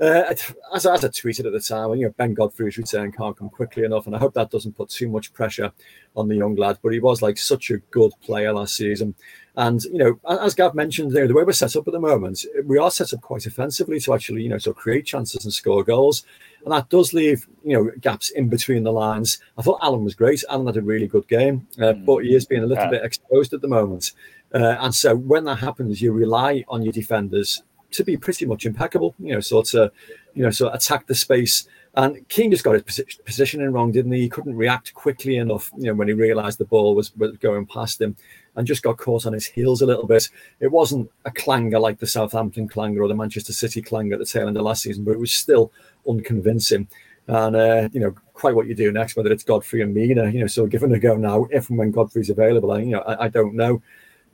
Uh, 0.00 0.22
as, 0.30 0.54
as 0.72 0.86
I 0.86 1.08
tweeted 1.08 1.46
at 1.46 1.52
the 1.52 1.60
time, 1.60 1.92
you 1.94 2.06
know, 2.06 2.14
Ben 2.16 2.32
Godfrey's 2.32 2.78
return 2.78 3.10
can't 3.10 3.36
come 3.36 3.48
quickly 3.48 3.82
enough, 3.82 4.06
and 4.06 4.14
I 4.14 4.18
hope 4.20 4.32
that 4.34 4.50
doesn't 4.50 4.76
put 4.76 4.90
too 4.90 5.08
much 5.08 5.32
pressure 5.32 5.72
on 6.14 6.28
the 6.28 6.36
young 6.36 6.54
lad. 6.54 6.78
But 6.82 6.92
he 6.92 7.00
was 7.00 7.20
like 7.20 7.36
such 7.36 7.70
a 7.70 7.78
good 7.78 8.12
player 8.22 8.52
last 8.52 8.76
season, 8.76 9.16
and 9.56 9.82
you 9.84 9.98
know, 9.98 10.20
as 10.28 10.54
Gav 10.54 10.76
mentioned, 10.76 11.12
you 11.12 11.20
know, 11.20 11.26
the 11.26 11.34
way 11.34 11.42
we're 11.42 11.52
set 11.52 11.74
up 11.74 11.88
at 11.88 11.92
the 11.92 11.98
moment, 11.98 12.44
we 12.64 12.78
are 12.78 12.92
set 12.92 13.12
up 13.12 13.22
quite 13.22 13.46
offensively 13.46 13.98
to 14.00 14.14
actually, 14.14 14.42
you 14.42 14.48
know, 14.48 14.58
to 14.58 14.72
create 14.72 15.04
chances 15.04 15.44
and 15.44 15.52
score 15.52 15.82
goals, 15.82 16.24
and 16.64 16.72
that 16.72 16.88
does 16.90 17.12
leave 17.12 17.48
you 17.64 17.72
know 17.72 17.90
gaps 18.00 18.30
in 18.30 18.48
between 18.48 18.84
the 18.84 18.92
lines. 18.92 19.40
I 19.58 19.62
thought 19.62 19.80
Allan 19.82 20.04
was 20.04 20.14
great. 20.14 20.44
Allan 20.48 20.66
had 20.66 20.76
a 20.76 20.82
really 20.82 21.08
good 21.08 21.26
game, 21.26 21.66
uh, 21.78 21.92
mm. 21.92 22.06
but 22.06 22.18
he 22.18 22.36
is 22.36 22.46
being 22.46 22.62
a 22.62 22.66
little 22.66 22.84
yeah. 22.84 22.90
bit 22.90 23.04
exposed 23.04 23.52
at 23.52 23.62
the 23.62 23.68
moment. 23.68 24.12
Uh, 24.54 24.76
and 24.80 24.94
so 24.94 25.16
when 25.16 25.44
that 25.44 25.56
happens, 25.56 26.00
you 26.00 26.12
rely 26.12 26.64
on 26.68 26.82
your 26.82 26.92
defenders 26.92 27.62
to 27.92 28.04
be 28.04 28.16
pretty 28.16 28.46
much 28.46 28.66
impeccable. 28.66 29.14
You 29.18 29.34
know, 29.34 29.40
sort 29.40 29.74
of, 29.74 29.92
you 30.34 30.42
know, 30.42 30.50
sort 30.50 30.72
of 30.72 30.76
attack 30.76 31.06
the 31.06 31.14
space 31.14 31.68
And 31.98 32.26
Keane 32.28 32.52
just 32.52 32.62
got 32.62 32.74
his 32.74 33.18
positioning 33.24 33.72
wrong, 33.72 33.90
didn't 33.90 34.12
he? 34.12 34.20
He 34.20 34.28
couldn't 34.28 34.56
react 34.56 34.94
quickly 34.94 35.36
enough, 35.36 35.72
you 35.76 35.84
know, 35.84 35.94
when 35.94 36.06
he 36.06 36.14
realised 36.14 36.58
the 36.58 36.64
ball 36.64 36.94
was, 36.94 37.14
was 37.16 37.36
going 37.38 37.66
past 37.66 38.00
him, 38.00 38.14
and 38.54 38.66
just 38.66 38.84
got 38.84 38.98
caught 38.98 39.26
on 39.26 39.32
his 39.32 39.46
heels 39.46 39.82
a 39.82 39.86
little 39.86 40.06
bit. 40.06 40.28
It 40.60 40.70
wasn't 40.70 41.10
a 41.24 41.30
clanger 41.32 41.80
like 41.80 41.98
the 41.98 42.06
Southampton 42.06 42.68
clanger 42.68 43.02
or 43.02 43.08
the 43.08 43.16
Manchester 43.16 43.52
City 43.52 43.82
clanger 43.82 44.14
at 44.14 44.20
the 44.20 44.26
tail 44.26 44.46
end 44.46 44.56
of 44.56 44.62
last 44.62 44.82
season, 44.82 45.02
but 45.02 45.12
it 45.12 45.18
was 45.18 45.32
still 45.32 45.72
unconvincing. 46.08 46.86
And 47.26 47.56
uh, 47.56 47.88
you 47.92 47.98
know, 47.98 48.14
quite 48.32 48.54
what 48.54 48.68
you 48.68 48.76
do 48.76 48.92
next, 48.92 49.16
whether 49.16 49.32
it's 49.32 49.42
Godfrey 49.42 49.82
and 49.82 49.92
Mina, 49.92 50.30
you 50.30 50.38
know, 50.38 50.46
so 50.46 50.66
given 50.66 50.94
a 50.94 51.00
go 51.00 51.16
now, 51.16 51.48
if 51.50 51.68
and 51.68 51.78
when 51.78 51.90
Godfrey's 51.90 52.30
available, 52.30 52.70
I, 52.70 52.78
you 52.78 52.92
know, 52.92 53.00
I, 53.00 53.24
I 53.24 53.28
don't 53.28 53.54
know. 53.54 53.82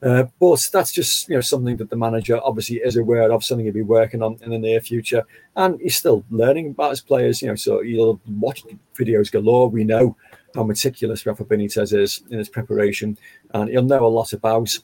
Uh, 0.04 0.24
but 0.38 0.68
that's 0.70 0.92
just 0.92 1.28
you 1.30 1.34
know 1.34 1.40
something 1.40 1.78
that 1.78 1.88
the 1.88 1.96
manager 1.96 2.38
obviously 2.44 2.76
is 2.76 2.96
aware 2.96 3.32
of, 3.32 3.42
something 3.42 3.64
he'll 3.64 3.72
be 3.72 3.80
working 3.80 4.22
on 4.22 4.36
in 4.42 4.50
the 4.50 4.58
near 4.58 4.80
future, 4.80 5.24
and 5.56 5.80
he's 5.80 5.96
still 5.96 6.22
learning 6.30 6.70
about 6.70 6.90
his 6.90 7.00
players. 7.00 7.40
You 7.40 7.48
know, 7.48 7.54
so 7.54 7.80
you'll 7.80 8.20
watch 8.28 8.64
videos 8.94 9.32
galore. 9.32 9.70
We 9.70 9.82
know 9.82 10.14
how 10.54 10.62
meticulous 10.62 11.24
Rafa 11.24 11.44
Benitez 11.44 11.96
is 11.98 12.22
in 12.30 12.38
his 12.38 12.50
preparation, 12.50 13.16
and 13.54 13.70
he'll 13.70 13.82
know 13.82 14.04
a 14.04 14.08
lot 14.08 14.34
about 14.34 14.78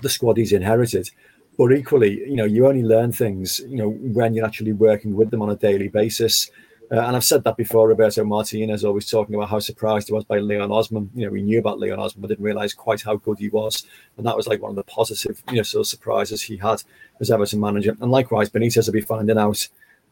the 0.00 0.08
squad 0.08 0.36
he's 0.36 0.52
inherited. 0.52 1.10
But 1.58 1.72
equally, 1.72 2.20
you 2.20 2.36
know, 2.36 2.44
you 2.44 2.66
only 2.68 2.82
learn 2.82 3.12
things, 3.12 3.60
you 3.66 3.76
know, 3.76 3.90
when 3.90 4.34
you're 4.34 4.46
actually 4.46 4.74
working 4.74 5.16
with 5.16 5.30
them 5.30 5.42
on 5.42 5.50
a 5.50 5.56
daily 5.56 5.88
basis. 5.88 6.50
Uh, 6.90 7.00
and 7.00 7.16
I've 7.16 7.24
said 7.24 7.42
that 7.44 7.56
before. 7.56 7.88
Roberto 7.88 8.22
Martinez 8.24 8.84
always 8.84 9.10
talking 9.10 9.34
about 9.34 9.48
how 9.48 9.58
surprised 9.58 10.06
he 10.06 10.14
was 10.14 10.24
by 10.24 10.38
Leon 10.38 10.70
Osman. 10.70 11.10
You 11.14 11.26
know, 11.26 11.32
we 11.32 11.42
knew 11.42 11.58
about 11.58 11.80
Leon 11.80 11.98
Osman, 11.98 12.22
but 12.22 12.28
didn't 12.28 12.44
realise 12.44 12.74
quite 12.74 13.02
how 13.02 13.16
good 13.16 13.38
he 13.38 13.48
was. 13.48 13.84
And 14.16 14.26
that 14.26 14.36
was 14.36 14.46
like 14.46 14.62
one 14.62 14.70
of 14.70 14.76
the 14.76 14.84
positive, 14.84 15.42
you 15.50 15.56
know, 15.56 15.62
sort 15.62 15.80
of 15.80 15.88
surprises 15.88 16.42
he 16.42 16.56
had 16.56 16.82
as 17.20 17.30
Everton 17.30 17.60
manager. 17.60 17.96
And 18.00 18.10
likewise, 18.12 18.50
Benitez 18.50 18.86
will 18.86 18.92
be 18.92 19.00
finding 19.00 19.36
out, 19.36 19.66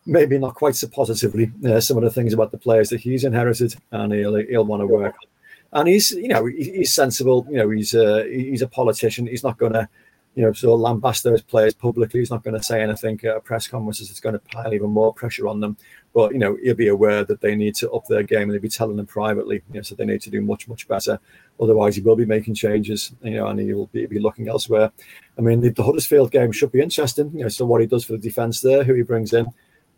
maybe 0.04 0.36
not 0.36 0.54
quite 0.56 0.74
so 0.74 0.88
positively, 0.88 1.52
uh, 1.64 1.80
some 1.80 1.96
of 1.96 2.02
the 2.02 2.10
things 2.10 2.32
about 2.32 2.50
the 2.50 2.58
players 2.58 2.88
that 2.90 3.00
he's 3.00 3.24
inherited, 3.24 3.76
and 3.92 4.12
he'll 4.12 4.34
he'll 4.34 4.64
want 4.64 4.80
to 4.80 4.86
work. 4.86 5.14
On. 5.14 5.80
And 5.80 5.88
he's, 5.88 6.10
you 6.10 6.28
know, 6.28 6.46
he's 6.46 6.92
sensible. 6.92 7.46
You 7.48 7.58
know, 7.58 7.70
he's 7.70 7.94
a 7.94 8.24
he's 8.28 8.62
a 8.62 8.68
politician. 8.68 9.28
He's 9.28 9.44
not 9.44 9.58
going 9.58 9.74
to 9.74 9.88
you 10.34 10.42
know, 10.42 10.52
so 10.52 10.76
lambast 10.76 11.22
those 11.22 11.42
players 11.42 11.74
publicly. 11.74 12.20
He's 12.20 12.30
not 12.30 12.42
going 12.42 12.56
to 12.56 12.62
say 12.62 12.82
anything 12.82 13.20
at 13.24 13.44
press 13.44 13.68
conferences. 13.68 14.10
It's 14.10 14.20
going 14.20 14.32
to 14.32 14.40
pile 14.40 14.74
even 14.74 14.90
more 14.90 15.14
pressure 15.14 15.46
on 15.46 15.60
them. 15.60 15.76
But 16.14 16.32
you 16.32 16.38
know, 16.38 16.56
he'll 16.62 16.76
be 16.76 16.88
aware 16.88 17.24
that 17.24 17.40
they 17.40 17.56
need 17.56 17.74
to 17.76 17.90
up 17.90 18.06
their 18.06 18.22
game, 18.22 18.42
and 18.42 18.52
he'll 18.52 18.60
be 18.60 18.68
telling 18.68 18.96
them 18.96 19.06
privately. 19.06 19.62
You 19.72 19.76
know, 19.76 19.82
so 19.82 19.96
they 19.96 20.04
need 20.04 20.22
to 20.22 20.30
do 20.30 20.40
much, 20.40 20.68
much 20.68 20.86
better. 20.86 21.18
Otherwise, 21.60 21.96
he 21.96 22.02
will 22.02 22.14
be 22.14 22.24
making 22.24 22.54
changes. 22.54 23.12
You 23.22 23.32
know, 23.32 23.48
and 23.48 23.58
he 23.58 23.74
will 23.74 23.88
be, 23.88 24.06
be 24.06 24.20
looking 24.20 24.48
elsewhere. 24.48 24.92
I 25.36 25.40
mean, 25.40 25.60
the, 25.60 25.70
the 25.70 25.82
Huddersfield 25.82 26.30
game 26.30 26.52
should 26.52 26.70
be 26.70 26.80
interesting. 26.80 27.32
You 27.34 27.42
know, 27.42 27.48
so 27.48 27.66
what 27.66 27.80
he 27.80 27.88
does 27.88 28.04
for 28.04 28.12
the 28.12 28.18
defence 28.18 28.60
there, 28.60 28.84
who 28.84 28.94
he 28.94 29.02
brings 29.02 29.32
in. 29.32 29.46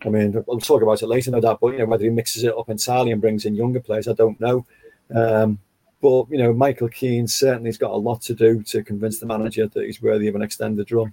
I 0.04 0.08
mean, 0.08 0.42
we'll 0.46 0.60
talk 0.60 0.82
about 0.82 1.02
it 1.02 1.06
later, 1.06 1.30
no 1.30 1.40
doubt. 1.40 1.60
But 1.60 1.72
you 1.72 1.78
know, 1.78 1.86
whether 1.86 2.04
he 2.04 2.10
mixes 2.10 2.44
it 2.44 2.56
up 2.56 2.70
entirely 2.70 3.12
and 3.12 3.20
brings 3.20 3.44
in 3.44 3.54
younger 3.54 3.80
players, 3.80 4.08
I 4.08 4.14
don't 4.14 4.40
know. 4.40 4.66
Um, 5.14 5.58
but 6.00 6.30
you 6.30 6.38
know, 6.38 6.52
Michael 6.52 6.88
Keane 6.88 7.28
certainly 7.28 7.68
has 7.68 7.78
got 7.78 7.92
a 7.92 7.96
lot 7.96 8.22
to 8.22 8.34
do 8.34 8.62
to 8.64 8.82
convince 8.82 9.18
the 9.18 9.26
manager 9.26 9.66
that 9.66 9.84
he's 9.84 10.00
worthy 10.00 10.28
of 10.28 10.34
an 10.34 10.42
extended 10.42 10.90
run. 10.92 11.12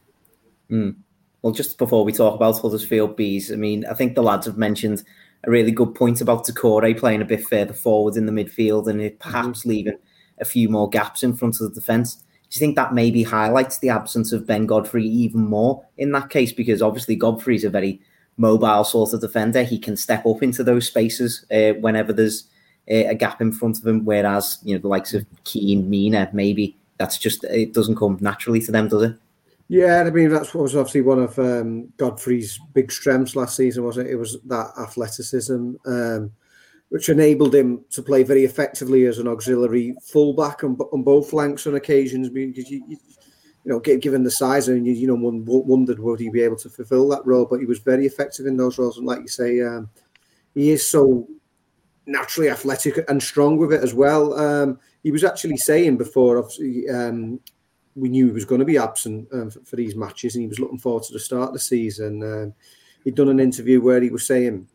Mm. 0.70 0.96
Well, 1.44 1.54
just 1.54 1.78
before 1.78 2.06
we 2.06 2.14
talk 2.14 2.36
about 2.36 2.58
Huddersfield 2.58 3.18
bees, 3.18 3.52
I 3.52 3.56
mean, 3.56 3.86
I 3.86 3.94
think 3.94 4.16
the 4.16 4.24
lads 4.24 4.46
have 4.46 4.58
mentioned 4.58 5.04
a 5.44 5.52
really 5.52 5.72
good 5.72 5.94
point 5.94 6.22
about 6.22 6.48
Doucouré 6.48 6.98
playing 6.98 7.22
a 7.22 7.26
bit 7.26 7.46
further 7.46 7.74
forward 7.74 8.16
in 8.16 8.26
the 8.26 8.32
midfield 8.32 8.88
and 8.88 9.20
perhaps 9.20 9.60
mm-hmm. 9.60 9.70
leaving 9.70 9.98
a 10.40 10.46
few 10.46 10.70
more 10.70 10.90
gaps 10.90 11.22
in 11.22 11.36
front 11.36 11.60
of 11.60 11.68
the 11.68 11.80
defence. 11.80 12.16
Do 12.16 12.24
you 12.52 12.60
think 12.60 12.78
that 12.78 12.94
maybe 12.94 13.24
highlights 13.24 13.80
the 13.80 13.90
absence 13.90 14.32
of 14.32 14.48
Ben 14.48 14.66
Godfrey 14.66 15.06
even 15.06 15.42
more 15.42 15.86
in 15.98 16.14
that 16.14 16.30
case? 16.30 16.54
Because 16.54 16.82
obviously 16.82 17.18
Godfrey 17.18 17.58
is 17.58 17.66
a 17.66 17.70
very 17.70 18.00
mobile 18.38 18.86
sort 18.86 19.14
of 19.14 19.20
defender. 19.20 19.64
He 19.64 19.78
can 19.78 19.98
step 19.98 20.26
up 20.26 20.44
into 20.44 20.64
those 20.64 20.88
spaces 20.88 21.46
uh, 21.52 21.74
whenever 21.82 22.14
there's 22.14 22.46
uh, 22.90 23.10
a 23.10 23.16
gap 23.16 23.42
in 23.42 23.52
front 23.52 23.80
of 23.80 23.86
him. 23.86 24.06
Whereas 24.06 24.60
you 24.64 24.76
know 24.76 24.82
the 24.82 24.88
likes 24.88 25.14
of 25.14 25.26
Keane, 25.44 25.90
Mina, 25.90 26.30
maybe 26.32 26.78
that's 26.98 27.18
just 27.18 27.44
it 27.44 27.74
doesn't 27.74 27.98
come 27.98 28.18
naturally 28.22 28.62
to 28.62 28.72
them, 28.72 28.88
does 28.88 29.04
it? 29.04 29.16
Yeah, 29.74 30.04
I 30.04 30.12
mean 30.12 30.30
that's 30.30 30.54
was 30.54 30.76
obviously 30.76 31.02
one 31.02 31.18
of 31.18 31.40
um, 31.40 31.92
Godfrey's 31.98 32.60
big 32.76 32.92
strengths 32.92 33.36
last 33.36 33.56
season, 33.56 33.84
wasn't 33.84 34.08
it? 34.08 34.12
It 34.12 34.18
was 34.18 34.40
that 34.46 34.70
athleticism, 34.80 35.72
um, 35.88 36.32
which 36.90 37.10
enabled 37.10 37.56
him 37.56 37.84
to 37.90 38.04
play 38.04 38.22
very 38.22 38.44
effectively 38.44 39.08
as 39.08 39.18
an 39.18 39.28
auxiliary 39.28 39.96
fullback 40.04 40.64
on, 40.64 40.78
on 40.94 41.02
both 41.02 41.32
flanks 41.32 41.66
on 41.66 41.74
occasions. 41.74 42.30
Because 42.30 42.70
you, 42.70 42.84
you, 42.88 42.98
you 43.66 43.72
know, 43.72 43.80
given 43.80 44.22
the 44.24 44.30
size, 44.30 44.68
and 44.68 44.86
you, 44.86 44.94
you 44.94 45.08
know, 45.08 45.16
one 45.16 45.44
wondered 45.44 45.98
would 45.98 46.20
he 46.20 46.30
be 46.30 46.44
able 46.44 46.58
to 46.58 46.70
fulfil 46.70 47.10
that 47.10 47.26
role, 47.26 47.48
but 47.50 47.60
he 47.60 47.66
was 47.66 47.80
very 47.80 48.06
effective 48.06 48.46
in 48.46 48.56
those 48.56 48.78
roles. 48.78 49.00
And 49.00 49.08
like 49.08 49.22
you 49.22 49.28
say, 49.28 49.60
um, 49.62 49.90
he 50.54 50.70
is 50.70 50.88
so 50.88 51.28
naturally 52.06 52.52
athletic 52.52 53.04
and 53.10 53.24
strong 53.24 53.58
with 53.58 53.74
it 53.74 53.84
as 53.84 53.96
well. 53.96 54.40
Um, 54.40 54.80
he 55.02 55.10
was 55.10 55.24
actually 55.24 55.58
saying 55.58 55.98
before, 55.98 56.38
obviously, 56.38 56.88
um, 56.92 57.40
we 57.96 58.10
knew 58.10 58.28
he 58.28 58.32
was 58.32 58.46
going 58.46 58.60
to 58.60 58.66
be 58.66 58.78
absent 58.78 59.28
um, 59.32 59.50
for, 59.50 59.60
for, 59.66 59.76
these 59.76 59.96
matches, 59.96 60.36
and 60.36 60.42
he 60.42 60.48
was 60.48 60.60
looking 60.60 60.80
forward 60.80 61.04
to 61.04 61.14
the 61.14 61.20
start 61.20 61.50
of 61.50 61.54
the 61.54 61.60
season. 61.60 62.24
Um, 62.24 62.54
he'd 63.04 63.16
done 63.16 63.30
an 63.30 63.40
interview 63.40 63.82
where 63.82 64.02
he 64.02 64.10
was 64.10 64.26
saying 64.26 64.68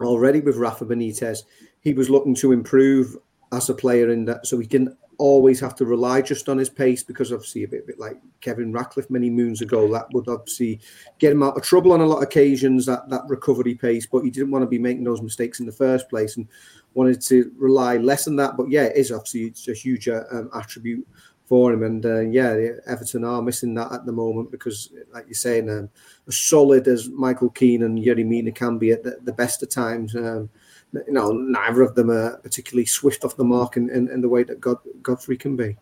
already 0.00 0.40
with 0.40 0.56
Rafa 0.56 0.84
Benitez, 0.84 1.40
he 1.80 1.94
was 1.94 2.10
looking 2.10 2.34
to 2.36 2.52
improve 2.52 3.16
as 3.52 3.68
a 3.68 3.74
player 3.74 4.10
in 4.10 4.24
that, 4.26 4.46
so 4.46 4.58
he 4.58 4.66
didn't 4.66 4.96
always 5.18 5.60
have 5.60 5.74
to 5.76 5.84
rely 5.84 6.22
just 6.22 6.48
on 6.48 6.58
his 6.58 6.68
pace 6.68 7.02
because 7.02 7.32
obviously 7.32 7.64
a 7.64 7.68
bit, 7.68 7.84
a 7.84 7.86
bit 7.86 7.98
like 7.98 8.16
Kevin 8.40 8.72
Ratcliffe 8.72 9.10
many 9.10 9.30
moons 9.30 9.62
ago, 9.62 9.90
that 9.92 10.06
would 10.12 10.28
obviously 10.28 10.80
get 11.18 11.32
him 11.32 11.42
out 11.42 11.56
of 11.56 11.62
trouble 11.62 11.92
on 11.92 12.00
a 12.00 12.06
lot 12.06 12.18
of 12.18 12.22
occasions. 12.22 12.86
That 12.86 13.08
that 13.10 13.22
recovery 13.28 13.74
pace, 13.74 14.06
but 14.06 14.22
he 14.22 14.30
didn't 14.30 14.50
want 14.50 14.62
to 14.62 14.68
be 14.68 14.78
making 14.78 15.04
those 15.04 15.22
mistakes 15.22 15.60
in 15.60 15.66
the 15.66 15.72
first 15.72 16.08
place 16.08 16.36
and 16.36 16.46
wanted 16.94 17.20
to 17.20 17.52
rely 17.58 17.96
less 17.98 18.26
on 18.26 18.36
that. 18.36 18.56
But 18.56 18.70
yeah, 18.70 18.84
it 18.84 18.96
is 18.96 19.12
obviously 19.12 19.44
it's 19.44 19.68
a 19.68 19.74
huge 19.74 20.08
uh, 20.08 20.24
um, 20.30 20.50
attribute 20.54 21.06
for 21.46 21.72
him. 21.72 21.82
And 21.82 22.04
uh, 22.04 22.20
yeah, 22.20 22.56
Everton 22.86 23.24
are 23.24 23.42
missing 23.42 23.74
that 23.74 23.92
at 23.92 24.04
the 24.04 24.12
moment 24.12 24.50
because, 24.50 24.90
like 25.12 25.26
you're 25.26 25.34
saying, 25.34 25.70
um, 25.70 25.88
as 26.26 26.36
solid 26.36 26.86
as 26.88 27.08
Michael 27.08 27.50
Keane 27.50 27.84
and 27.84 27.98
Yerry 27.98 28.26
Mina 28.26 28.52
can 28.52 28.78
be 28.78 28.90
at 28.90 29.02
the, 29.02 29.18
the 29.22 29.32
best 29.32 29.62
of 29.62 29.70
times, 29.70 30.14
um, 30.16 30.50
you 30.92 31.12
know, 31.12 31.32
neither 31.32 31.82
of 31.82 31.94
them 31.94 32.10
are 32.10 32.38
particularly 32.38 32.86
swift 32.86 33.24
off 33.24 33.36
the 33.36 33.44
mark 33.44 33.76
in, 33.76 33.90
in, 33.90 34.08
in 34.10 34.20
the 34.20 34.28
way 34.28 34.42
that 34.44 34.60
God, 34.60 34.78
Godfrey 35.02 35.36
can 35.36 35.56
be. 35.56 35.76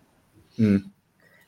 Mm. 0.59 0.90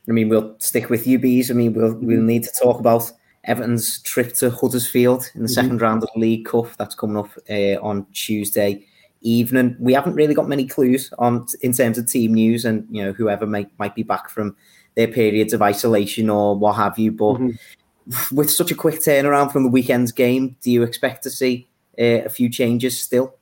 I 0.09 0.13
mean, 0.13 0.29
we'll 0.29 0.55
stick 0.59 0.89
with 0.89 1.07
you, 1.07 1.19
bees. 1.19 1.51
I 1.51 1.55
mean, 1.55 1.73
we'll 1.75 1.95
we'll 1.95 2.23
need 2.23 2.45
to 2.45 2.53
talk 2.63 2.79
about 2.79 3.11
Everton's 3.45 4.01
trip 4.03 4.35
to 4.35 4.51
Huddersfield 4.51 5.31
in 5.35 5.43
the 5.43 5.47
mm-hmm. 5.47 5.53
second 5.53 5.81
round 5.81 6.03
of 6.03 6.11
the 6.15 6.21
League 6.21 6.47
Cup. 6.47 6.77
That's 6.77 6.95
coming 6.95 7.17
up 7.17 7.31
uh, 7.51 7.81
on 7.83 8.07
Tuesday 8.13 8.87
evening. 9.23 9.77
We 9.81 9.95
haven't 9.95 10.15
really 10.15 10.35
got 10.35 10.49
many 10.49 10.67
clues 10.67 11.13
on 11.19 11.47
in 11.63 11.73
terms 11.73 11.99
of 11.99 12.07
team 12.07 12.35
news 12.35 12.65
and 12.65 12.87
you 12.91 13.05
know 13.05 13.13
whoever 13.13 13.47
might 13.47 13.71
might 13.79 13.95
be 13.95 14.03
back 14.03 14.31
from 14.31 14.57
their 14.95 15.09
periods 15.09 15.53
of 15.53 15.63
isolation 15.63 16.31
or 16.31 16.57
what 16.57 16.77
have 16.77 16.99
you. 16.99 17.13
But 17.13 17.35
mm-hmm. 17.35 18.35
with 18.37 18.51
such 18.51 18.71
a 18.71 18.77
quick 18.77 19.01
turnaround 19.01 19.53
from 19.53 19.65
the 19.65 19.71
weekend's 19.71 20.13
game, 20.13 20.57
do 20.63 20.71
you 20.71 20.83
expect 20.83 21.23
to 21.25 21.31
see 21.31 21.69
uh, 21.99 22.25
a 22.25 22.29
few 22.29 22.49
changes 22.49 23.01
still? 23.01 23.35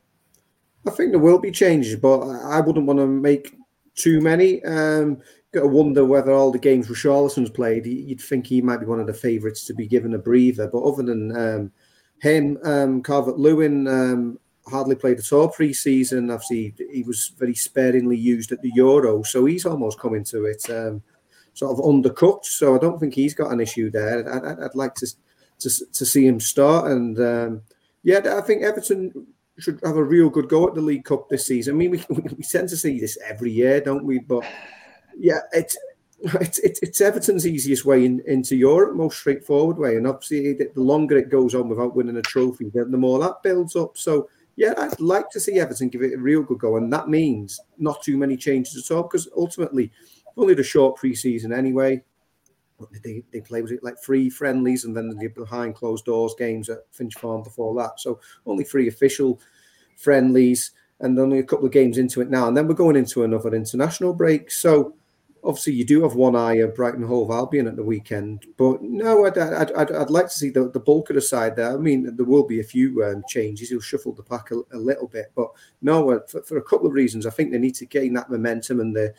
I 0.87 0.91
think 0.91 1.11
there 1.11 1.21
will 1.21 1.39
be 1.39 1.51
changes, 1.51 1.97
but 1.97 2.21
I 2.21 2.61
wouldn't 2.61 2.87
want 2.87 2.99
to 2.99 3.07
make 3.07 3.57
too 3.95 4.21
many. 4.21 4.63
Um, 4.65 5.21
got 5.53 5.63
to 5.63 5.69
wonder 5.69 6.05
whether 6.05 6.33
all 6.33 6.51
the 6.51 6.59
games 6.59 6.89
Richarlison's 6.89 7.51
played, 7.51 7.87
you'd 7.87 8.21
think 8.21 8.47
he 8.47 8.61
might 8.61 8.81
be 8.81 8.87
one 8.87 9.01
of 9.01 9.07
the 9.07 9.15
favourites 9.15 9.65
to 9.67 9.75
be 9.75 9.87
given 9.87 10.15
a 10.15 10.19
breather. 10.19 10.69
But 10.69 10.83
other 10.83 11.03
than 11.03 11.37
um, 11.37 11.73
him, 12.21 12.59
um, 12.65 13.03
Lewin, 13.37 13.87
um, 13.87 14.39
hardly 14.67 14.97
played 14.97 15.19
at 15.19 15.33
all 15.33 15.49
pre-season. 15.49 16.31
Obviously, 16.31 16.75
he 16.93 17.03
was 17.03 17.33
very 17.39 17.55
sparingly 17.55 18.17
used 18.17 18.53
at 18.53 18.61
the 18.63 18.73
Euro, 18.75 19.23
so 19.23 19.45
he's 19.45 19.67
almost 19.67 20.01
come 20.01 20.15
into 20.15 20.45
it 20.45 20.69
um, 20.71 21.03
sort 21.55 21.73
of 21.73 21.85
undercooked. 21.85 22.47
So 22.47 22.75
I 22.75 22.79
don't 22.79 22.99
think 22.99 23.15
he's 23.15 23.35
got 23.35 23.53
an 23.53 23.61
issue 23.61 23.91
there. 23.91 24.29
I'd, 24.29 24.65
I'd 24.65 24.75
like 24.75 24.95
to, 24.97 25.07
to 25.61 25.71
to 25.93 26.05
see 26.05 26.27
him 26.27 26.41
start, 26.41 26.91
and 26.91 27.19
um, 27.21 27.63
yeah, 28.03 28.21
I 28.37 28.41
think 28.41 28.63
Everton 28.63 29.27
should 29.59 29.81
have 29.85 29.97
a 29.97 30.05
real 30.05 30.31
good 30.31 30.49
go 30.49 30.67
at 30.67 30.75
the 30.75 30.81
League 30.81 31.05
Cup 31.05 31.29
this 31.29 31.47
season. 31.47 31.75
I 31.75 31.77
mean, 31.77 31.91
we, 31.91 32.05
we 32.09 32.43
tend 32.43 32.69
to 32.71 32.77
see 32.77 32.99
this 32.99 33.19
every 33.25 33.51
year, 33.51 33.81
don't 33.81 34.05
we? 34.05 34.19
But 34.19 34.45
yeah, 35.17 35.41
it's 35.53 35.77
it's, 36.25 36.59
it's 36.59 37.01
Everton's 37.01 37.47
easiest 37.47 37.85
way 37.85 38.05
in, 38.05 38.23
into 38.27 38.57
Europe, 38.57 38.97
most 38.97 39.19
straightforward 39.19 39.77
way. 39.77 39.97
And 39.97 40.07
obviously, 40.07 40.55
the 40.55 40.71
longer 40.77 41.19
it 41.19 41.29
goes 41.29 41.55
on 41.55 41.69
without 41.69 41.95
winning 41.95 42.17
a 42.17 42.23
trophy, 42.23 42.71
the 42.73 42.87
more 42.87 43.19
that 43.19 43.43
builds 43.43 43.77
up. 43.77 43.99
So 43.99 44.29
yeah, 44.57 44.75
I'd 44.79 45.01
like 45.01 45.31
to 45.31 45.41
see 45.41 45.59
Everton 45.59 45.89
give 45.89 46.03
it 46.03 46.15
a 46.15 46.19
real 46.19 46.43
good 46.43 46.59
go, 46.59 46.77
and 46.77 46.93
that 46.93 47.09
means 47.09 47.61
not 47.79 48.03
too 48.03 48.17
many 48.17 48.37
changes 48.37 48.77
at 48.77 48.95
all 48.95 49.03
because 49.03 49.29
ultimately, 49.37 49.91
only 50.37 50.55
the 50.55 50.63
short 50.63 50.97
pre-season 50.97 51.53
anyway. 51.53 52.03
They, 53.03 53.23
they 53.33 53.41
play 53.41 53.63
was 53.63 53.71
it 53.71 53.85
like 53.85 53.99
three 53.99 54.29
friendlies 54.29 54.85
and 54.85 54.97
then 54.97 55.09
the 55.09 55.29
behind 55.29 55.77
closed 55.77 56.05
doors 56.05 56.35
games 56.39 56.69
at 56.69 56.79
Finch 56.91 57.15
Farm 57.15 57.43
before 57.43 57.75
that. 57.77 58.01
So 58.01 58.21
only 58.47 58.65
three 58.65 58.89
official 58.89 59.41
friendlies 59.97 60.73
and 61.01 61.19
only 61.19 61.39
a 61.39 61.45
couple 61.45 61.67
of 61.67 61.73
games 61.73 61.99
into 61.99 62.21
it 62.21 62.31
now, 62.31 62.49
and 62.49 62.57
then 62.57 62.67
we're 62.67 62.75
going 62.75 62.97
into 62.97 63.25
another 63.25 63.55
international 63.55 64.15
break. 64.15 64.51
So 64.51 64.95
obviously 65.43 65.75
you 65.75 65.85
do 65.85 66.03
have 66.03 66.15
one 66.15 66.35
eye 66.35 66.55
of 66.55 66.75
Brighton 66.75 67.03
Hove 67.03 67.31
Albion 67.31 67.67
at 67.67 67.77
the 67.77 67.83
weekend, 67.83 68.47
but 68.57 68.81
no, 68.83 69.27
I'd, 69.27 69.37
I'd, 69.37 69.73
I'd, 69.73 69.93
I'd, 69.93 70.11
like 70.11 70.27
to 70.27 70.33
see 70.33 70.51
the, 70.51 70.71
the 70.71 70.81
bulk 70.81 71.11
of 71.11 71.17
the 71.17 71.21
side 71.21 71.57
there. 71.57 71.73
I 71.73 71.77
mean, 71.77 72.17
there 72.17 72.25
will 72.25 72.47
be 72.47 72.61
a 72.61 72.65
few 72.65 73.05
um, 73.05 73.23
changes. 73.29 73.69
He'll 73.69 73.81
shuffle 73.81 74.13
the 74.13 74.23
pack 74.23 74.51
a, 74.51 74.63
a 74.73 74.79
little 74.79 75.09
bit, 75.09 75.33
but 75.35 75.49
no, 75.83 76.11
uh, 76.11 76.21
for, 76.27 76.43
for, 76.43 76.57
a 76.57 76.63
couple 76.63 76.87
of 76.87 76.95
reasons, 76.95 77.27
I 77.27 77.31
think 77.31 77.51
they 77.51 77.59
need 77.59 77.75
to 77.77 77.87
gain 77.87 78.15
that 78.15 78.31
momentum 78.31 78.81
and 78.81 78.97
the, 78.97 79.13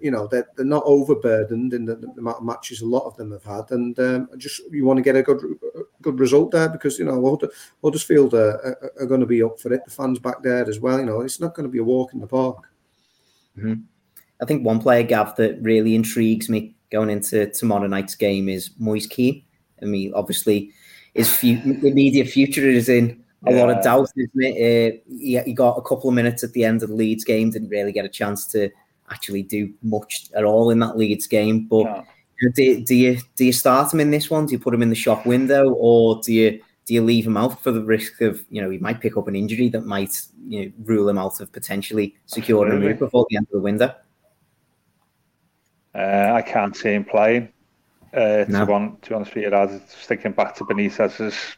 you 0.00 0.10
know, 0.10 0.26
they're, 0.26 0.48
they're 0.56 0.64
not 0.64 0.82
overburdened 0.84 1.74
in 1.74 1.84
the, 1.84 1.96
the 1.96 2.08
amount 2.18 2.38
of 2.38 2.44
matches 2.44 2.80
a 2.80 2.86
lot 2.86 3.06
of 3.06 3.16
them 3.16 3.32
have 3.32 3.44
had, 3.44 3.70
and 3.70 3.98
um, 3.98 4.28
just 4.36 4.60
you 4.70 4.84
want 4.84 4.98
to 4.98 5.02
get 5.02 5.16
a 5.16 5.22
good 5.22 5.40
good 6.02 6.18
result 6.18 6.50
there 6.50 6.68
because 6.68 6.98
you 6.98 7.04
know 7.04 7.38
Huddersfield 7.82 8.34
are, 8.34 8.56
are, 8.64 8.92
are 9.00 9.06
going 9.06 9.20
to 9.20 9.26
be 9.26 9.42
up 9.42 9.60
for 9.60 9.72
it. 9.72 9.84
The 9.84 9.90
fans 9.90 10.18
back 10.18 10.42
there 10.42 10.68
as 10.68 10.80
well. 10.80 10.98
You 10.98 11.06
know, 11.06 11.20
it's 11.20 11.40
not 11.40 11.54
going 11.54 11.68
to 11.68 11.72
be 11.72 11.78
a 11.78 11.84
walk 11.84 12.12
in 12.14 12.20
the 12.20 12.26
park. 12.26 12.68
Mm-hmm. 13.58 13.74
I 14.40 14.46
think 14.46 14.64
one 14.64 14.80
player, 14.80 15.02
Gav, 15.02 15.36
that 15.36 15.60
really 15.60 15.94
intrigues 15.94 16.48
me 16.48 16.74
going 16.90 17.10
into 17.10 17.50
tomorrow 17.50 17.86
night's 17.86 18.14
game 18.14 18.48
is 18.48 18.70
Moise 18.78 19.06
Kean. 19.06 19.42
I 19.82 19.84
mean, 19.84 20.12
obviously, 20.14 20.72
his 21.14 21.32
fu- 21.34 21.48
immediate 21.48 22.28
future 22.28 22.68
is 22.68 22.88
in 22.88 23.22
a 23.46 23.52
yeah. 23.52 23.60
lot 23.60 23.70
of 23.70 23.82
doubt, 23.82 24.08
isn't 24.16 24.30
it? 24.34 24.54
Uh, 24.54 24.96
he, 25.08 25.40
he, 25.40 25.52
got 25.52 25.76
a 25.76 25.82
couple 25.82 26.08
of 26.08 26.14
minutes 26.14 26.44
at 26.44 26.52
the 26.52 26.64
end 26.64 26.82
of 26.82 26.90
the 26.90 26.94
Leeds 26.94 27.24
game, 27.24 27.50
didn't 27.50 27.68
really 27.68 27.92
get 27.92 28.04
a 28.04 28.08
chance 28.08 28.46
to 28.48 28.70
actually 29.10 29.42
do 29.42 29.72
much 29.82 30.28
at 30.34 30.44
all 30.44 30.70
in 30.70 30.78
that 30.80 30.96
Leeds 30.96 31.26
game. 31.26 31.66
But 31.66 31.84
no. 31.84 32.04
do, 32.54 32.84
do 32.84 32.94
you 32.94 33.18
do 33.36 33.44
you 33.44 33.52
start 33.52 33.92
him 33.92 34.00
in 34.00 34.10
this 34.10 34.30
one? 34.30 34.46
Do 34.46 34.52
you 34.52 34.58
put 34.58 34.74
him 34.74 34.82
in 34.82 34.90
the 34.90 34.94
shop 34.94 35.26
window, 35.26 35.70
or 35.70 36.20
do 36.22 36.32
you 36.32 36.60
do 36.86 36.94
you 36.94 37.02
leave 37.02 37.26
him 37.26 37.36
out 37.36 37.62
for 37.62 37.70
the 37.70 37.82
risk 37.82 38.20
of 38.20 38.44
you 38.50 38.60
know 38.62 38.70
he 38.70 38.78
might 38.78 39.00
pick 39.00 39.16
up 39.16 39.28
an 39.28 39.36
injury 39.36 39.68
that 39.68 39.86
might 39.86 40.20
you 40.48 40.66
know 40.66 40.72
rule 40.84 41.08
him 41.08 41.18
out 41.18 41.40
of 41.40 41.52
potentially 41.52 42.14
securing 42.26 42.72
a 42.72 42.76
move 42.76 42.98
before 42.98 43.26
the 43.30 43.36
end 43.36 43.46
of 43.46 43.52
the 43.52 43.60
window? 43.60 43.94
Uh, 45.94 46.32
I 46.34 46.42
can't 46.42 46.76
see 46.76 46.94
him 46.94 47.04
playing. 47.04 47.52
Uh, 48.12 48.44
no. 48.48 48.66
to, 48.66 48.72
honest, 48.72 49.02
to 49.02 49.08
be 49.08 49.14
honest 49.14 49.34
with 49.34 49.44
you, 49.44 49.50
was 49.50 49.80
thinking 50.06 50.32
back 50.32 50.54
to 50.56 50.64
Benitez's 50.64 51.56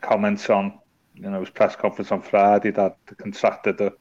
comments 0.00 0.48
on, 0.48 0.78
you 1.14 1.28
know, 1.28 1.40
his 1.40 1.50
press 1.50 1.74
conference 1.74 2.12
on 2.12 2.22
Friday 2.22 2.70
that 2.70 2.96
contracted 3.18 3.78
the, 3.78 3.92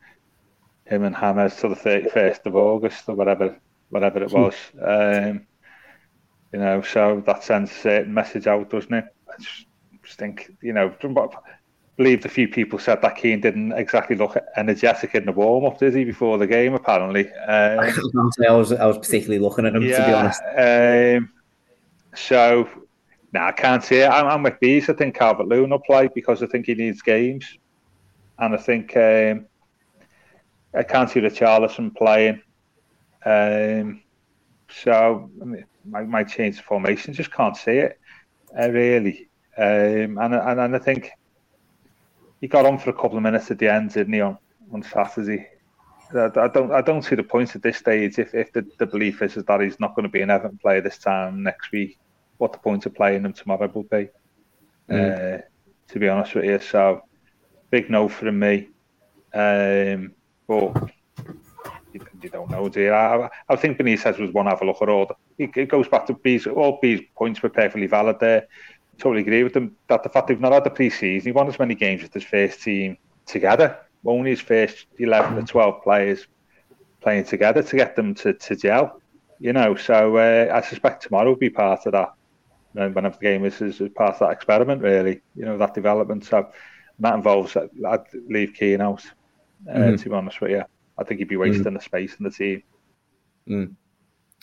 him 0.85 1.03
and 1.03 1.15
Hammers 1.15 1.55
to 1.57 1.69
the 1.69 1.75
31st 1.75 2.45
of 2.45 2.55
August 2.55 3.07
or 3.07 3.15
whatever, 3.15 3.57
whatever 3.89 4.21
it 4.21 4.31
was. 4.31 4.55
um, 4.81 5.45
you 6.51 6.59
know, 6.59 6.81
so 6.81 7.23
that 7.25 7.43
sends 7.43 7.71
a 7.71 7.73
certain 7.73 8.13
message 8.13 8.47
out, 8.47 8.69
doesn't 8.69 8.93
it? 8.93 9.05
I 9.27 9.41
just, 9.41 9.65
just 10.03 10.19
think, 10.19 10.51
you 10.61 10.73
know, 10.73 10.93
I 11.01 11.27
believe 11.97 12.25
a 12.25 12.29
few 12.29 12.47
people 12.47 12.77
said 12.77 13.01
that 13.01 13.15
Keane 13.15 13.41
didn't 13.41 13.71
exactly 13.71 14.15
look 14.15 14.37
energetic 14.55 15.15
in 15.15 15.25
the 15.25 15.31
warm 15.31 15.65
up, 15.65 15.79
did 15.79 15.95
he, 15.95 16.03
before 16.03 16.37
the 16.37 16.47
game? 16.47 16.75
Apparently, 16.75 17.31
um, 17.33 17.79
I 17.79 18.51
was 18.51 18.71
I 18.71 18.85
was 18.85 18.97
particularly 18.97 19.39
looking 19.39 19.65
at 19.65 19.75
him 19.75 19.83
yeah, 19.83 19.97
to 19.97 20.05
be 20.05 20.13
honest. 20.13 20.41
Um, 20.57 21.29
so, 22.15 22.69
no, 23.31 23.39
nah, 23.39 23.47
I 23.47 23.51
can't 23.51 23.83
see 23.83 23.97
it. 23.97 24.09
I'm, 24.09 24.27
I'm 24.27 24.43
with 24.43 24.59
Bees. 24.59 24.89
I 24.89 24.93
think 24.93 25.15
Calvert 25.15 25.47
Lewin 25.47 25.71
will 25.71 25.79
play 25.79 26.07
because 26.13 26.43
I 26.43 26.47
think 26.47 26.67
he 26.67 26.75
needs 26.75 27.01
games, 27.01 27.57
and 28.37 28.53
I 28.53 28.57
think 28.57 28.95
um, 28.95 29.47
I 30.75 30.83
can't 30.83 31.09
see 31.09 31.19
Richarlison 31.19 31.95
playing. 31.95 32.41
Um, 33.25 34.01
so, 34.69 35.29
I 35.41 35.45
mean, 35.45 35.65
might, 35.85 36.07
might 36.07 36.29
change 36.29 36.57
the 36.57 36.63
formation. 36.63 37.13
Just 37.13 37.31
can't 37.31 37.55
see 37.55 37.77
it, 37.77 37.99
uh, 38.59 38.69
really. 38.69 39.29
Um, 39.57 40.17
and, 40.17 40.33
and 40.33 40.59
and 40.59 40.75
I 40.75 40.79
think 40.79 41.11
he 42.41 42.47
got 42.47 42.65
on 42.65 42.79
for 42.79 42.89
a 42.89 42.93
couple 42.93 43.17
of 43.17 43.23
minutes 43.23 43.51
at 43.51 43.59
the 43.59 43.71
end, 43.71 43.93
didn't 43.93 44.13
he, 44.13 44.21
on, 44.21 44.37
on 44.71 44.81
Saturday? 44.83 45.47
I, 46.13 46.29
I 46.35 46.47
don't 46.47 46.71
I 46.71 46.81
don't 46.81 47.03
see 47.03 47.15
the 47.15 47.23
point 47.23 47.55
at 47.55 47.61
this 47.61 47.77
stage 47.77 48.19
if, 48.19 48.33
if 48.33 48.51
the, 48.51 48.65
the 48.79 48.85
belief 48.85 49.21
is, 49.21 49.37
is 49.37 49.45
that 49.45 49.61
he's 49.61 49.79
not 49.79 49.95
going 49.95 50.03
to 50.03 50.09
be 50.09 50.21
an 50.21 50.29
Everton 50.29 50.57
player 50.57 50.81
this 50.81 50.97
time 50.97 51.43
next 51.43 51.71
week. 51.71 51.97
What 52.37 52.51
the 52.51 52.59
point 52.59 52.85
of 52.85 52.95
playing 52.95 53.25
him 53.25 53.33
tomorrow 53.33 53.71
will 53.73 53.83
be, 53.83 54.09
mm. 54.89 55.39
uh, 55.39 55.41
to 55.89 55.99
be 55.99 56.09
honest 56.09 56.35
with 56.35 56.45
you. 56.45 56.59
So, 56.59 57.03
big 57.69 57.89
no 57.89 58.09
from 58.09 58.39
me. 58.39 58.69
Um, 59.33 60.13
but 60.47 60.91
you, 61.93 62.05
you, 62.21 62.29
don't 62.29 62.49
know, 62.49 62.69
do 62.69 62.81
you? 62.81 62.93
I, 62.93 63.29
I 63.49 63.55
think 63.55 63.77
Benitez 63.77 64.19
was 64.19 64.31
one 64.31 64.47
have 64.47 64.61
a 64.61 64.65
look 64.65 64.81
at 64.81 64.89
all. 64.89 65.11
It, 65.37 65.69
goes 65.69 65.87
back 65.87 66.05
to 66.07 66.13
B's. 66.13 66.47
All 66.47 66.79
B's 66.81 67.01
points 67.15 67.41
were 67.41 67.49
perfectly 67.49 67.87
valid 67.87 68.19
there 68.19 68.47
totally 68.97 69.21
agree 69.21 69.43
with 69.43 69.53
them 69.53 69.75
that 69.87 70.03
the 70.03 70.09
fact 70.09 70.27
they've 70.27 70.39
not 70.39 70.53
had 70.53 70.63
the 70.63 70.69
pre-season, 70.69 71.27
he 71.27 71.31
won 71.31 71.47
as 71.47 71.59
many 71.59 71.75
games 71.75 72.01
with 72.01 72.13
his 72.13 72.23
first 72.23 72.61
team 72.61 72.97
together. 73.25 73.77
Only 74.05 74.31
his 74.31 74.41
first 74.41 74.85
11 74.97 75.35
to 75.35 75.43
12 75.43 75.83
players 75.83 76.27
playing 77.01 77.25
together 77.25 77.63
to 77.63 77.75
get 77.75 77.95
them 77.95 78.13
to, 78.15 78.33
to 78.33 78.55
gel. 78.55 79.01
You 79.39 79.53
know, 79.53 79.75
so 79.75 80.17
uh, 80.17 80.51
I 80.53 80.61
suspect 80.61 81.03
tomorrow 81.03 81.29
will 81.29 81.35
be 81.35 81.49
part 81.49 81.85
of 81.85 81.93
that. 81.93 82.13
Whenever 82.73 83.09
the 83.09 83.17
game 83.21 83.45
is, 83.45 83.61
is 83.61 83.81
part 83.95 84.15
of 84.15 84.19
that 84.19 84.31
experiment, 84.31 84.81
really, 84.81 85.21
you 85.35 85.45
know, 85.45 85.57
that 85.57 85.75
development. 85.75 86.25
So 86.25 86.49
that 86.99 87.13
involves, 87.13 87.55
I'd 87.55 88.05
leave 88.29 88.53
Kean 88.55 88.81
out, 88.81 89.03
uh, 89.69 89.77
mm-hmm. 89.77 89.95
to 89.95 90.09
be 90.09 90.15
honest 90.15 90.41
with 90.41 90.51
you. 90.51 90.63
I 90.97 91.03
think 91.03 91.19
he'd 91.19 91.27
be 91.27 91.37
wasting 91.37 91.63
mm-hmm. 91.63 91.75
the 91.75 91.81
space 91.81 92.15
in 92.19 92.23
the 92.23 92.31
team. 92.31 92.63
Mm. 93.49 93.75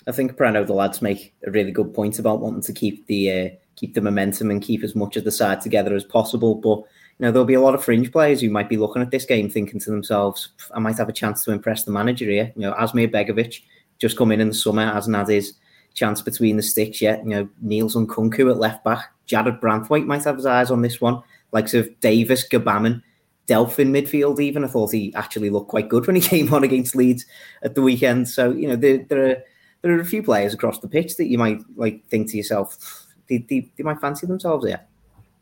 I 0.07 0.13
think 0.13 0.33
Breno, 0.33 0.67
the 0.67 0.73
lads 0.73 1.03
make 1.03 1.35
a 1.47 1.51
really 1.51 1.73
good 1.73 1.93
point 1.95 2.19
about 2.19 2.41
wanting 2.41 2.63
to 2.63 2.73
keep 2.73 3.07
the 3.07 3.31
uh, 3.31 3.49
keep 3.77 3.95
the 3.95 4.01
momentum 4.01 4.51
and 4.51 4.63
keep 4.63 4.83
as 4.83 4.95
much 4.95 5.17
of 5.17 5.25
the 5.25 5.31
side 5.31 5.61
together 5.61 5.95
as 5.95 6.05
possible. 6.05 6.55
But 6.55 6.79
you 6.79 7.27
know, 7.27 7.33
there'll 7.33 7.47
be 7.47 7.55
a 7.55 7.61
lot 7.61 7.75
of 7.75 7.85
fringe 7.85 8.11
players 8.11 8.41
who 8.41 8.51
might 8.51 8.69
be 8.69 8.79
looking 8.79 9.03
at 9.03 9.11
this 9.11 9.27
game 9.27 9.51
thinking 9.51 9.79
to 9.81 9.91
themselves, 9.91 10.51
I 10.75 10.79
might 10.79 10.97
have 10.97 11.09
a 11.09 11.13
chance 11.13 11.45
to 11.45 11.53
impress 11.53 11.85
the 11.85 11.93
manager 11.93 12.25
here. 12.25 12.53
You 12.57 12.63
know, 12.63 12.73
Asmir 12.75 13.13
Begovic 13.13 13.61
just 13.99 14.17
come 14.17 14.33
in 14.33 14.41
in 14.41 14.49
the 14.49 14.55
summer, 14.55 14.87
hasn't 14.87 15.17
had 15.17 15.29
his 15.29 15.55
chance 15.93 16.23
between 16.23 16.57
the 16.57 16.63
sticks 16.63 17.03
yet. 17.03 17.23
You 17.25 17.31
know, 17.31 17.49
Niels 17.61 17.95
Nkounkou 17.95 18.51
at 18.51 18.59
left 18.59 18.85
back, 18.85 19.13
Jarrad 19.29 19.61
Branthwaite 19.61 20.07
might 20.07 20.25
have 20.25 20.37
his 20.37 20.47
eyes 20.47 20.71
on 20.71 20.83
this 20.83 21.01
one. 21.01 21.23
Likes 21.53 21.75
of 21.75 21.89
Davies, 22.01 22.49
Gbamin, 23.51 23.69
Delphin 23.69 23.93
midfield 23.93 24.41
even. 24.41 24.65
I 24.65 24.69
thought 24.69 24.93
he 24.93 25.15
actually 25.15 25.51
looked 25.51 25.69
quite 25.69 25.89
good 25.89 26.07
when 26.07 26.17
he 26.17 26.23
came 26.29 26.53
on 26.55 26.65
against 26.65 26.97
Leeds 26.97 27.27
at 27.63 27.75
the 27.75 27.83
weekend. 27.83 28.29
So, 28.29 28.53
you 28.53 28.69
know, 28.69 28.77
there, 28.77 28.99
there 29.09 29.31
are 29.31 29.37
there 29.83 29.97
are 29.97 30.01
a 30.01 30.05
few 30.05 30.23
players 30.23 30.53
across 30.53 30.79
the 30.79 30.89
pitch 30.89 31.17
that 31.17 31.29
you 31.29 31.39
might 31.39 31.61
like 31.77 32.07
think 32.09 32.31
to 32.31 32.37
yourself, 32.37 33.07
they, 33.29 33.39
they, 33.49 33.71
they 33.77 33.83
might 33.83 34.01
fancy 34.01 34.27
themselves 34.27 34.67
here. 34.67 34.81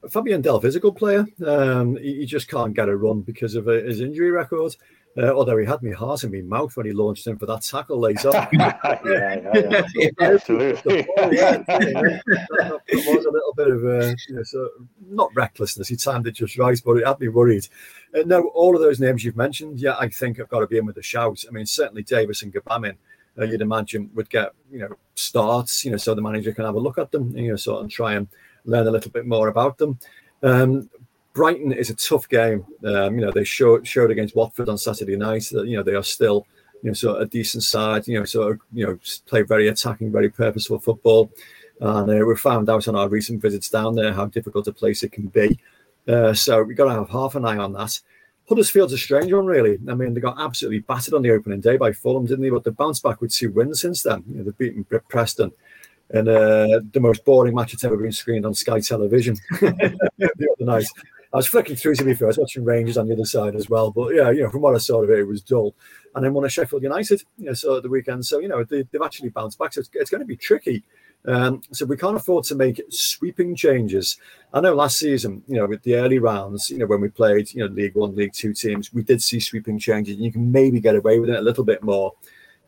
Fabian 0.09 0.43
Delph 0.43 0.65
is 0.65 0.77
a 0.77 0.81
good 0.81 0.95
player. 0.95 1.27
Um, 1.45 1.97
he, 1.97 2.21
he, 2.21 2.27
just 2.27 2.49
can't 2.49 2.73
get 2.73 2.89
a 2.89 2.97
run 2.97 3.23
because 3.23 3.57
of 3.57 3.67
uh, 3.67 3.73
his 3.73 4.01
injury 4.01 4.31
record. 4.31 4.77
Uh, 5.21 5.33
although 5.33 5.57
he 5.57 5.67
had 5.67 5.83
me 5.83 5.91
heart 5.91 6.23
in 6.23 6.31
my 6.31 6.41
mouth 6.43 6.77
when 6.77 6.87
he 6.87 6.93
launched 6.93 7.27
him 7.27 7.37
for 7.37 7.47
that 7.47 7.63
tackle 7.63 7.99
later. 7.99 8.31
yeah, 8.53 9.01
yeah, 9.05 9.83
yeah. 9.95 10.11
absolutely. 10.21 11.09
yeah, 11.33 11.63
was 11.67 13.25
a 13.25 13.31
little 13.31 13.55
bit 13.57 13.69
of 13.69 13.85
a, 13.85 14.15
you 14.29 14.37
know, 14.37 14.43
so 14.45 14.69
not 15.09 15.35
recklessness. 15.35 15.89
He 15.89 15.97
timed 15.97 16.29
it 16.29 16.33
just 16.33 16.57
right, 16.57 16.81
but 16.85 16.99
it 16.99 17.07
had 17.07 17.19
me 17.19 17.29
worried. 17.29 17.67
Uh, 18.15 18.23
no, 18.27 18.49
all 18.55 18.77
of 18.77 18.81
those 18.81 19.01
names 19.01 19.25
you've 19.25 19.37
mentioned, 19.37 19.81
yeah, 19.81 19.97
I 19.99 20.09
think 20.09 20.39
I've 20.39 20.49
got 20.49 20.61
to 20.61 20.69
be 20.69 20.79
in 20.79 20.87
with 20.87 20.99
a 20.99 21.03
shout. 21.03 21.43
I 21.49 21.51
mean, 21.51 21.67
certainly 21.67 22.05
Davies 22.05 22.43
and 22.43 22.53
Gbamin. 22.53 22.97
uh, 23.37 23.45
you'd 23.45 23.61
imagine 23.61 24.11
would 24.15 24.31
get 24.31 24.53
you 24.71 24.79
know 24.79 24.95
starts, 25.17 25.85
you 25.85 25.91
know, 25.91 25.97
so 25.97 26.15
the 26.15 26.23
manager 26.23 26.53
can 26.53 26.65
have 26.65 26.77
a 26.77 26.81
look 26.81 26.99
at 26.99 27.11
them, 27.11 27.37
you 27.37 27.49
know, 27.49 27.57
sort 27.57 27.85
of 27.85 27.91
try 27.91 28.15
and 28.15 28.29
learn 28.65 28.87
a 28.87 28.91
little 28.93 29.11
bit 29.11 29.27
more 29.27 29.49
about 29.49 29.79
them. 29.79 29.99
Um, 30.45 30.89
Brighton 31.39 31.71
is 31.71 31.89
a 31.89 31.95
tough 31.95 32.29
game. 32.29 32.67
Um, 32.85 33.17
you 33.17 33.25
know, 33.25 33.31
they 33.31 33.45
showed 33.45 33.87
showed 33.87 34.11
against 34.11 34.35
Watford 34.35 34.69
on 34.69 34.77
Saturday 34.77 35.15
night 35.15 35.45
that 35.53 35.69
you 35.69 35.77
know 35.77 35.85
they 35.85 35.95
are 35.95 36.03
still 36.03 36.49
you 36.83 36.91
know 36.91 36.95
sort 36.95 37.15
of 37.15 37.23
a 37.23 37.31
decent 37.31 37.63
side. 37.63 38.09
You 38.09 38.19
know, 38.19 38.25
sort 38.25 38.51
of 38.51 38.61
you 38.73 38.85
know 38.85 38.99
play 39.27 39.43
very 39.43 39.69
attacking, 39.69 40.11
very 40.11 40.31
purposeful 40.31 40.81
football. 40.81 41.31
And 41.81 42.11
uh, 42.11 42.27
we 42.27 42.35
found 42.35 42.69
out 42.69 42.89
on 42.89 42.97
our 42.97 43.09
recent 43.09 43.41
visits 43.41 43.71
down 43.71 43.95
there 43.95 44.13
how 44.13 44.27
difficult 44.27 44.67
a 44.67 44.73
place 44.73 45.05
it 45.05 45.13
can 45.13 45.29
be. 45.29 45.61
Uh, 46.09 46.35
so 46.35 46.61
we've 46.65 46.77
got 46.77 46.87
to 46.87 46.99
have 46.99 47.09
half 47.09 47.37
an 47.37 47.45
eye 47.45 47.57
on 47.57 47.73
that. 47.75 48.01
Huddersfield's 48.49 48.95
a 48.95 48.99
strange 48.99 49.33
one, 49.33 49.47
really. 49.47 49.79
I 49.89 49.95
mean, 49.95 50.15
they 50.15 50.21
got 50.21 50.41
absolutely 50.41 50.81
battered 50.81 51.15
on 51.15 51.23
the 51.23 51.31
opening 51.31 51.61
day 51.61 51.77
by 51.77 51.93
Fulham, 51.93 52.27
didn't 52.27 52.43
they? 52.43 52.51
But 52.51 52.65
they've 52.65 52.77
bounced 52.77 53.05
back 53.05 53.21
with 53.21 53.33
two 53.33 53.53
wins 53.53 53.81
since 53.81 54.03
then. 54.03 54.25
You 54.29 54.39
know, 54.39 54.43
they've 54.43 54.59
beaten 54.59 54.85
Preston 55.09 55.53
in 56.11 56.27
uh, 56.27 56.81
the 56.91 57.01
most 57.01 57.25
boring 57.25 57.55
match 57.55 57.71
that's 57.71 57.85
ever 57.85 57.97
been 57.97 58.11
screened 58.11 58.45
on 58.45 58.55
Sky 58.55 58.81
Television 58.81 59.37
the 59.61 60.09
other 60.19 60.65
night. 60.65 60.87
I 61.33 61.37
was 61.37 61.47
flicking 61.47 61.77
through 61.77 61.97
to 61.97 62.05
be 62.05 62.15
fair. 62.15 62.29
I 62.29 62.31
was 62.31 62.39
watching 62.39 62.65
Rangers 62.65 62.97
on 62.97 63.07
the 63.07 63.15
other 63.15 63.25
side 63.25 63.55
as 63.55 63.69
well. 63.69 63.91
But 63.91 64.15
yeah, 64.15 64.31
you 64.31 64.43
know, 64.43 64.51
from 64.51 64.63
what 64.63 64.75
I 64.75 64.79
saw 64.79 65.03
of 65.03 65.11
it, 65.11 65.19
it 65.19 65.25
was 65.25 65.43
dull. 65.43 65.75
And 66.15 66.25
then 66.25 66.33
one 66.33 66.45
of 66.45 66.53
Sheffield 66.53 66.83
United, 66.83 67.23
you 67.37 67.47
know, 67.47 67.53
so 67.53 67.77
at 67.77 67.83
the 67.83 67.89
weekend. 67.89 68.25
So, 68.25 68.39
you 68.39 68.49
know, 68.49 68.65
they, 68.65 68.85
have 68.93 69.03
actually 69.03 69.29
bounced 69.29 69.59
back. 69.59 69.75
So 69.75 69.81
it's, 69.81 69.91
it's 69.93 70.11
going 70.11 70.21
to 70.21 70.27
be 70.27 70.37
tricky 70.37 70.83
um, 71.27 71.63
so 71.73 71.85
we 71.85 71.97
can't 71.97 72.17
afford 72.17 72.45
to 72.45 72.55
make 72.55 72.81
sweeping 72.91 73.55
changes. 73.57 74.19
I 74.53 74.61
know 74.61 74.75
last 74.75 74.99
season, 74.99 75.43
you 75.49 75.57
know, 75.57 75.67
with 75.67 75.83
the 75.83 75.97
early 75.97 76.19
rounds, 76.19 76.71
you 76.71 76.79
know, 76.79 76.87
when 76.87 77.01
we 77.01 77.09
played, 77.09 77.53
you 77.53 77.61
know, 77.61 77.75
League 77.75 77.97
One, 77.97 78.15
League 78.15 78.33
Two 78.33 78.55
teams, 78.55 78.93
we 78.93 79.03
did 79.03 79.23
see 79.23 79.41
sweeping 79.41 79.79
changes, 79.79 80.17
and 80.17 80.25
you 80.25 80.33
can 80.33 80.51
maybe 80.51 80.81
get 80.81 80.97
away 80.97 81.19
with 81.19 81.31
it 81.31 81.39
a 81.39 81.43
little 81.43 81.65
bit 81.65 81.83
more 81.83 82.15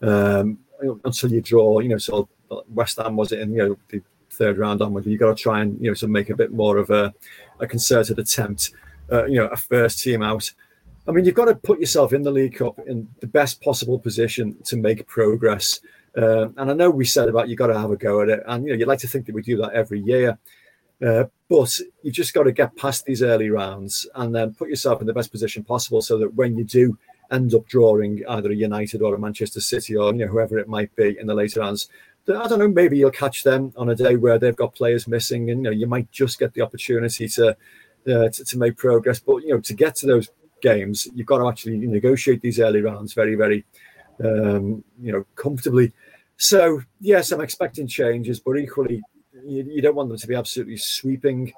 um, 0.02 0.58
until 1.04 1.32
you 1.32 1.40
draw. 1.40 1.78
You 1.78 1.90
know, 1.90 1.98
so 1.98 2.28
West 2.68 2.98
Ham 2.98 3.16
was 3.16 3.32
it 3.32 3.40
in 3.40 3.52
you 3.52 3.68
know 3.68 3.76
the 3.88 4.02
third 4.30 4.58
round 4.58 4.82
onwards. 4.82 5.06
You 5.06 5.16
got 5.16 5.36
to 5.36 5.42
try 5.42 5.60
and 5.60 5.80
you 5.80 5.90
know, 5.90 5.94
to 5.94 6.08
make 6.08 6.28
a 6.28 6.36
bit 6.36 6.52
more 6.52 6.76
of 6.76 6.90
a, 6.90 7.14
a 7.60 7.66
concerted 7.66 8.18
attempt. 8.18 8.72
Uh, 9.12 9.24
you 9.26 9.34
know, 9.36 9.46
a 9.46 9.56
first 9.56 10.00
team 10.00 10.22
out. 10.22 10.52
I 11.08 11.12
mean, 11.12 11.24
you've 11.24 11.34
got 11.34 11.46
to 11.46 11.56
put 11.56 11.80
yourself 11.80 12.12
in 12.12 12.22
the 12.22 12.30
League 12.30 12.56
Cup 12.56 12.78
in 12.86 13.08
the 13.20 13.26
best 13.26 13.60
possible 13.60 13.98
position 13.98 14.56
to 14.66 14.76
make 14.76 15.06
progress. 15.08 15.80
Um, 16.16 16.54
and 16.56 16.70
I 16.70 16.74
know 16.74 16.90
we 16.90 17.04
said 17.04 17.28
about 17.28 17.48
you 17.48 17.56
got 17.56 17.68
to 17.68 17.78
have 17.78 17.90
a 17.90 17.96
go 17.96 18.20
at 18.22 18.28
it, 18.28 18.42
and 18.46 18.64
you 18.64 18.72
know 18.72 18.78
you'd 18.78 18.88
like 18.88 18.98
to 19.00 19.08
think 19.08 19.26
that 19.26 19.34
we 19.34 19.42
do 19.42 19.56
that 19.58 19.72
every 19.72 20.00
year, 20.00 20.38
uh, 21.04 21.24
but 21.48 21.78
you've 22.02 22.14
just 22.14 22.34
got 22.34 22.44
to 22.44 22.52
get 22.52 22.76
past 22.76 23.04
these 23.04 23.22
early 23.22 23.50
rounds 23.50 24.08
and 24.16 24.34
then 24.34 24.54
put 24.54 24.68
yourself 24.68 25.00
in 25.00 25.06
the 25.06 25.12
best 25.12 25.30
position 25.30 25.62
possible, 25.62 26.02
so 26.02 26.18
that 26.18 26.34
when 26.34 26.56
you 26.56 26.64
do 26.64 26.98
end 27.30 27.54
up 27.54 27.66
drawing 27.66 28.24
either 28.28 28.50
a 28.50 28.56
United 28.56 29.02
or 29.02 29.14
a 29.14 29.18
Manchester 29.18 29.60
City 29.60 29.96
or 29.96 30.12
you 30.12 30.24
know 30.24 30.26
whoever 30.26 30.58
it 30.58 30.68
might 30.68 30.94
be 30.96 31.16
in 31.18 31.26
the 31.26 31.34
later 31.34 31.60
rounds, 31.60 31.88
I 32.36 32.48
don't 32.48 32.58
know, 32.58 32.68
maybe 32.68 32.98
you'll 32.98 33.10
catch 33.10 33.42
them 33.42 33.72
on 33.76 33.88
a 33.88 33.94
day 33.94 34.16
where 34.16 34.38
they've 34.38 34.56
got 34.56 34.74
players 34.74 35.08
missing, 35.08 35.50
and 35.50 35.60
you 35.60 35.64
know 35.64 35.70
you 35.70 35.86
might 35.86 36.10
just 36.10 36.38
get 36.38 36.54
the 36.54 36.62
opportunity 36.62 37.28
to 37.28 37.56
uh, 38.06 38.28
to, 38.28 38.44
to, 38.44 38.58
make 38.58 38.76
progress. 38.76 39.20
But 39.20 39.38
you 39.38 39.50
know, 39.50 39.60
to 39.60 39.74
get 39.74 39.94
to 39.96 40.06
those 40.06 40.30
games, 40.60 41.08
you've 41.14 41.26
got 41.26 41.38
to 41.38 41.48
actually 41.48 41.78
negotiate 41.78 42.40
these 42.42 42.60
early 42.60 42.82
rounds 42.82 43.12
very, 43.12 43.34
very, 43.34 43.64
um, 44.22 44.84
you 45.00 45.12
know, 45.12 45.24
comfortably. 45.34 45.92
So 46.36 46.82
yes, 47.00 47.32
I'm 47.32 47.40
expecting 47.40 47.86
changes, 47.86 48.40
but 48.40 48.58
equally, 48.58 49.02
you, 49.44 49.64
you 49.68 49.82
don't 49.82 49.94
want 49.94 50.08
them 50.08 50.18
to 50.18 50.26
be 50.26 50.34
absolutely 50.34 50.76
sweeping. 50.76 51.52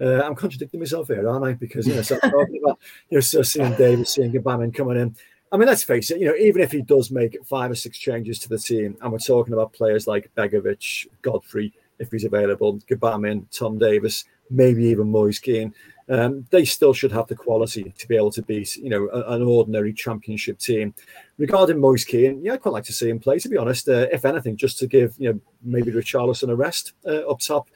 Uh, 0.00 0.22
I'm 0.22 0.34
contradicting 0.34 0.80
myself 0.80 1.08
here, 1.08 1.28
aren't 1.28 1.44
I? 1.44 1.52
Because 1.52 1.86
you 1.86 1.94
know, 1.94 2.02
so 2.02 2.18
you 2.22 2.76
know, 3.10 3.20
so 3.20 3.42
seeing 3.42 3.74
Davies, 3.74 4.10
seeing 4.10 4.32
Gbamin 4.32 4.74
coming 4.74 4.96
in. 4.96 5.16
I 5.52 5.56
mean, 5.56 5.66
let's 5.66 5.82
face 5.82 6.10
it. 6.10 6.20
You 6.20 6.28
know, 6.28 6.36
even 6.36 6.62
if 6.62 6.70
he 6.70 6.82
does 6.82 7.10
make 7.10 7.36
five 7.44 7.70
or 7.70 7.74
six 7.74 7.98
changes 7.98 8.38
to 8.40 8.48
the 8.48 8.58
team, 8.58 8.96
and 9.00 9.12
we're 9.12 9.18
talking 9.18 9.52
about 9.52 9.72
players 9.72 10.06
like 10.06 10.30
Begovic, 10.36 11.08
Godfrey, 11.22 11.72
if 11.98 12.10
he's 12.10 12.24
available, 12.24 12.78
Gbamin, 12.88 13.46
Tom 13.56 13.78
Davies, 13.78 14.24
maybe 14.48 14.84
even 14.84 15.10
Moise 15.10 15.38
Kean, 15.38 15.74
um, 16.08 16.46
they 16.50 16.64
still 16.64 16.92
should 16.92 17.12
have 17.12 17.28
the 17.28 17.36
quality 17.36 17.94
to 17.96 18.08
be 18.08 18.16
able 18.16 18.32
to 18.32 18.42
beat, 18.42 18.76
you 18.76 18.90
know, 18.90 19.08
a, 19.12 19.34
an 19.34 19.42
ordinary 19.42 19.92
championship 19.92 20.58
team. 20.58 20.94
Regarding 21.38 21.78
Moise 21.78 22.04
Kean, 22.04 22.42
yeah, 22.42 22.54
I'd 22.54 22.62
quite 22.62 22.72
like 22.72 22.84
to 22.84 22.92
see 22.92 23.08
him 23.08 23.20
play. 23.20 23.38
To 23.38 23.48
be 23.48 23.56
honest, 23.56 23.88
uh, 23.88 24.06
if 24.12 24.24
anything, 24.24 24.56
just 24.56 24.78
to 24.78 24.86
give 24.86 25.14
you 25.18 25.32
know 25.32 25.40
maybe 25.62 25.92
Richarlison 25.92 26.50
a 26.50 26.56
rest 26.56 26.92
uh, 27.06 27.28
up 27.28 27.40
top. 27.40 27.68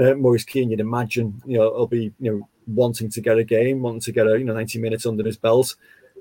Uh, 0.00 0.14
Moise 0.14 0.44
Kean, 0.44 0.70
you'd 0.70 0.78
imagine, 0.78 1.42
you 1.44 1.58
know, 1.58 1.74
he'll 1.74 1.86
be 1.86 2.12
you 2.20 2.32
know 2.32 2.48
wanting 2.68 3.10
to 3.10 3.20
get 3.20 3.38
a 3.38 3.44
game, 3.44 3.82
wanting 3.82 4.00
to 4.00 4.12
get 4.12 4.26
a 4.26 4.38
you 4.38 4.44
know 4.44 4.54
90 4.54 4.78
minutes 4.78 5.06
under 5.06 5.24
his 5.24 5.36
belt. 5.36 5.74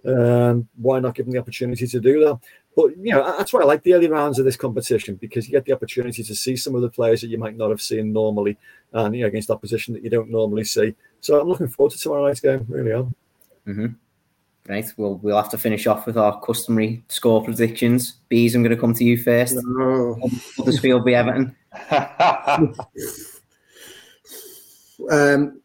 Um, 0.05 0.67
why 0.77 0.99
not 0.99 1.15
give 1.15 1.25
them 1.25 1.33
the 1.33 1.39
opportunity 1.39 1.87
to 1.87 1.99
do 1.99 2.19
that? 2.25 2.39
But 2.75 2.97
you 2.97 3.11
know, 3.11 3.35
that's 3.37 3.51
why 3.51 3.61
I 3.61 3.65
like 3.65 3.83
the 3.83 3.93
early 3.93 4.07
rounds 4.07 4.39
of 4.39 4.45
this 4.45 4.55
competition 4.55 5.15
because 5.15 5.47
you 5.47 5.51
get 5.51 5.65
the 5.65 5.73
opportunity 5.73 6.23
to 6.23 6.35
see 6.35 6.55
some 6.55 6.75
of 6.75 6.81
the 6.81 6.89
players 6.89 7.21
that 7.21 7.27
you 7.27 7.37
might 7.37 7.57
not 7.57 7.69
have 7.69 7.81
seen 7.81 8.13
normally, 8.13 8.57
and 8.93 9.15
you 9.15 9.21
know, 9.21 9.27
against 9.27 9.49
opposition 9.49 9.93
that 9.93 10.03
you 10.03 10.09
don't 10.09 10.29
normally 10.29 10.63
see. 10.63 10.95
So 11.19 11.39
I'm 11.39 11.47
looking 11.47 11.67
forward 11.67 11.91
to 11.91 11.97
tomorrow 11.97 12.27
night's 12.27 12.39
game. 12.39 12.65
Really 12.69 12.93
am. 12.93 13.15
Mm-hmm. 13.67 13.87
Right. 14.69 14.85
Well, 14.97 15.15
we'll 15.23 15.35
have 15.35 15.49
to 15.49 15.57
finish 15.57 15.87
off 15.87 16.05
with 16.05 16.15
our 16.15 16.39
customary 16.41 17.03
score 17.07 17.43
predictions. 17.43 18.19
Bees, 18.29 18.53
I'm 18.53 18.61
going 18.61 18.75
to 18.75 18.79
come 18.79 18.93
to 18.93 19.03
you 19.03 19.17
first. 19.17 19.55
No. 19.63 20.19
Huddersfield 20.57 21.03
be 21.05 21.15
Everton. 21.15 21.55
um, 25.09 25.58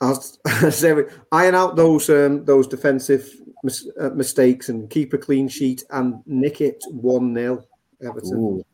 I'll 0.00 0.20
say 0.70 0.94
iron 1.32 1.54
out 1.54 1.76
those 1.76 2.08
um, 2.10 2.44
those 2.44 2.66
defensive 2.66 3.28
mis- 3.62 3.88
uh, 4.00 4.10
mistakes 4.10 4.68
and 4.68 4.88
keep 4.88 5.12
a 5.12 5.18
clean 5.18 5.48
sheet 5.48 5.84
and 5.90 6.22
nick 6.26 6.60
it 6.60 6.82
one 6.90 7.34
0 7.34 7.64
Everton. 8.02 8.38
Ooh. 8.38 8.64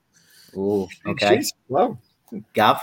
Ooh. 0.57 0.89
Okay. 1.07 1.43
Wow. 1.69 1.99
Gav. 2.53 2.81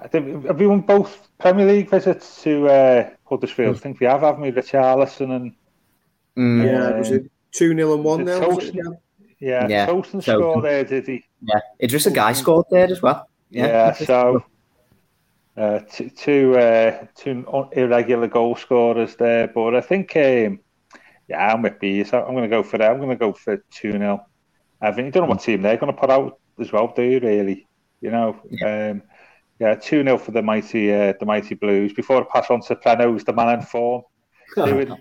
I 0.00 0.08
think 0.08 0.46
have 0.46 0.58
we 0.58 0.66
won 0.66 0.80
both 0.80 1.28
Premier 1.38 1.66
League 1.66 1.90
visits 1.90 2.42
to 2.42 2.68
uh, 2.68 3.10
Huddersfield? 3.24 3.76
Mm. 3.76 3.78
I 3.78 3.80
think 3.80 4.00
we 4.00 4.06
have, 4.06 4.20
haven't 4.20 4.42
we? 4.42 4.50
Richarlison 4.50 5.36
and 5.36 5.54
mm. 6.36 6.66
yeah, 6.66 6.98
was 6.98 7.10
it 7.10 7.30
two 7.52 7.74
0 7.74 7.94
and 7.94 8.04
one 8.04 8.26
0 8.26 8.58
Yeah, 9.38 9.68
yeah. 9.68 9.86
Tosun 9.86 10.22
so, 10.22 10.38
scored 10.38 10.64
there, 10.64 10.84
did 10.84 11.06
he? 11.06 11.24
Yeah, 11.42 11.60
Idrissa 11.82 12.12
Gueye 12.12 12.36
scored 12.36 12.66
there 12.70 12.90
as 12.90 13.00
well. 13.00 13.28
Yeah, 13.50 13.66
yeah 13.66 13.92
so 13.92 14.44
uh, 15.56 15.80
two 15.90 16.10
two, 16.10 16.56
uh, 16.56 17.06
two 17.14 17.44
irregular 17.72 18.26
goal 18.26 18.56
scorers 18.56 19.16
there, 19.16 19.48
but 19.48 19.74
I 19.74 19.80
think 19.80 20.16
um, 20.16 20.60
yeah, 21.28 21.52
I'm 21.52 21.62
with 21.62 21.78
bees. 21.78 22.12
I'm 22.12 22.32
going 22.32 22.42
to 22.42 22.48
go 22.48 22.62
for 22.62 22.78
that. 22.78 22.90
I'm 22.90 22.98
going 22.98 23.10
to 23.10 23.16
go 23.16 23.32
for 23.32 23.64
two 23.70 23.92
0 23.92 24.24
I 24.80 24.92
think 24.92 25.06
you 25.06 25.12
don't 25.12 25.24
know 25.24 25.28
what 25.28 25.40
team 25.40 25.62
they're 25.62 25.76
going 25.76 25.92
to 25.92 25.98
put 25.98 26.10
out 26.10 26.38
as 26.58 26.72
well, 26.72 26.92
do 26.94 27.02
you? 27.02 27.20
Really, 27.20 27.66
you 28.00 28.10
know. 28.10 28.40
Yeah. 28.50 28.90
Um, 28.90 29.02
yeah, 29.60 29.74
two 29.74 30.02
0 30.02 30.18
for 30.18 30.32
the 30.32 30.42
mighty 30.42 30.92
uh, 30.92 31.12
the 31.18 31.26
mighty 31.26 31.54
Blues. 31.54 31.92
Before 31.92 32.20
I 32.20 32.26
pass 32.32 32.50
on 32.50 32.60
to 32.62 32.76
Preno's 32.76 33.24
the 33.24 33.32
man 33.32 33.60
in 33.60 33.62
form. 33.64 34.02
Doing, 34.56 34.92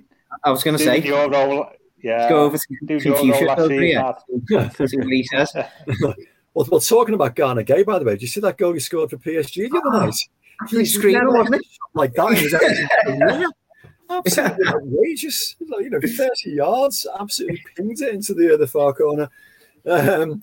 I 0.44 0.52
was 0.52 0.64
going 0.64 0.78
to 0.78 0.84
say 0.84 1.02
your 1.02 1.30
role. 1.30 1.68
Yeah, 2.02 2.30
go 2.30 2.46
over 2.46 2.58
to, 2.58 3.00
to 3.00 3.16
Fuchsia 3.16 3.60
over 3.60 3.74
here. 3.74 4.14
See 4.48 4.56
what 4.98 5.08
he 5.08 5.24
says. 5.24 5.54
well, 6.02 6.16
well, 6.54 6.80
talking 6.80 7.16
about 7.16 7.36
Gana 7.36 7.64
Gueye, 7.64 7.86
by 7.86 8.00
the 8.00 8.06
way, 8.06 8.14
did 8.14 8.24
you 8.24 8.28
see 8.28 8.42
that 8.42 8.58
goal 8.58 8.74
he 8.74 8.80
scored 8.80 9.10
for 9.10 9.18
PSG 9.18 9.70
the 9.70 9.82
other 9.84 10.06
night? 10.06 10.16
Wasn't 11.28 11.56
it? 11.56 11.62
Like 11.94 12.14
that. 12.14 13.52
absolutely 14.10 14.68
outrageous. 14.68 15.56
Like, 15.68 15.84
you 15.84 15.90
know, 15.90 16.00
30 16.00 16.52
yards, 16.52 17.08
absolutely 17.20 17.64
pinged 17.76 18.02
it 18.02 18.14
into 18.14 18.34
the 18.34 18.54
other 18.54 18.68
far 18.68 18.94
corner. 18.94 19.30
Um, 19.86 20.42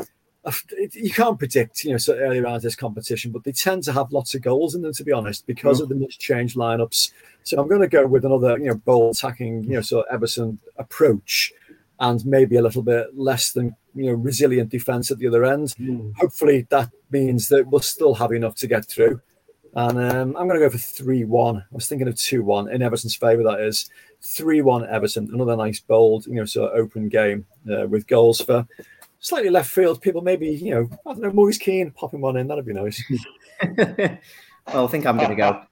you 0.95 1.11
can't 1.11 1.39
predict, 1.39 1.85
you 1.85 1.93
know, 1.93 1.99
so 1.99 2.17
early 2.17 2.39
around 2.39 2.63
this 2.63 2.77
competition, 2.77 3.31
but 3.31 3.45
they 3.45 3.53
tend 3.53 3.83
to 3.85 3.93
have 3.93 4.13
lots 4.13 4.35
of 4.35 4.43
goals 4.43 4.75
in 4.75 4.83
them, 4.83 4.93
to 4.95 5.05
be 5.05 5.13
honest, 5.13 5.47
because 5.47 5.81
mm. 5.81 5.83
of 5.83 5.89
the 5.89 5.95
much 5.95 6.19
changed 6.19 6.57
lineups. 6.57 7.13
So 7.43 7.61
I'm 7.61 7.69
going 7.69 7.81
to 7.81 7.89
go 7.89 8.07
with 8.07 8.25
another, 8.25 8.59
you 8.59 8.67
know, 8.67 8.75
bold 8.75 9.17
attacking, 9.17 9.65
you 9.65 9.71
know, 9.71 9.81
sort 9.81 10.07
of 10.07 10.15
Everton 10.15 10.59
approach, 10.77 11.53
and 12.01 12.25
maybe 12.25 12.57
a 12.57 12.63
little 12.63 12.83
bit 12.83 13.19
less 13.19 13.53
than, 13.53 13.75
you 13.95 14.07
know, 14.07 14.13
resilient 14.13 14.71
defense 14.71 15.11
at 15.11 15.19
the 15.19 15.27
other 15.27 15.45
end. 15.45 15.75
Mm. 15.79 16.15
Hopefully, 16.17 16.67
that 16.71 16.91
means 17.11 17.49
that 17.49 17.67
we'll 17.67 17.81
still 17.81 18.15
have 18.15 18.33
enough 18.33 18.55
to 18.57 18.67
get 18.67 18.87
through. 18.87 19.21
And 19.79 19.97
um, 19.97 20.37
I'm 20.37 20.49
going 20.49 20.59
to 20.61 20.67
go 20.67 20.71
for 20.71 20.77
3 20.77 21.23
1. 21.23 21.57
I 21.57 21.63
was 21.71 21.87
thinking 21.87 22.09
of 22.09 22.17
2 22.17 22.43
1 22.43 22.73
in 22.73 22.83
Everton's 22.83 23.15
favour, 23.15 23.45
that 23.45 23.61
is. 23.61 23.89
3 24.23 24.61
1 24.61 24.89
Everton. 24.89 25.31
Another 25.33 25.57
nice, 25.57 25.79
bold, 25.79 26.27
you 26.27 26.35
know, 26.35 26.45
sort 26.47 26.73
of 26.73 26.81
open 26.81 27.09
game 27.09 27.47
uh, 27.73 27.87
with 27.87 28.09
goals 28.09 28.41
for 28.41 28.67
slightly 29.21 29.51
left 29.51 29.71
field 29.71 30.03
people. 30.03 30.21
Maybe, 30.21 30.49
you 30.49 30.75
know, 30.75 30.89
I 31.07 31.13
don't 31.13 31.21
know, 31.21 31.31
Moise 31.31 31.59
Kean 31.59 31.93
popping 31.93 32.21
one 32.21 32.37
in. 32.39 32.49
That'd 32.49 32.67
be 32.67 32.73
nice. 32.73 33.01
well, 33.79 34.85
I 34.85 34.87
think 34.89 35.07
I'm 35.07 35.17
going 35.17 35.31
to 35.31 35.37
go. 35.37 35.63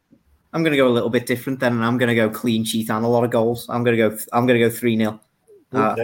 I'm 0.52 0.62
going 0.62 0.70
to 0.70 0.78
go 0.78 0.86
a 0.86 0.94
little 0.94 1.10
bit 1.10 1.26
different 1.26 1.58
then, 1.58 1.72
and 1.72 1.84
I'm 1.84 1.98
going 1.98 2.08
to 2.08 2.14
go 2.14 2.30
clean 2.30 2.64
sheet 2.64 2.88
and 2.88 3.04
a 3.04 3.08
lot 3.08 3.24
of 3.24 3.32
goals. 3.32 3.66
I'm 3.68 3.82
going 3.82 3.96
to 3.96 4.08
go. 4.08 4.16
I'm 4.32 4.46
going 4.46 4.60
to 4.60 4.68
go 4.68 4.72
three 4.72 4.96
0 4.96 5.20
uh, 5.72 5.96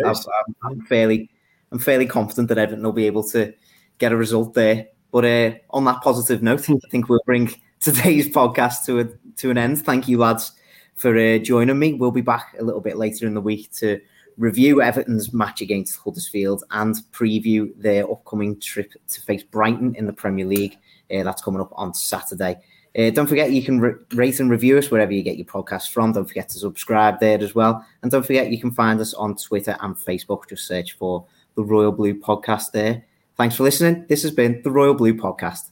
I'm 0.65 0.81
fairly, 0.87 1.31
I'm 1.71 1.79
fairly 1.79 2.07
confident 2.07 2.49
that 2.49 2.59
Everton 2.59 2.83
will 2.83 2.91
be 2.91 3.07
able 3.07 3.23
to 3.29 3.55
get 3.99 4.11
a 4.11 4.17
result 4.17 4.55
there. 4.55 4.89
But 5.13 5.25
uh, 5.25 5.53
on 5.71 5.85
that 5.85 6.01
positive 6.03 6.43
note, 6.43 6.69
I 6.69 6.75
think 6.91 7.09
we'll 7.09 7.23
bring 7.25 7.55
today's 7.83 8.29
podcast 8.29 8.85
to 8.87 9.01
a, 9.01 9.05
to 9.37 9.51
an 9.51 9.59
end. 9.59 9.85
Thank 9.85 10.07
you, 10.09 10.19
lads, 10.19 10.53
for 10.95 11.19
uh, 11.19 11.39
joining 11.39 11.79
me. 11.79 11.95
We'll 11.95 12.13
be 12.13 12.21
back 12.21 12.55
a 12.59 12.63
little 12.63 12.81
bit 12.81 12.97
later 12.97 13.27
in 13.27 13.35
the 13.35 13.41
week 13.41 13.73
to 13.73 14.01
review 14.39 14.81
Everton's 14.81 15.33
match 15.33 15.61
against 15.61 15.99
Huddersfield 15.99 16.63
and 16.71 16.95
preview 17.13 17.73
their 17.77 18.11
upcoming 18.11 18.59
trip 18.61 18.93
to 19.09 19.21
face 19.21 19.43
Brighton 19.43 19.97
in 19.97 20.07
the 20.07 20.13
Premier 20.13 20.47
League. 20.47 20.79
Uh, 21.13 21.25
that's 21.25 21.43
coming 21.43 21.61
up 21.61 21.73
on 21.75 21.93
Saturday. 21.93 22.57
Uh, 22.97 23.11
don't 23.11 23.27
forget 23.27 23.51
you 23.51 23.63
can 23.63 23.81
re- 23.81 23.95
rate 24.15 24.39
and 24.39 24.51
review 24.51 24.79
us 24.79 24.91
wherever 24.91 25.13
you 25.13 25.23
get 25.23 25.37
your 25.37 25.47
podcast 25.47 25.91
from. 25.91 26.13
Don't 26.13 26.27
forget 26.27 26.49
to 26.51 26.59
subscribe 26.59 27.19
there 27.21 27.43
as 27.43 27.55
well. 27.55 27.85
And 28.03 28.13
don't 28.13 28.25
forget 28.25 28.51
you 28.51 28.61
can 28.61 28.71
find 28.71 29.01
us 29.01 29.13
on 29.15 29.37
Twitter 29.37 29.77
and 29.81 29.97
Facebook. 29.97 30.49
Just 30.49 30.69
search 30.69 30.93
for 30.93 31.27
the 31.57 31.65
Royal 31.65 31.93
Blue 31.93 32.15
Podcast 32.15 32.71
there. 32.71 33.05
Thanks 33.37 33.57
for 33.57 33.65
listening. 33.65 34.07
This 34.09 34.23
has 34.23 34.31
been 34.31 34.63
the 34.63 34.71
Royal 34.71 34.95
Blue 34.95 35.15
Podcast. 35.15 35.72